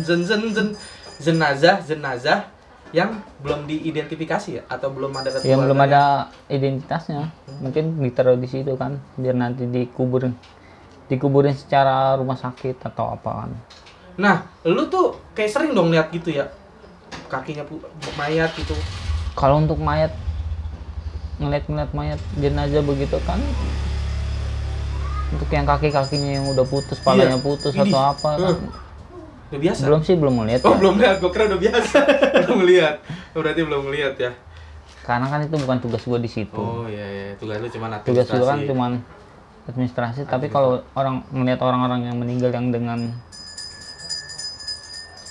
zen- 0.54 0.78
jenazah 1.18 1.76
jenazah 1.82 2.40
yang 2.90 3.22
belum 3.46 3.70
diidentifikasi 3.70 4.50
ya 4.50 4.64
atau 4.66 4.90
belum 4.90 5.14
ada 5.14 5.30
yang 5.46 5.62
belum 5.62 5.78
ada 5.78 6.34
identitasnya 6.50 7.30
mungkin 7.62 8.02
ditaruh 8.02 8.34
di 8.34 8.50
situ 8.50 8.74
kan 8.74 8.98
biar 9.14 9.38
nanti 9.38 9.70
dikuburin 9.70 10.34
dikuburin 11.06 11.54
secara 11.54 12.18
rumah 12.18 12.38
sakit 12.38 12.82
atau 12.86 13.14
apa 13.14 13.46
kan 13.46 13.52
Nah, 14.20 14.44
lu 14.68 14.84
tuh 14.92 15.16
kayak 15.32 15.48
sering 15.48 15.72
dong 15.72 15.96
lihat 15.96 16.12
gitu 16.12 16.36
ya 16.36 16.52
kakinya 17.32 17.64
mayat 18.20 18.52
gitu. 18.58 18.76
kalau 19.32 19.64
untuk 19.64 19.80
mayat 19.80 20.12
ngeliat-ngeliat 21.40 21.96
mayat 21.96 22.20
jenazah 22.36 22.84
begitu 22.84 23.16
kan 23.24 23.40
untuk 25.30 25.48
yang 25.54 25.64
kaki-kakinya 25.64 26.42
yang 26.42 26.46
udah 26.50 26.66
putus, 26.66 26.98
palanya 27.00 27.38
Iya. 27.38 27.46
putus 27.46 27.74
Ini. 27.78 27.86
atau 27.86 28.02
apa 28.02 28.30
kan. 28.36 28.50
Eh, 28.50 28.58
Udah 29.50 29.60
biasa. 29.60 29.82
belum 29.84 30.02
sih 30.02 30.14
belum 30.14 30.36
melihat 30.38 30.62
Oh, 30.62 30.72
ya. 30.72 30.78
belum 30.78 30.96
lihat. 30.98 31.16
Gua 31.18 31.32
kira 31.32 31.44
udah 31.48 31.60
biasa. 31.60 31.98
belum 32.44 32.60
lihat. 32.66 32.96
Oh, 33.32 33.40
berarti 33.40 33.62
belum 33.62 33.84
lihat 33.90 34.16
ya. 34.18 34.32
karena 35.02 35.26
kan 35.26 35.42
itu 35.42 35.56
bukan 35.58 35.78
tugas 35.80 36.04
gua 36.04 36.18
di 36.18 36.30
situ 36.30 36.54
Oh, 36.56 36.86
iya 36.86 37.02
iya. 37.02 37.26
Tugas 37.36 37.58
lu 37.58 37.68
cuma 37.68 37.90
tugas 38.00 38.26
gua 38.26 38.46
kan 38.46 38.62
administrasi. 38.62 38.70
cuman 38.70 38.92
administrasi 39.66 40.20
tapi 40.24 40.46
kalau 40.48 40.86
orang 40.94 41.26
melihat 41.32 41.62
orang-orang 41.62 42.06
yang 42.06 42.16
meninggal 42.16 42.50
yang 42.50 42.70
dengan 42.70 43.10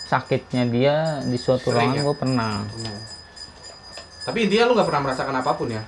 sakitnya 0.04 0.66
dia 0.66 0.94
di 1.22 1.37
suatu 1.37 1.68
Sering 1.68 1.78
ruangan 1.85 1.94
ya? 1.94 2.02
gua 2.02 2.16
pernah 2.16 2.52
Nah. 2.64 3.00
Tapi 4.24 4.38
intinya 4.44 4.64
lu 4.66 4.72
nggak 4.74 4.88
pernah 4.88 5.02
merasakan 5.04 5.35
apa 5.37 5.50
pun 5.52 5.68
ya? 5.68 5.83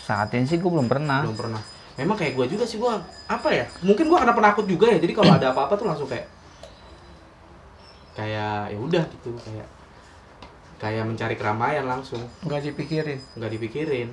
saat 0.00 0.28
ini 0.32 0.44
sih 0.44 0.56
gua 0.56 0.70
belum 0.74 0.86
pernah 0.86 1.20
belum 1.22 1.36
pernah 1.38 1.60
memang 1.94 2.14
kayak 2.14 2.32
gue 2.32 2.46
juga 2.48 2.64
sih 2.64 2.76
gue 2.76 2.92
apa 3.26 3.48
ya 3.50 3.66
mungkin 3.82 4.06
gue 4.06 4.16
karena 4.16 4.32
penakut 4.32 4.64
juga 4.64 4.86
ya 4.86 4.96
jadi 4.96 5.12
kalau 5.12 5.28
ada 5.30 5.50
apa-apa 5.50 5.74
tuh 5.74 5.84
langsung 5.84 6.06
kayak 6.06 6.24
kayak 8.18 8.74
ya 8.74 8.78
udah 8.82 9.04
gitu 9.06 9.30
kayak 9.46 9.70
kayak 10.82 11.06
mencari 11.06 11.38
keramaian 11.38 11.86
langsung. 11.86 12.18
Nggak 12.42 12.74
dipikirin. 12.74 13.22
Nggak 13.38 13.50
dipikirin. 13.54 14.10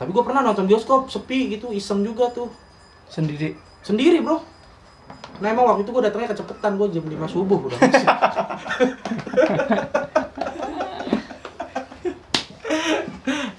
Tapi 0.00 0.08
gue 0.08 0.24
pernah 0.24 0.40
nonton 0.40 0.64
bioskop 0.64 1.12
sepi 1.12 1.52
gitu 1.52 1.68
iseng 1.76 2.00
juga 2.00 2.32
tuh. 2.32 2.48
Sendiri? 3.12 3.52
Sendiri 3.84 4.24
bro. 4.24 4.40
Nah 5.44 5.52
emang 5.52 5.68
waktu 5.68 5.84
itu 5.84 5.92
gue 5.92 6.08
datangnya 6.08 6.32
kecepetan 6.32 6.80
gue 6.80 6.88
jam 6.92 7.04
5 7.04 7.28
subuh 7.28 7.58
udah 7.68 7.80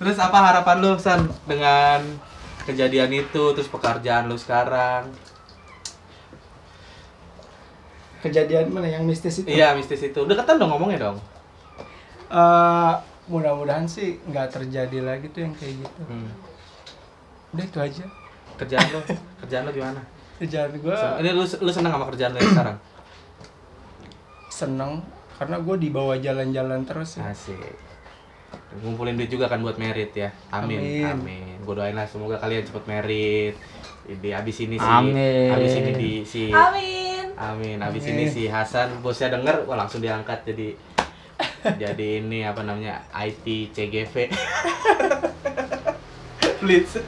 terus 0.01 0.17
apa 0.17 0.34
harapan 0.34 0.81
lu 0.81 0.97
san 0.97 1.29
dengan 1.45 2.01
kejadian 2.65 3.13
itu 3.13 3.53
terus 3.53 3.69
pekerjaan 3.69 4.25
lu 4.25 4.34
sekarang 4.34 5.13
kejadian 8.21 8.69
mana 8.69 8.88
yang 8.88 9.03
mistis 9.03 9.41
itu 9.41 9.49
iya 9.49 9.73
mistis 9.73 10.01
itu 10.01 10.21
deketan 10.25 10.62
dong 10.62 10.71
ngomongnya 10.71 11.10
dong 11.10 11.17
Eh, 12.31 12.93
mudah-mudahan 13.27 13.84
sih 13.84 14.15
nggak 14.23 14.55
terjadi 14.55 15.03
lagi 15.03 15.27
tuh 15.36 15.43
yang 15.43 15.51
kayak 15.51 15.84
gitu 15.84 16.01
hmm. 16.07 16.31
udah 17.51 17.65
itu 17.67 17.79
aja 17.84 18.05
kerjaan 18.55 18.88
lu 18.88 18.99
kerjaan 19.43 19.63
lu 19.67 19.71
gimana 19.75 20.01
kerjaan 20.39 20.71
gue 20.71 20.95
ini 21.19 21.29
lu 21.36 21.43
lu 21.43 21.71
seneng 21.75 21.91
sama 21.91 22.07
kerjaan 22.07 22.31
lu 22.31 22.39
yang 22.39 22.51
sekarang 22.55 22.77
seneng 24.47 24.91
karena 25.36 25.57
gue 25.57 25.75
dibawa 25.81 26.13
jalan-jalan 26.21 26.86
terus 26.86 27.17
ya. 27.17 27.34
Asik. 27.34 27.57
Ngumpulin 28.77 29.17
duit 29.17 29.34
juga 29.34 29.49
kan 29.49 29.57
buat 29.65 29.73
merit 29.81 30.13
ya. 30.13 30.29
Amin. 30.53 30.77
Amin. 30.77 31.05
Amin. 31.17 31.57
Gue 31.65 31.73
doain 31.73 31.97
lah 31.97 32.05
semoga 32.05 32.38
kalian 32.38 32.62
cepet 32.62 32.86
merit. 32.86 33.57
Di 34.05 34.29
abis 34.29 34.69
ini 34.69 34.77
sih. 34.77 34.86
Amin. 34.86 35.49
Abis 35.49 35.73
ini 35.81 35.91
di 35.97 36.12
si 36.21 36.53
Amin. 36.53 37.00
Amin. 37.41 37.82
Abis 37.82 38.06
Amin. 38.06 38.21
ini 38.21 38.25
si 38.27 38.43
Hasan 38.45 39.01
bosnya 39.01 39.34
denger, 39.34 39.65
wah 39.65 39.73
langsung 39.75 39.97
diangkat 39.97 40.45
jadi 40.45 40.77
jadi 41.82 42.21
ini 42.21 42.45
apa 42.45 42.62
namanya 42.62 43.01
IT 43.12 43.45
CGV. 43.73 44.30
Blitz. 46.62 47.01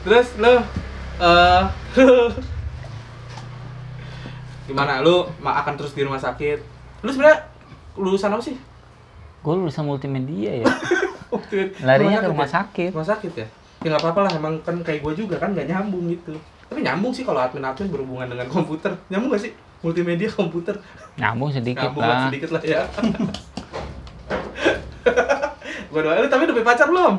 Terus 0.00 0.28
lu 0.38 0.54
eh 1.18 1.62
gimana 4.70 5.02
lu 5.02 5.26
ma- 5.38 5.58
akan 5.58 5.74
terus 5.74 5.92
di 5.92 6.06
rumah 6.06 6.22
sakit? 6.22 6.62
Lu 7.02 7.10
sebenarnya 7.10 7.50
lulusan 7.98 8.30
apa 8.30 8.42
sih? 8.42 8.56
gue 9.40 9.54
lulusan 9.56 9.88
multimedia 9.88 10.52
ya 10.52 10.68
larinya 11.88 12.20
ke 12.20 12.28
rumah 12.28 12.44
sakit 12.44 12.92
Rumah 12.92 13.08
sakit 13.08 13.32
ya? 13.32 13.46
Ya 13.80 13.88
nggak 13.88 14.04
apa-apa 14.04 14.28
lah, 14.28 14.32
emang 14.36 14.60
kan 14.60 14.76
kayak 14.84 15.00
gue 15.00 15.24
juga 15.24 15.40
kan 15.40 15.56
nggak 15.56 15.64
nyambung 15.64 16.12
gitu. 16.12 16.36
Tapi 16.70 16.80
nyambung 16.86 17.10
sih 17.10 17.26
kalau 17.26 17.42
admin-admin 17.42 17.90
berhubungan 17.90 18.30
dengan 18.30 18.46
komputer. 18.46 18.94
Nyambung 19.10 19.34
gak 19.34 19.42
sih? 19.42 19.52
Multimedia 19.82 20.30
komputer. 20.30 20.76
nyambung 21.18 21.50
sedikit 21.52 21.90
nyambung 21.90 22.04
lah 22.06 22.28
sedikit 22.30 22.50
lah 22.54 22.62
ya. 22.62 22.86
gue 25.90 26.00
doain, 26.00 26.30
tapi 26.30 26.46
udah 26.46 26.54
punya 26.54 26.68
pacar 26.70 26.86
belum? 26.86 27.14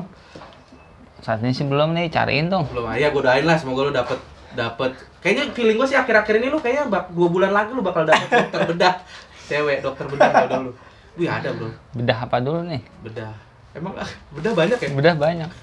saat 1.22 1.38
ini 1.46 1.54
sih 1.54 1.70
belum 1.70 1.94
nih 1.94 2.10
cariin 2.10 2.50
dong 2.50 2.66
Belum, 2.74 2.90
ya 2.98 3.14
gue 3.14 3.22
doain 3.22 3.46
lah 3.46 3.54
semoga 3.54 3.88
lu 3.88 3.94
dapet 3.94 4.18
dapet 4.58 4.92
kayaknya 5.22 5.54
feeling 5.54 5.78
gue 5.78 5.88
sih 5.88 5.96
akhir-akhir 5.96 6.42
ini 6.42 6.50
lu 6.50 6.58
kayaknya 6.58 6.90
bak 6.90 7.14
dua 7.14 7.30
bulan 7.30 7.54
lagi 7.54 7.72
lu 7.78 7.86
bakal 7.86 8.04
dapet 8.04 8.28
dokter 8.28 8.62
bedah 8.74 8.94
cewek 9.50 9.86
dokter 9.86 10.06
bedah 10.10 10.30
jodoh 10.44 10.60
lu 10.68 10.72
Wih 11.20 11.30
ada 11.30 11.54
bro 11.54 11.70
bedah 11.94 12.18
apa 12.26 12.42
dulu 12.42 12.66
nih 12.66 12.82
bedah 13.06 13.32
Emang 13.72 13.96
ah, 13.96 14.10
bedah 14.30 14.52
banyak 14.52 14.78
ya? 14.78 14.90
Udah 14.92 15.16
banyak. 15.16 15.50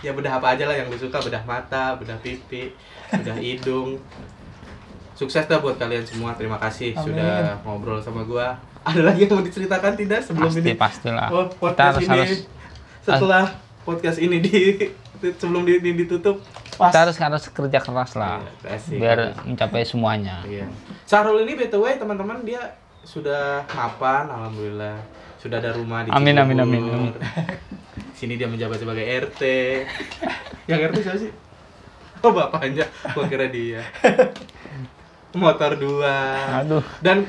Ya 0.00 0.12
bedah 0.12 0.36
apa 0.36 0.52
aja 0.52 0.68
lah 0.68 0.76
yang 0.76 0.86
lu 0.86 0.94
suka, 0.94 1.16
bedah 1.16 1.40
mata, 1.42 1.96
bedah 1.96 2.14
pipi, 2.20 2.70
bedah 3.10 3.34
hidung. 3.42 3.96
Sukses 5.14 5.42
dah 5.44 5.58
buat 5.58 5.74
kalian 5.74 6.04
semua. 6.04 6.36
Terima 6.36 6.60
kasih 6.60 6.92
Amin. 6.92 7.16
sudah 7.16 7.56
ngobrol 7.64 7.98
sama 7.98 8.20
gua. 8.22 8.52
Ada 8.84 9.00
lagi 9.00 9.24
yang 9.24 9.32
mau 9.32 9.40
diceritakan 9.40 9.96
tidak 9.96 10.20
sebelum 10.20 10.52
Pasti 10.52 10.60
ini? 10.60 10.76
pastilah. 10.76 11.28
Oh, 11.30 11.48
Kita 11.48 11.56
podcast 11.56 11.88
harus 11.88 12.04
ini 12.04 12.12
harus 12.12 12.40
setelah 13.00 13.44
podcast 13.80 14.18
ini 14.20 14.36
di 14.38 14.56
sebelum 15.32 15.64
di, 15.64 15.80
di- 15.80 15.96
ditutup. 15.96 16.36
Pas. 16.74 16.90
kita 16.90 16.98
harus 17.06 17.16
harus 17.16 17.42
kerja 17.48 17.78
keras 17.80 18.12
lah. 18.12 18.44
Iya, 18.60 18.76
asik. 18.76 18.96
Biar 18.98 19.18
mencapai 19.40 19.82
semuanya. 19.82 20.44
Iya. 20.44 20.68
Sahrul 21.06 21.40
ini 21.42 21.56
btw 21.56 21.96
teman-teman 21.96 22.44
dia 22.44 22.60
sudah 23.00 23.64
mapan, 23.72 24.28
alhamdulillah. 24.28 25.00
Sudah 25.44 25.60
ada 25.60 25.70
rumah 25.70 26.00
di 26.00 26.08
Amin, 26.08 26.32
amin, 26.34 26.56
Cibubur. 26.56 26.64
amin, 26.64 27.12
amin. 27.12 27.14
Sini 28.18 28.34
dia 28.34 28.48
menjabat 28.48 28.80
sebagai 28.80 29.04
RT. 29.04 29.42
Yang 30.70 30.80
RT 30.88 30.96
siapa 31.02 31.18
sih? 31.20 31.30
Oh 32.18 32.32
bapaknya, 32.32 32.88
gua 33.12 33.28
kira 33.28 33.46
dia. 33.46 33.84
Motor 35.36 35.76
dua. 35.76 36.16
Aduh. 36.56 36.80
Dan 36.98 37.28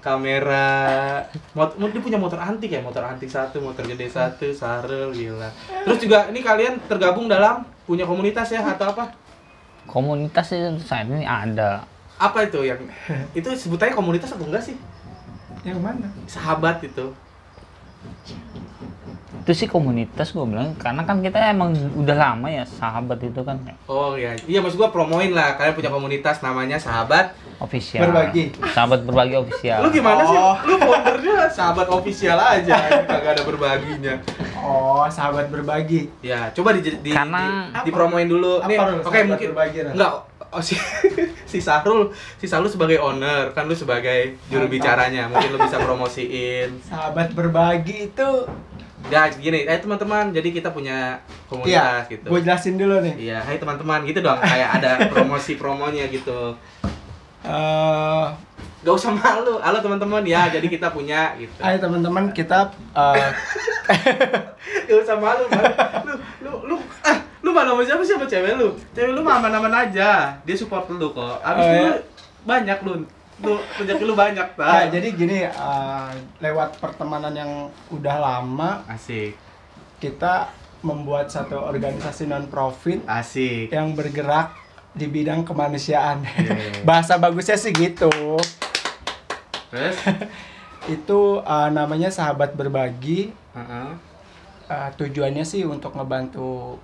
kamera 0.00 1.20
mot 1.52 1.76
mot- 1.76 1.92
dia 1.92 2.00
punya 2.00 2.16
motor 2.16 2.40
antik 2.40 2.72
ya 2.72 2.80
motor 2.80 3.04
antik 3.04 3.28
satu 3.28 3.60
motor 3.60 3.84
gede 3.84 4.08
satu 4.08 4.48
Sahrul 4.48 5.12
gila 5.12 5.52
terus 5.84 6.00
juga 6.00 6.24
ini 6.24 6.40
kalian 6.40 6.80
tergabung 6.88 7.28
dalam 7.28 7.68
punya 7.84 8.08
komunitas 8.08 8.48
ya 8.48 8.64
atau 8.64 8.96
apa 8.96 9.12
Komunitas 9.84 10.56
itu 10.56 10.72
saat 10.80 11.04
ini 11.04 11.20
ada. 11.20 11.84
apa 12.16 12.48
itu 12.48 12.64
yang 12.64 12.80
itu 13.36 13.44
sebutannya 13.52 13.92
komunitas 13.92 14.32
atau 14.32 14.48
enggak 14.48 14.64
sih 14.64 14.80
Yang 15.60 15.84
mana? 15.84 16.08
sahabat 16.24 16.80
itu 16.80 17.12
Itu 19.40 19.56
sih 19.56 19.66
komunitas 19.66 20.30
gue 20.30 20.44
bilang 20.44 20.76
karena 20.76 21.00
kan 21.02 21.18
kita 21.18 21.40
emang 21.48 21.72
udah 21.96 22.12
lama 22.14 22.46
ya 22.46 22.62
sahabat 22.62 23.18
itu 23.20 23.40
kan 23.40 23.56
oh 23.86 24.12
iya 24.12 24.36
iya 24.44 24.60
maksud 24.60 24.76
gua 24.76 24.92
promoin 24.92 25.32
lah 25.32 25.56
kalian 25.56 25.72
punya 25.72 25.88
komunitas 25.88 26.38
namanya 26.38 26.76
sahabat 26.76 27.32
official. 27.56 28.04
Berbagi. 28.06 28.52
Sahabat 28.70 29.00
berbagi 29.02 29.36
official. 29.36 29.80
lu 29.80 29.88
gimana 29.90 30.22
sih 30.22 30.32
Oh. 30.34 30.56
lu 30.62 30.76
foundernya 30.76 31.48
sahabat 31.48 31.88
official 31.88 32.36
aja 32.36 32.76
kagak 33.02 33.32
ada 33.34 33.42
berbaginya 33.42 34.14
Oh, 34.56 35.08
sahabat 35.08 35.48
berbagi. 35.48 36.12
ya 36.20 36.52
coba 36.52 36.76
di, 36.76 36.84
di, 36.94 37.10
Karena- 37.10 37.72
di- 37.74 37.88
dipromoin 37.88 38.28
dulu 38.28 38.60
Apa 38.60 38.68
nih 38.68 38.76
oke 38.76 39.02
sahabat 39.02 39.24
mungkin 39.26 39.48
berbagi, 39.50 39.78
enggak 39.88 40.12
oh, 40.50 40.60
si 40.60 40.74
si 41.50 41.58
Sahrul 41.58 42.10
si 42.36 42.46
Sahrul 42.46 42.66
sebagai 42.66 42.98
owner 42.98 43.50
kan 43.50 43.66
lu 43.66 43.74
sebagai 43.74 44.38
juru 44.46 44.66
bicaranya 44.66 45.26
mungkin 45.26 45.54
lu 45.54 45.58
bisa 45.58 45.78
promosiin 45.78 46.78
Sahabat 46.90 47.32
berbagi 47.32 48.10
itu 48.10 48.28
ya 49.08 49.26
gini 49.26 49.64
eh 49.64 49.80
teman-teman 49.80 50.28
jadi 50.28 50.48
kita 50.52 50.70
punya 50.70 51.16
komunitas 51.48 51.72
Iya, 51.72 51.86
gitu 52.06 52.26
gue 52.28 52.40
jelasin 52.44 52.76
dulu 52.76 53.00
nih. 53.00 53.14
Iya, 53.16 53.38
hai 53.40 53.56
teman-teman 53.56 54.04
gitu 54.04 54.20
dong, 54.20 54.36
kayak 54.36 54.70
ada 54.76 54.90
promosi-promonya 55.10 56.04
gitu. 56.12 56.52
Eh, 57.40 58.26
Gak 58.80 58.96
usah 58.96 59.12
malu, 59.12 59.60
halo 59.60 59.76
teman-teman 59.80 60.24
ya, 60.24 60.48
jadi 60.48 60.64
kita 60.64 60.88
punya 60.88 61.36
gitu. 61.36 61.52
ayo 61.60 61.76
teman-teman 61.76 62.32
kita 62.32 62.72
eh, 62.92 63.28
Gak 64.88 64.98
usah 65.00 65.16
malu, 65.16 65.44
Bang. 65.48 65.64
lu, 66.04 66.14
lu, 66.40 66.52
lu, 66.64 66.76
ah, 67.02 67.18
lu 67.50 67.58
malu 67.58 67.70
sama 67.74 67.82
siapa 67.82 68.02
sih 68.06 68.14
sama 68.14 68.26
cewek 68.30 68.54
lu? 68.54 68.68
Cewek 68.94 69.10
lu 69.10 69.20
mah 69.20 69.42
aman-aman 69.42 69.74
aja, 69.74 70.38
dia 70.38 70.54
support 70.54 70.86
lu 70.86 71.10
kok. 71.10 71.42
Abis 71.42 71.58
Oh, 71.60 71.66
itu 71.66 71.82
lu 71.82 71.92
banyak 72.40 72.78
lu, 72.86 72.92
lu 73.42 73.52
rezeki 73.76 74.04
lu 74.06 74.14
banyak 74.14 74.48
nah, 74.56 74.86
tau. 74.86 74.94
jadi 74.94 75.08
gini 75.10 75.38
eh, 75.44 76.10
lewat 76.38 76.78
pertemanan 76.78 77.34
yang 77.34 77.50
udah 77.90 78.16
lama 78.16 78.86
Asik, 78.86 79.34
kita 79.98 80.48
membuat 80.80 81.28
satu 81.28 81.58
organisasi 81.60 82.24
non 82.24 82.46
profit 82.46 83.02
asik. 83.04 83.68
yang 83.68 83.92
bergerak 83.92 84.54
di 84.90 85.04
bidang 85.04 85.42
kemanusiaan. 85.42 86.22
Iya. 86.24 86.80
Bahasa 86.88 87.18
bagusnya 87.18 87.58
sih 87.58 87.74
gitu. 87.74 88.10
Terus, 89.70 89.96
Itu 90.96 91.42
eh, 91.42 91.68
namanya 91.70 92.08
sahabat 92.08 92.54
berbagi. 92.54 93.34
Heeh. 93.52 93.88
Eh, 94.66 94.88
tujuannya 94.96 95.42
sih 95.42 95.66
untuk 95.66 95.92
ngebantu 95.92 96.78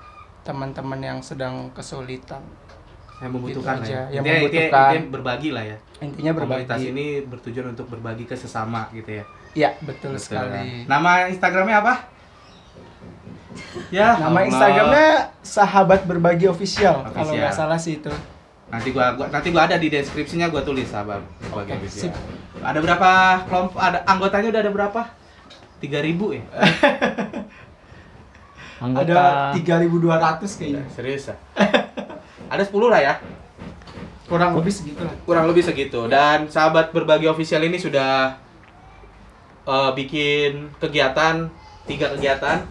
teman-teman 0.46 1.00
yang 1.00 1.18
sedang 1.20 1.68
kesulitan. 1.70 2.40
yang 3.16 3.32
membutuhkan 3.32 3.80
Gitu 3.80 3.88
ya. 3.88 3.96
aja, 3.96 4.00
yang 4.12 4.20
Intinya- 4.20 4.20
intinya- 4.20 4.36
membutuhkan. 4.36 4.90
intinya 4.92 5.10
berbagi 5.10 5.48
lah 5.50 5.64
ya. 5.64 5.76
Intinya 5.98 6.32
Komunitas 6.34 6.68
berbagi. 6.68 6.92
ini 6.92 7.06
bertujuan 7.24 7.66
untuk 7.72 7.86
berbagi 7.88 8.24
ke 8.24 8.36
sesama 8.36 8.92
gitu 8.92 9.10
ya. 9.10 9.24
Iya, 9.56 9.70
betul, 9.80 10.12
Betul. 10.12 10.20
sekali. 10.20 10.84
Nama 10.84 11.10
Instagramnya 11.26 11.76
apa? 11.80 11.94
Ya, 13.88 14.08
Nama 14.14 14.28
Allah. 14.28 14.42
Instagramnya 14.44 15.08
sahabat 15.40 16.04
berbagi 16.04 16.44
official, 16.44 17.08
kalau 17.08 17.16
Official. 17.24 17.40
nggak 17.40 17.54
salah 17.54 17.78
sih 17.78 17.96
itu. 17.96 18.12
nanti 18.66 18.90
gua, 18.90 19.14
gua 19.14 19.30
nanti 19.30 19.48
gua 19.48 19.64
ada 19.64 19.78
di 19.78 19.88
deskripsinya 19.88 20.50
gua 20.50 20.60
tulis 20.60 20.84
sahabat 20.84 21.22
berbagi 21.40 21.72
Oke, 21.72 21.78
official. 21.80 22.10
sip. 22.10 22.14
Ada 22.60 22.78
berapa 22.82 23.10
kelompok 23.46 23.78
ada 23.78 24.04
anggotanya 24.04 24.48
udah 24.50 24.60
ada 24.60 24.72
berapa? 24.74 25.00
3000 25.78 26.34
ya? 26.34 26.42
Anggota 28.76 29.56
Ada 29.56 29.56
3.200 29.56 30.58
kayaknya. 30.60 30.84
Serius 30.92 31.32
ya? 31.32 31.36
ada 32.52 32.62
10 32.62 32.76
lah 32.92 33.00
ya. 33.00 33.14
Kurang 34.26 34.58
lebih 34.58 34.74
segitu 34.74 35.00
lah. 35.00 35.14
Kurang 35.24 35.46
lebih 35.48 35.62
segitu. 35.64 36.00
Dan 36.10 36.50
sahabat 36.50 36.90
berbagi 36.90 37.30
official 37.30 37.62
ini 37.64 37.78
sudah 37.78 38.36
eh, 39.64 39.90
bikin 39.96 40.68
kegiatan 40.82 41.48
tiga 41.86 42.12
kegiatan 42.12 42.66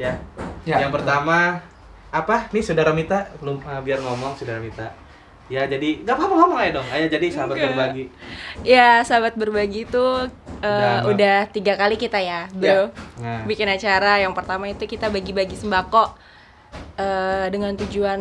ya. 0.00 0.16
Ya, 0.66 0.82
yang 0.82 0.90
betul. 0.90 1.06
pertama 1.06 1.62
apa? 2.10 2.50
Nih 2.50 2.64
saudara 2.64 2.90
Mita 2.90 3.30
belum 3.38 3.62
eh, 3.62 3.80
biar 3.86 4.02
ngomong 4.02 4.34
saudara 4.34 4.58
Mita. 4.58 5.05
Ya 5.46 5.62
jadi 5.70 6.02
nggak 6.02 6.14
apa-apa 6.18 6.34
ngomong 6.42 6.58
aja 6.58 6.72
dong. 6.82 6.88
Ayo 6.90 7.06
jadi 7.06 7.26
sahabat 7.30 7.54
Enggak. 7.54 7.70
berbagi. 7.70 8.04
Ya, 8.66 8.90
sahabat 9.06 9.34
berbagi 9.38 9.86
itu 9.86 10.06
eh, 10.58 10.66
Udah, 10.66 11.06
udah, 11.06 11.38
tiga 11.54 11.78
kali 11.78 11.94
kita 11.94 12.18
ya, 12.18 12.50
bro. 12.50 12.90
Nah, 13.22 13.46
Bikin 13.46 13.70
acara. 13.70 14.18
Yang 14.18 14.34
pertama 14.34 14.66
itu 14.66 14.84
kita 14.90 15.06
bagi-bagi 15.06 15.54
sembako 15.54 16.18
eh, 16.98 17.46
dengan 17.54 17.78
tujuan 17.78 18.20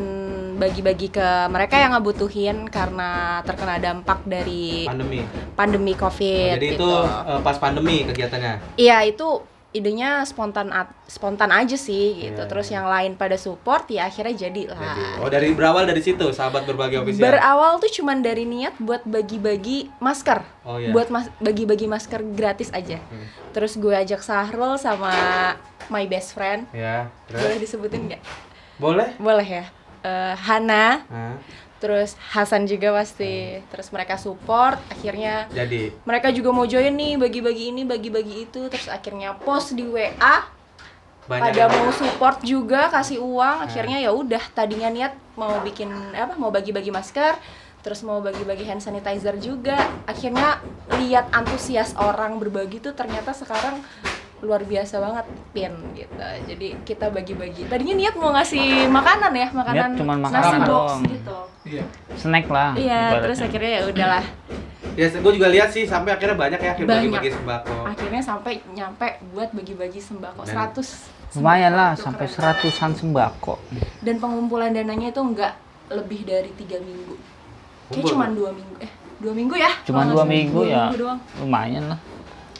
bagi-bagi 0.61 1.09
ke 1.09 1.49
mereka 1.49 1.81
yang 1.81 1.97
ngebutuhin 1.97 2.69
karena 2.69 3.41
terkena 3.41 3.81
dampak 3.81 4.21
dari 4.29 4.85
pandemi. 4.85 5.19
pandemi 5.57 5.93
COVID. 5.97 6.61
jadi 6.61 6.77
itu 6.77 6.85
gitu. 6.85 6.89
eh, 7.09 7.39
pas 7.41 7.57
pandemi 7.57 8.05
kegiatannya. 8.05 8.77
Iya 8.77 9.01
itu 9.01 9.54
idenya 9.75 10.23
spontan 10.23 10.71
spontan 11.05 11.51
aja 11.51 11.75
sih 11.75 12.15
gitu. 12.17 12.39
Iya, 12.39 12.47
Terus 12.47 12.67
iya. 12.67 12.79
yang 12.79 12.87
lain 12.87 13.11
pada 13.13 13.35
support 13.35 13.83
ya 13.85 14.07
akhirnya 14.07 14.47
jadi 14.47 14.71
lah. 14.71 14.79
Jadi, 14.79 15.03
oh 15.19 15.27
dari 15.27 15.51
berawal 15.51 15.83
dari 15.83 15.99
situ 15.99 16.23
sahabat 16.31 16.63
berbagi 16.63 16.95
official. 16.95 17.27
Berawal 17.27 17.77
tuh 17.77 17.91
cuman 17.91 18.23
dari 18.23 18.43
niat 18.43 18.79
buat 18.79 19.03
bagi-bagi 19.03 19.91
masker. 19.99 20.39
Oh, 20.63 20.79
iya. 20.79 20.89
Buat 20.89 21.11
mas- 21.11 21.33
bagi-bagi 21.37 21.85
masker 21.85 22.23
gratis 22.31 22.71
aja. 22.71 22.97
Hmm. 23.03 23.27
Terus 23.51 23.75
gue 23.75 23.91
ajak 23.91 24.19
Sahrul 24.19 24.79
sama 24.79 25.11
my 25.87 26.07
best 26.07 26.31
friend. 26.31 26.65
ya, 26.71 27.11
Boleh 27.27 27.59
terus 27.59 27.69
disebutin 27.69 28.07
nggak? 28.07 28.21
boleh? 28.75 29.09
Boleh 29.17 29.45
ya. 29.45 29.65
Eh, 30.01 30.33
Hana, 30.37 31.01
Nah, 31.05 31.35
terus 31.79 32.15
Hasan 32.31 32.65
juga 32.65 32.95
pasti. 32.95 33.59
Terus 33.71 33.87
mereka 33.91 34.15
support, 34.15 34.79
akhirnya 34.87 35.47
jadi. 35.51 35.91
mereka 36.07 36.31
juga 36.31 36.49
mau 36.55 36.65
join 36.65 36.93
nih 36.93 37.19
bagi-bagi 37.19 37.73
ini, 37.75 37.81
bagi-bagi 37.83 38.47
itu. 38.47 38.67
Terus 38.71 38.87
akhirnya 38.87 39.35
post 39.35 39.75
di 39.75 39.85
WA 39.85 40.47
banyak 41.25 41.57
pada 41.57 41.63
mau 41.73 41.89
support 41.89 42.41
juga 42.45 42.87
kasih 42.93 43.21
uang. 43.21 43.65
Akhirnya 43.65 43.97
ya 44.01 44.13
udah 44.13 44.41
tadinya 44.53 44.89
niat 44.93 45.13
mau 45.35 45.59
bikin 45.61 45.91
apa 46.13 46.37
mau 46.39 46.53
bagi-bagi 46.53 46.93
masker 46.93 47.35
terus 47.85 48.01
mau 48.01 48.17
bagi-bagi 48.17 48.65
hand 48.65 48.81
sanitizer 48.81 49.37
juga. 49.37 49.77
Akhirnya 50.09 50.57
lihat 50.97 51.29
antusias 51.29 51.93
orang 51.93 52.41
berbagi 52.41 52.81
tuh 52.81 52.97
ternyata 52.97 53.29
sekarang 53.29 53.77
luar 54.37 54.61
biasa 54.61 54.99
banget 54.99 55.25
pin 55.51 55.73
gitu 55.91 56.11
jadi 56.45 56.67
kita 56.83 57.07
bagi-bagi 57.07 57.65
tadinya 57.65 57.95
niat 57.95 58.15
mau 58.15 58.29
ngasih 58.31 58.87
makanan 58.87 59.31
ya 59.31 59.47
makanan 59.49 59.89
Niat 59.89 59.99
cuman 59.99 60.17
nasi 60.19 60.33
makanan 60.33 60.59
box 60.61 60.69
doang. 60.69 61.01
gitu 61.07 61.37
Iya. 61.65 61.83
snack 62.13 62.45
lah. 62.47 62.71
iya 62.75 62.99
ibaratnya. 63.09 63.21
terus 63.21 63.39
akhirnya 63.41 63.71
ya 63.71 63.81
udahlah 63.85 64.25
Ya, 64.95 65.11
gue 65.11 65.27
juga 65.29 65.51
lihat 65.51 65.67
sih 65.69 65.83
sampai 65.83 66.15
akhirnya 66.15 66.37
banyak 66.37 66.55
ya 66.57 66.71
akhirnya 66.71 66.87
bagi-bagi 66.95 67.27
sembako. 67.29 67.73
akhirnya 67.85 68.21
sampai 68.21 68.53
nyampe 68.69 69.07
buat 69.29 69.51
bagi-bagi 69.51 69.99
sembako 69.99 70.41
Dan- 70.41 70.71
100 70.71 71.35
Lumayan 71.35 71.73
lah 71.73 71.91
sampai 71.93 72.23
keren. 72.23 72.35
seratusan 72.53 72.91
sembako. 72.93 73.59
dan 73.99 74.15
pengumpulan 74.17 74.71
dananya 74.71 75.09
itu 75.09 75.19
enggak 75.19 75.51
lebih 75.87 76.23
dari 76.23 76.47
tiga 76.53 76.79
minggu 76.79 77.15
kayak 77.87 78.07
cuma 78.07 78.25
dua 78.27 78.49
minggu 78.49 78.75
eh 78.79 78.91
dua 79.17 79.33
minggu 79.33 79.55
ya 79.55 79.71
Cuma 79.83 80.01
dua 80.03 80.23
minggu 80.23 80.57
Dua 80.57 80.65
ya 80.65 80.81
minggu 80.85 80.97
doang 80.97 81.19
lumayan 81.37 81.83
lah. 81.87 81.99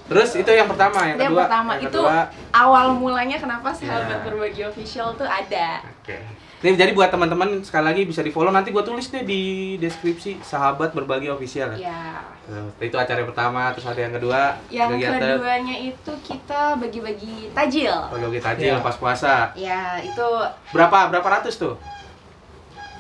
Terus 0.06 0.30
itu 0.36 0.46
yang 0.48 0.68
pertama, 0.68 1.00
yang 1.04 1.18
Itu 1.18 1.24
yang 1.24 1.34
kedua. 1.34 1.44
pertama 1.44 1.72
yang 1.74 1.84
itu 1.84 1.98
kedua. 1.98 2.20
awal 2.52 2.86
mulanya 2.94 3.38
kenapa 3.38 3.70
sahabat 3.72 4.06
Ya. 4.12 4.24
berbagi 4.24 4.62
official 4.64 5.08
tuh 5.14 5.26
ada. 5.26 5.82
Oke. 5.98 6.18
Ini 6.58 6.74
jadi 6.74 6.92
buat 6.92 7.10
teman-teman 7.10 7.62
sekali 7.62 7.86
lagi 7.86 8.02
bisa 8.04 8.22
di 8.22 8.30
follow 8.30 8.50
nanti 8.50 8.70
gua 8.70 8.82
tulis 8.82 9.06
deh 9.06 9.22
di 9.22 9.42
deskripsi 9.78 10.42
sahabat 10.42 10.92
berbagi 10.92 11.28
official 11.28 11.74
ya. 11.74 11.90
Ya. 11.90 12.02
Tuh, 12.44 12.74
itu 12.80 12.96
acara 12.96 13.18
yang 13.20 13.30
pertama, 13.30 13.70
terus 13.70 13.86
ada 13.86 13.98
yang 13.98 14.14
kedua. 14.14 14.58
Yang 14.68 14.90
kegiatan 14.98 15.30
keduanya 15.36 15.76
itu 15.80 16.12
kita 16.24 16.62
bagi-bagi 16.76 17.36
tajil. 17.52 17.94
Bagi 18.08 18.40
tajil 18.40 18.72
Ya. 18.72 18.82
pas 18.82 18.96
puasa. 18.96 19.54
Ya, 19.54 20.00
itu 20.00 20.26
Berapa 20.70 21.10
berapa 21.10 21.28
ratus 21.32 21.54
tuh? 21.56 21.78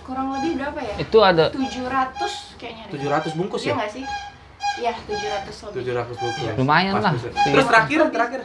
kurang 0.03 0.29
lebih 0.31 0.61
berapa 0.61 0.77
ya? 0.79 0.95
Itu 0.99 1.17
ada 1.19 1.49
700 1.49 2.53
kayaknya. 2.55 2.83
deh. 2.87 2.97
700 2.99 3.33
bungkus 3.33 3.61
Iya 3.61 3.67
ya? 3.67 3.75
nggak 3.75 3.91
sih? 3.91 4.05
Iya, 4.75 4.93
700 4.99 5.71
lebih. 5.71 5.95
700 5.95 6.15
bungkus. 6.15 6.43
Lumayan 6.55 6.93
Pas 6.93 7.03
lah. 7.03 7.11
puasa. 7.15 7.29
Terus 7.45 7.65
terakhir 7.65 7.99
terakhir 8.11 8.41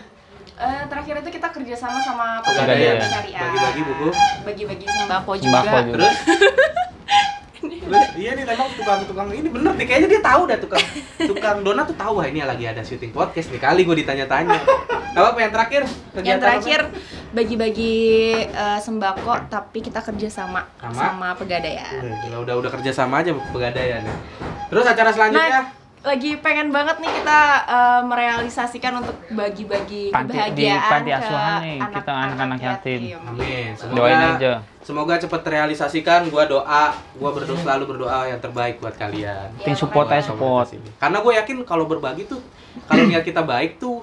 Eh, 0.61 0.83
terakhir 0.93 1.25
itu 1.25 1.31
kita 1.33 1.49
kerjasama 1.49 1.97
sama 1.99 2.27
Pegadaian. 2.45 3.01
Pegadaian 3.01 3.01
Syariah. 3.03 3.41
Bagi-bagi 3.43 3.81
buku. 3.83 4.09
Bagi-bagi 4.45 4.87
sembako 4.87 5.33
juga. 5.41 5.57
Sembako 5.57 5.79
juga. 5.81 5.95
Terus 5.97 6.17
Terus 7.61 8.07
iya 8.15 8.33
nih 8.33 8.45
memang 8.45 8.69
tukang-tukang 8.73 9.29
ini 9.33 9.49
bener 9.49 9.73
nih 9.75 9.85
kayaknya 9.85 10.09
dia 10.09 10.23
tahu 10.23 10.43
dah 10.47 10.57
tukang 10.57 10.85
tukang 11.19 11.59
donat 11.61 11.85
tuh 11.85 11.97
tahu 11.99 12.13
wah 12.17 12.25
ini 12.25 12.41
lagi 12.41 12.65
ada 12.65 12.81
syuting 12.81 13.11
podcast 13.11 13.51
nih 13.51 13.59
kali 13.59 13.83
gue 13.83 13.97
ditanya-tanya. 13.99 14.61
Apa 15.11 15.35
apa 15.35 15.39
yang 15.39 15.53
terakhir? 15.53 15.83
Kegiatan 16.13 16.25
Yang 16.25 16.41
terakhir 16.41 16.81
bagi-bagi 17.33 17.95
eh, 18.45 18.79
sembako 18.79 19.49
tapi 19.49 19.81
kita 19.81 20.01
kerjasama 20.01 20.61
Sama? 20.77 20.93
sama 20.95 21.29
Pegadaian. 21.35 22.01
Wih, 22.01 22.15
gila, 22.23 22.37
udah 22.45 22.55
udah 22.61 22.71
kerja 22.71 22.91
sama 22.95 23.21
aja 23.21 23.33
pegadaian 23.49 24.05
ya. 24.05 24.15
Terus 24.69 24.85
acara 24.85 25.11
selanjutnya 25.11 25.49
Nah, 25.51 25.80
lagi 26.01 26.41
pengen 26.41 26.73
banget 26.73 26.97
nih 26.97 27.13
kita 27.13 27.41
eh, 27.69 28.03
merealisasikan 28.09 29.05
untuk 29.05 29.17
bagi-bagi 29.37 30.09
Panti- 30.09 30.33
di 30.33 30.65
kebahagiaan 30.65 30.89
panti 30.89 31.11
ke 31.13 31.19
asuhan 31.21 31.53
nih, 31.61 31.79
kita 31.93 32.13
anak-anak 32.17 32.59
yatim. 32.59 33.01
Amin. 33.21 33.71
Semoga 33.77 33.97
Doain 34.01 34.21
aja. 34.33 34.53
Semoga 34.81 35.15
cepat 35.21 35.41
terrealisasikan. 35.45 36.21
Gua 36.33 36.49
doa, 36.49 36.97
gua 37.21 37.31
berdoa 37.37 37.59
selalu 37.61 37.85
berdoa 37.85 38.33
yang 38.33 38.41
terbaik 38.41 38.81
buat 38.81 38.97
kalian. 38.97 39.53
Ya, 39.61 39.61
Tim 39.61 39.77
support 39.77 40.09
aja 40.09 40.33
support. 40.33 40.73
Karena 40.97 41.21
gue 41.21 41.33
yakin 41.37 41.57
kalau 41.69 41.85
berbagi 41.85 42.25
tuh, 42.25 42.41
kalau 42.89 43.05
niat 43.05 43.21
kita 43.21 43.45
baik 43.45 43.77
tuh 43.77 44.01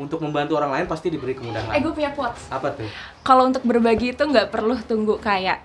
untuk 0.00 0.24
membantu 0.24 0.56
orang 0.56 0.80
lain 0.80 0.86
pasti 0.88 1.12
diberi 1.12 1.36
kemudahan. 1.36 1.70
Eh, 1.76 1.80
gue 1.84 1.92
punya 1.92 2.10
quotes. 2.16 2.48
Apa 2.48 2.72
tuh? 2.72 2.88
Kalau 3.20 3.52
untuk 3.52 3.60
berbagi 3.68 4.16
itu 4.16 4.24
nggak 4.24 4.48
perlu 4.48 4.80
tunggu 4.80 5.20
kaya. 5.20 5.60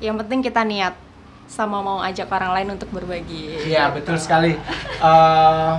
Yang 0.00 0.24
penting 0.24 0.40
kita 0.40 0.64
niat 0.64 1.05
sama 1.46 1.78
mau 1.80 1.98
ajak 2.02 2.26
orang 2.30 2.52
lain 2.52 2.68
untuk 2.76 2.90
berbagi. 2.90 3.70
Iya 3.70 3.94
betul 3.94 4.18
sekali. 4.18 4.58
Eh, 5.00 5.74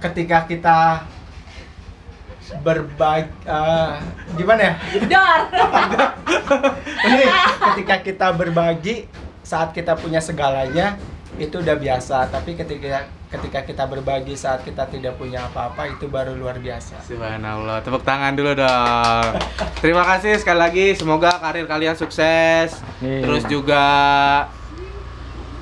ketika 0.00 0.48
kita 0.48 0.78
berbagi, 2.64 3.28
eh, 3.44 3.92
gimana 4.34 4.60
ya? 4.60 4.74
Dor. 5.04 5.40
Ini 7.08 7.24
ketika 7.72 7.96
kita 8.00 8.26
berbagi 8.32 9.06
saat 9.44 9.72
kita 9.76 9.96
punya 9.96 10.20
segalanya 10.20 10.96
itu 11.38 11.56
udah 11.62 11.76
biasa. 11.78 12.28
Tapi 12.28 12.58
ketika 12.58 13.06
ketika 13.28 13.60
kita 13.64 13.84
berbagi 13.86 14.34
saat 14.34 14.64
kita 14.64 14.88
tidak 14.90 15.14
punya 15.16 15.46
apa-apa 15.46 15.88
itu 15.88 16.10
baru 16.10 16.34
luar 16.34 16.58
biasa. 16.58 16.98
Subhanallah, 17.04 17.80
tepuk 17.84 18.02
tangan 18.02 18.34
dulu 18.34 18.52
dong. 18.58 19.26
Terima 19.84 20.02
kasih 20.02 20.36
sekali 20.40 20.58
lagi, 20.58 20.86
semoga 20.98 21.38
karir 21.38 21.64
kalian 21.70 21.94
sukses. 21.94 22.80
Amin. 23.00 23.22
Terus 23.22 23.44
juga 23.46 23.84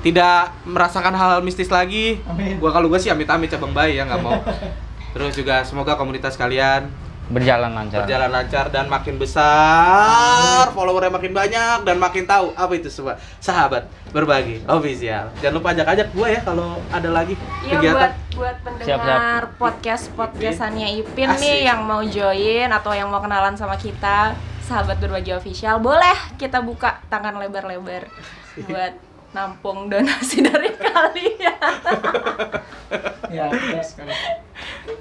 tidak 0.01 0.55
merasakan 0.63 1.13
hal 1.13 1.31
mistis 1.43 1.69
lagi. 1.69 2.23
Amin. 2.25 2.57
Gua 2.57 2.71
kalau 2.71 2.87
gue 2.87 2.99
sih 2.99 3.11
amit-amit 3.11 3.51
cabang 3.51 3.75
bayi 3.75 3.99
ya 3.99 4.07
nggak 4.07 4.21
mau. 4.23 4.39
Terus 5.15 5.33
juga 5.33 5.65
semoga 5.65 5.97
komunitas 5.97 6.37
kalian 6.37 7.06
Berjalan 7.27 7.75
lancar. 7.75 8.03
berjalan 8.03 8.31
lancar 8.31 8.65
dan 8.67 8.87
makin 8.87 9.19
besar, 9.19 10.71
followernya 10.71 11.11
makin 11.11 11.31
banyak 11.31 11.77
dan 11.83 11.97
makin 11.97 12.23
tahu 12.23 12.55
apa 12.55 12.71
itu 12.71 12.87
semua. 12.87 13.19
Sahabat 13.37 13.83
berbagi 14.09 14.63
official. 14.63 15.27
Jangan 15.37 15.53
lupa 15.53 15.75
ajak-ajak 15.75 16.07
gue 16.09 16.27
ya 16.29 16.41
kalau 16.41 16.79
ada 16.87 17.09
lagi 17.11 17.35
Iya 17.61 17.75
kegiatan. 17.75 17.91
buat 17.93 18.13
buat 18.31 18.55
Siap, 18.55 18.63
pendengar 18.63 19.41
podcast 19.55 20.07
podcastannya 20.13 20.87
Ipin 20.95 21.27
Asik. 21.27 21.41
nih 21.41 21.57
yang 21.65 21.83
mau 21.83 21.99
join 21.99 22.69
atau 22.69 22.95
yang 22.95 23.11
mau 23.11 23.19
kenalan 23.19 23.53
sama 23.53 23.75
kita 23.75 24.31
sahabat 24.63 24.95
berbagi 24.97 25.31
official 25.31 25.79
boleh 25.79 26.15
kita 26.35 26.59
buka 26.59 27.03
tangan 27.07 27.35
lebar-lebar 27.35 28.07
buat 28.67 28.93
nampung 29.29 29.91
donasi 29.91 30.39
dari 30.47 30.71
kalian. 30.71 31.59
Ya. 33.31 33.51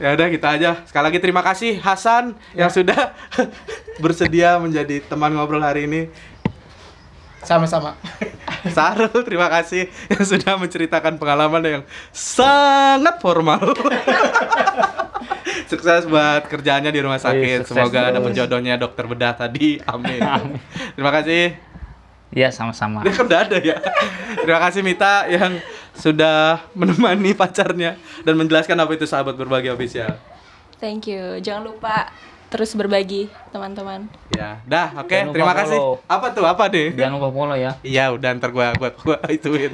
Ya 0.02 0.08
udah 0.12 0.26
kita 0.28 0.48
aja. 0.58 0.70
Sekali 0.84 1.04
lagi 1.08 1.18
terima 1.22 1.40
kasih 1.40 1.78
Hasan 1.78 2.34
yang 2.52 2.68
sudah 2.68 3.14
bersedia 4.02 4.58
menjadi 4.58 5.00
teman 5.06 5.32
ngobrol 5.32 5.62
hari 5.62 5.86
ini. 5.86 6.10
Sama-sama. 7.46 7.94
Sarul 8.66 9.22
terima 9.22 9.46
kasih 9.46 9.86
yang 10.10 10.24
sudah 10.26 10.58
menceritakan 10.58 11.14
pengalaman 11.14 11.62
yang 11.62 11.82
sangat 12.10 13.22
formal. 13.22 13.62
Sukses 15.70 16.06
buat 16.06 16.46
kerjaannya 16.50 16.90
di 16.90 17.00
rumah 17.02 17.18
Iya, 17.18 17.26
sakit. 17.30 17.58
sukses 17.66 17.74
Semoga 17.74 18.10
ada 18.10 18.18
penjodohnya 18.22 18.74
dokter 18.78 19.06
bedah 19.06 19.34
tadi. 19.34 19.78
Amin. 19.86 20.22
Terima 20.94 21.10
kasih. 21.14 21.54
Iya 22.34 22.50
sama-sama. 22.50 23.06
Dia 23.06 23.14
kan 23.14 23.24
udah 23.30 23.40
ada 23.46 23.58
ya. 23.62 23.78
Terima 24.42 24.60
kasih 24.62 24.82
Mita 24.82 25.26
yang 25.30 25.58
sudah 25.96 26.62
menemani 26.72 27.32
pacarnya 27.32 27.96
dan 28.22 28.34
menjelaskan 28.36 28.76
apa 28.76 28.92
itu 28.92 29.04
sahabat 29.04 29.34
berbagi 29.34 29.68
official. 29.68 30.16
Thank 30.76 31.08
you. 31.08 31.40
Jangan 31.40 31.64
lupa 31.66 32.12
terus 32.46 32.76
berbagi 32.76 33.26
teman-teman. 33.50 34.06
Ya, 34.30 34.62
dah, 34.64 34.94
oke. 34.94 35.10
Lupa 35.10 35.34
Terima 35.34 35.54
kasih. 35.56 35.78
follow. 35.80 35.98
Apa 36.06 36.26
tuh? 36.30 36.44
Apa 36.46 36.64
deh? 36.70 36.94
Jangan 36.94 37.18
lupa 37.18 37.28
follow 37.32 37.56
ya. 37.58 37.72
Iya, 37.82 38.14
udah 38.14 38.30
ntar 38.38 38.54
gua 38.54 38.70
gua 38.76 38.94
gua 38.94 39.18
ituin. 39.34 39.72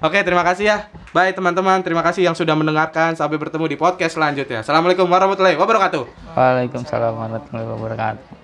Oke, 0.00 0.18
terima 0.24 0.40
kasih 0.40 0.64
ya. 0.70 0.76
Bye 1.12 1.36
teman-teman. 1.36 1.82
Terima 1.84 2.00
kasih 2.00 2.24
yang 2.24 2.38
sudah 2.38 2.56
mendengarkan. 2.56 3.18
Sampai 3.18 3.36
bertemu 3.36 3.68
di 3.68 3.76
podcast 3.76 4.16
selanjutnya. 4.16 4.64
Assalamualaikum 4.64 5.04
warahmatullahi 5.04 5.58
wabarakatuh. 5.60 6.32
Waalaikumsalam 6.32 7.12
warahmatullahi 7.12 7.66
wabarakatuh. 7.68 8.39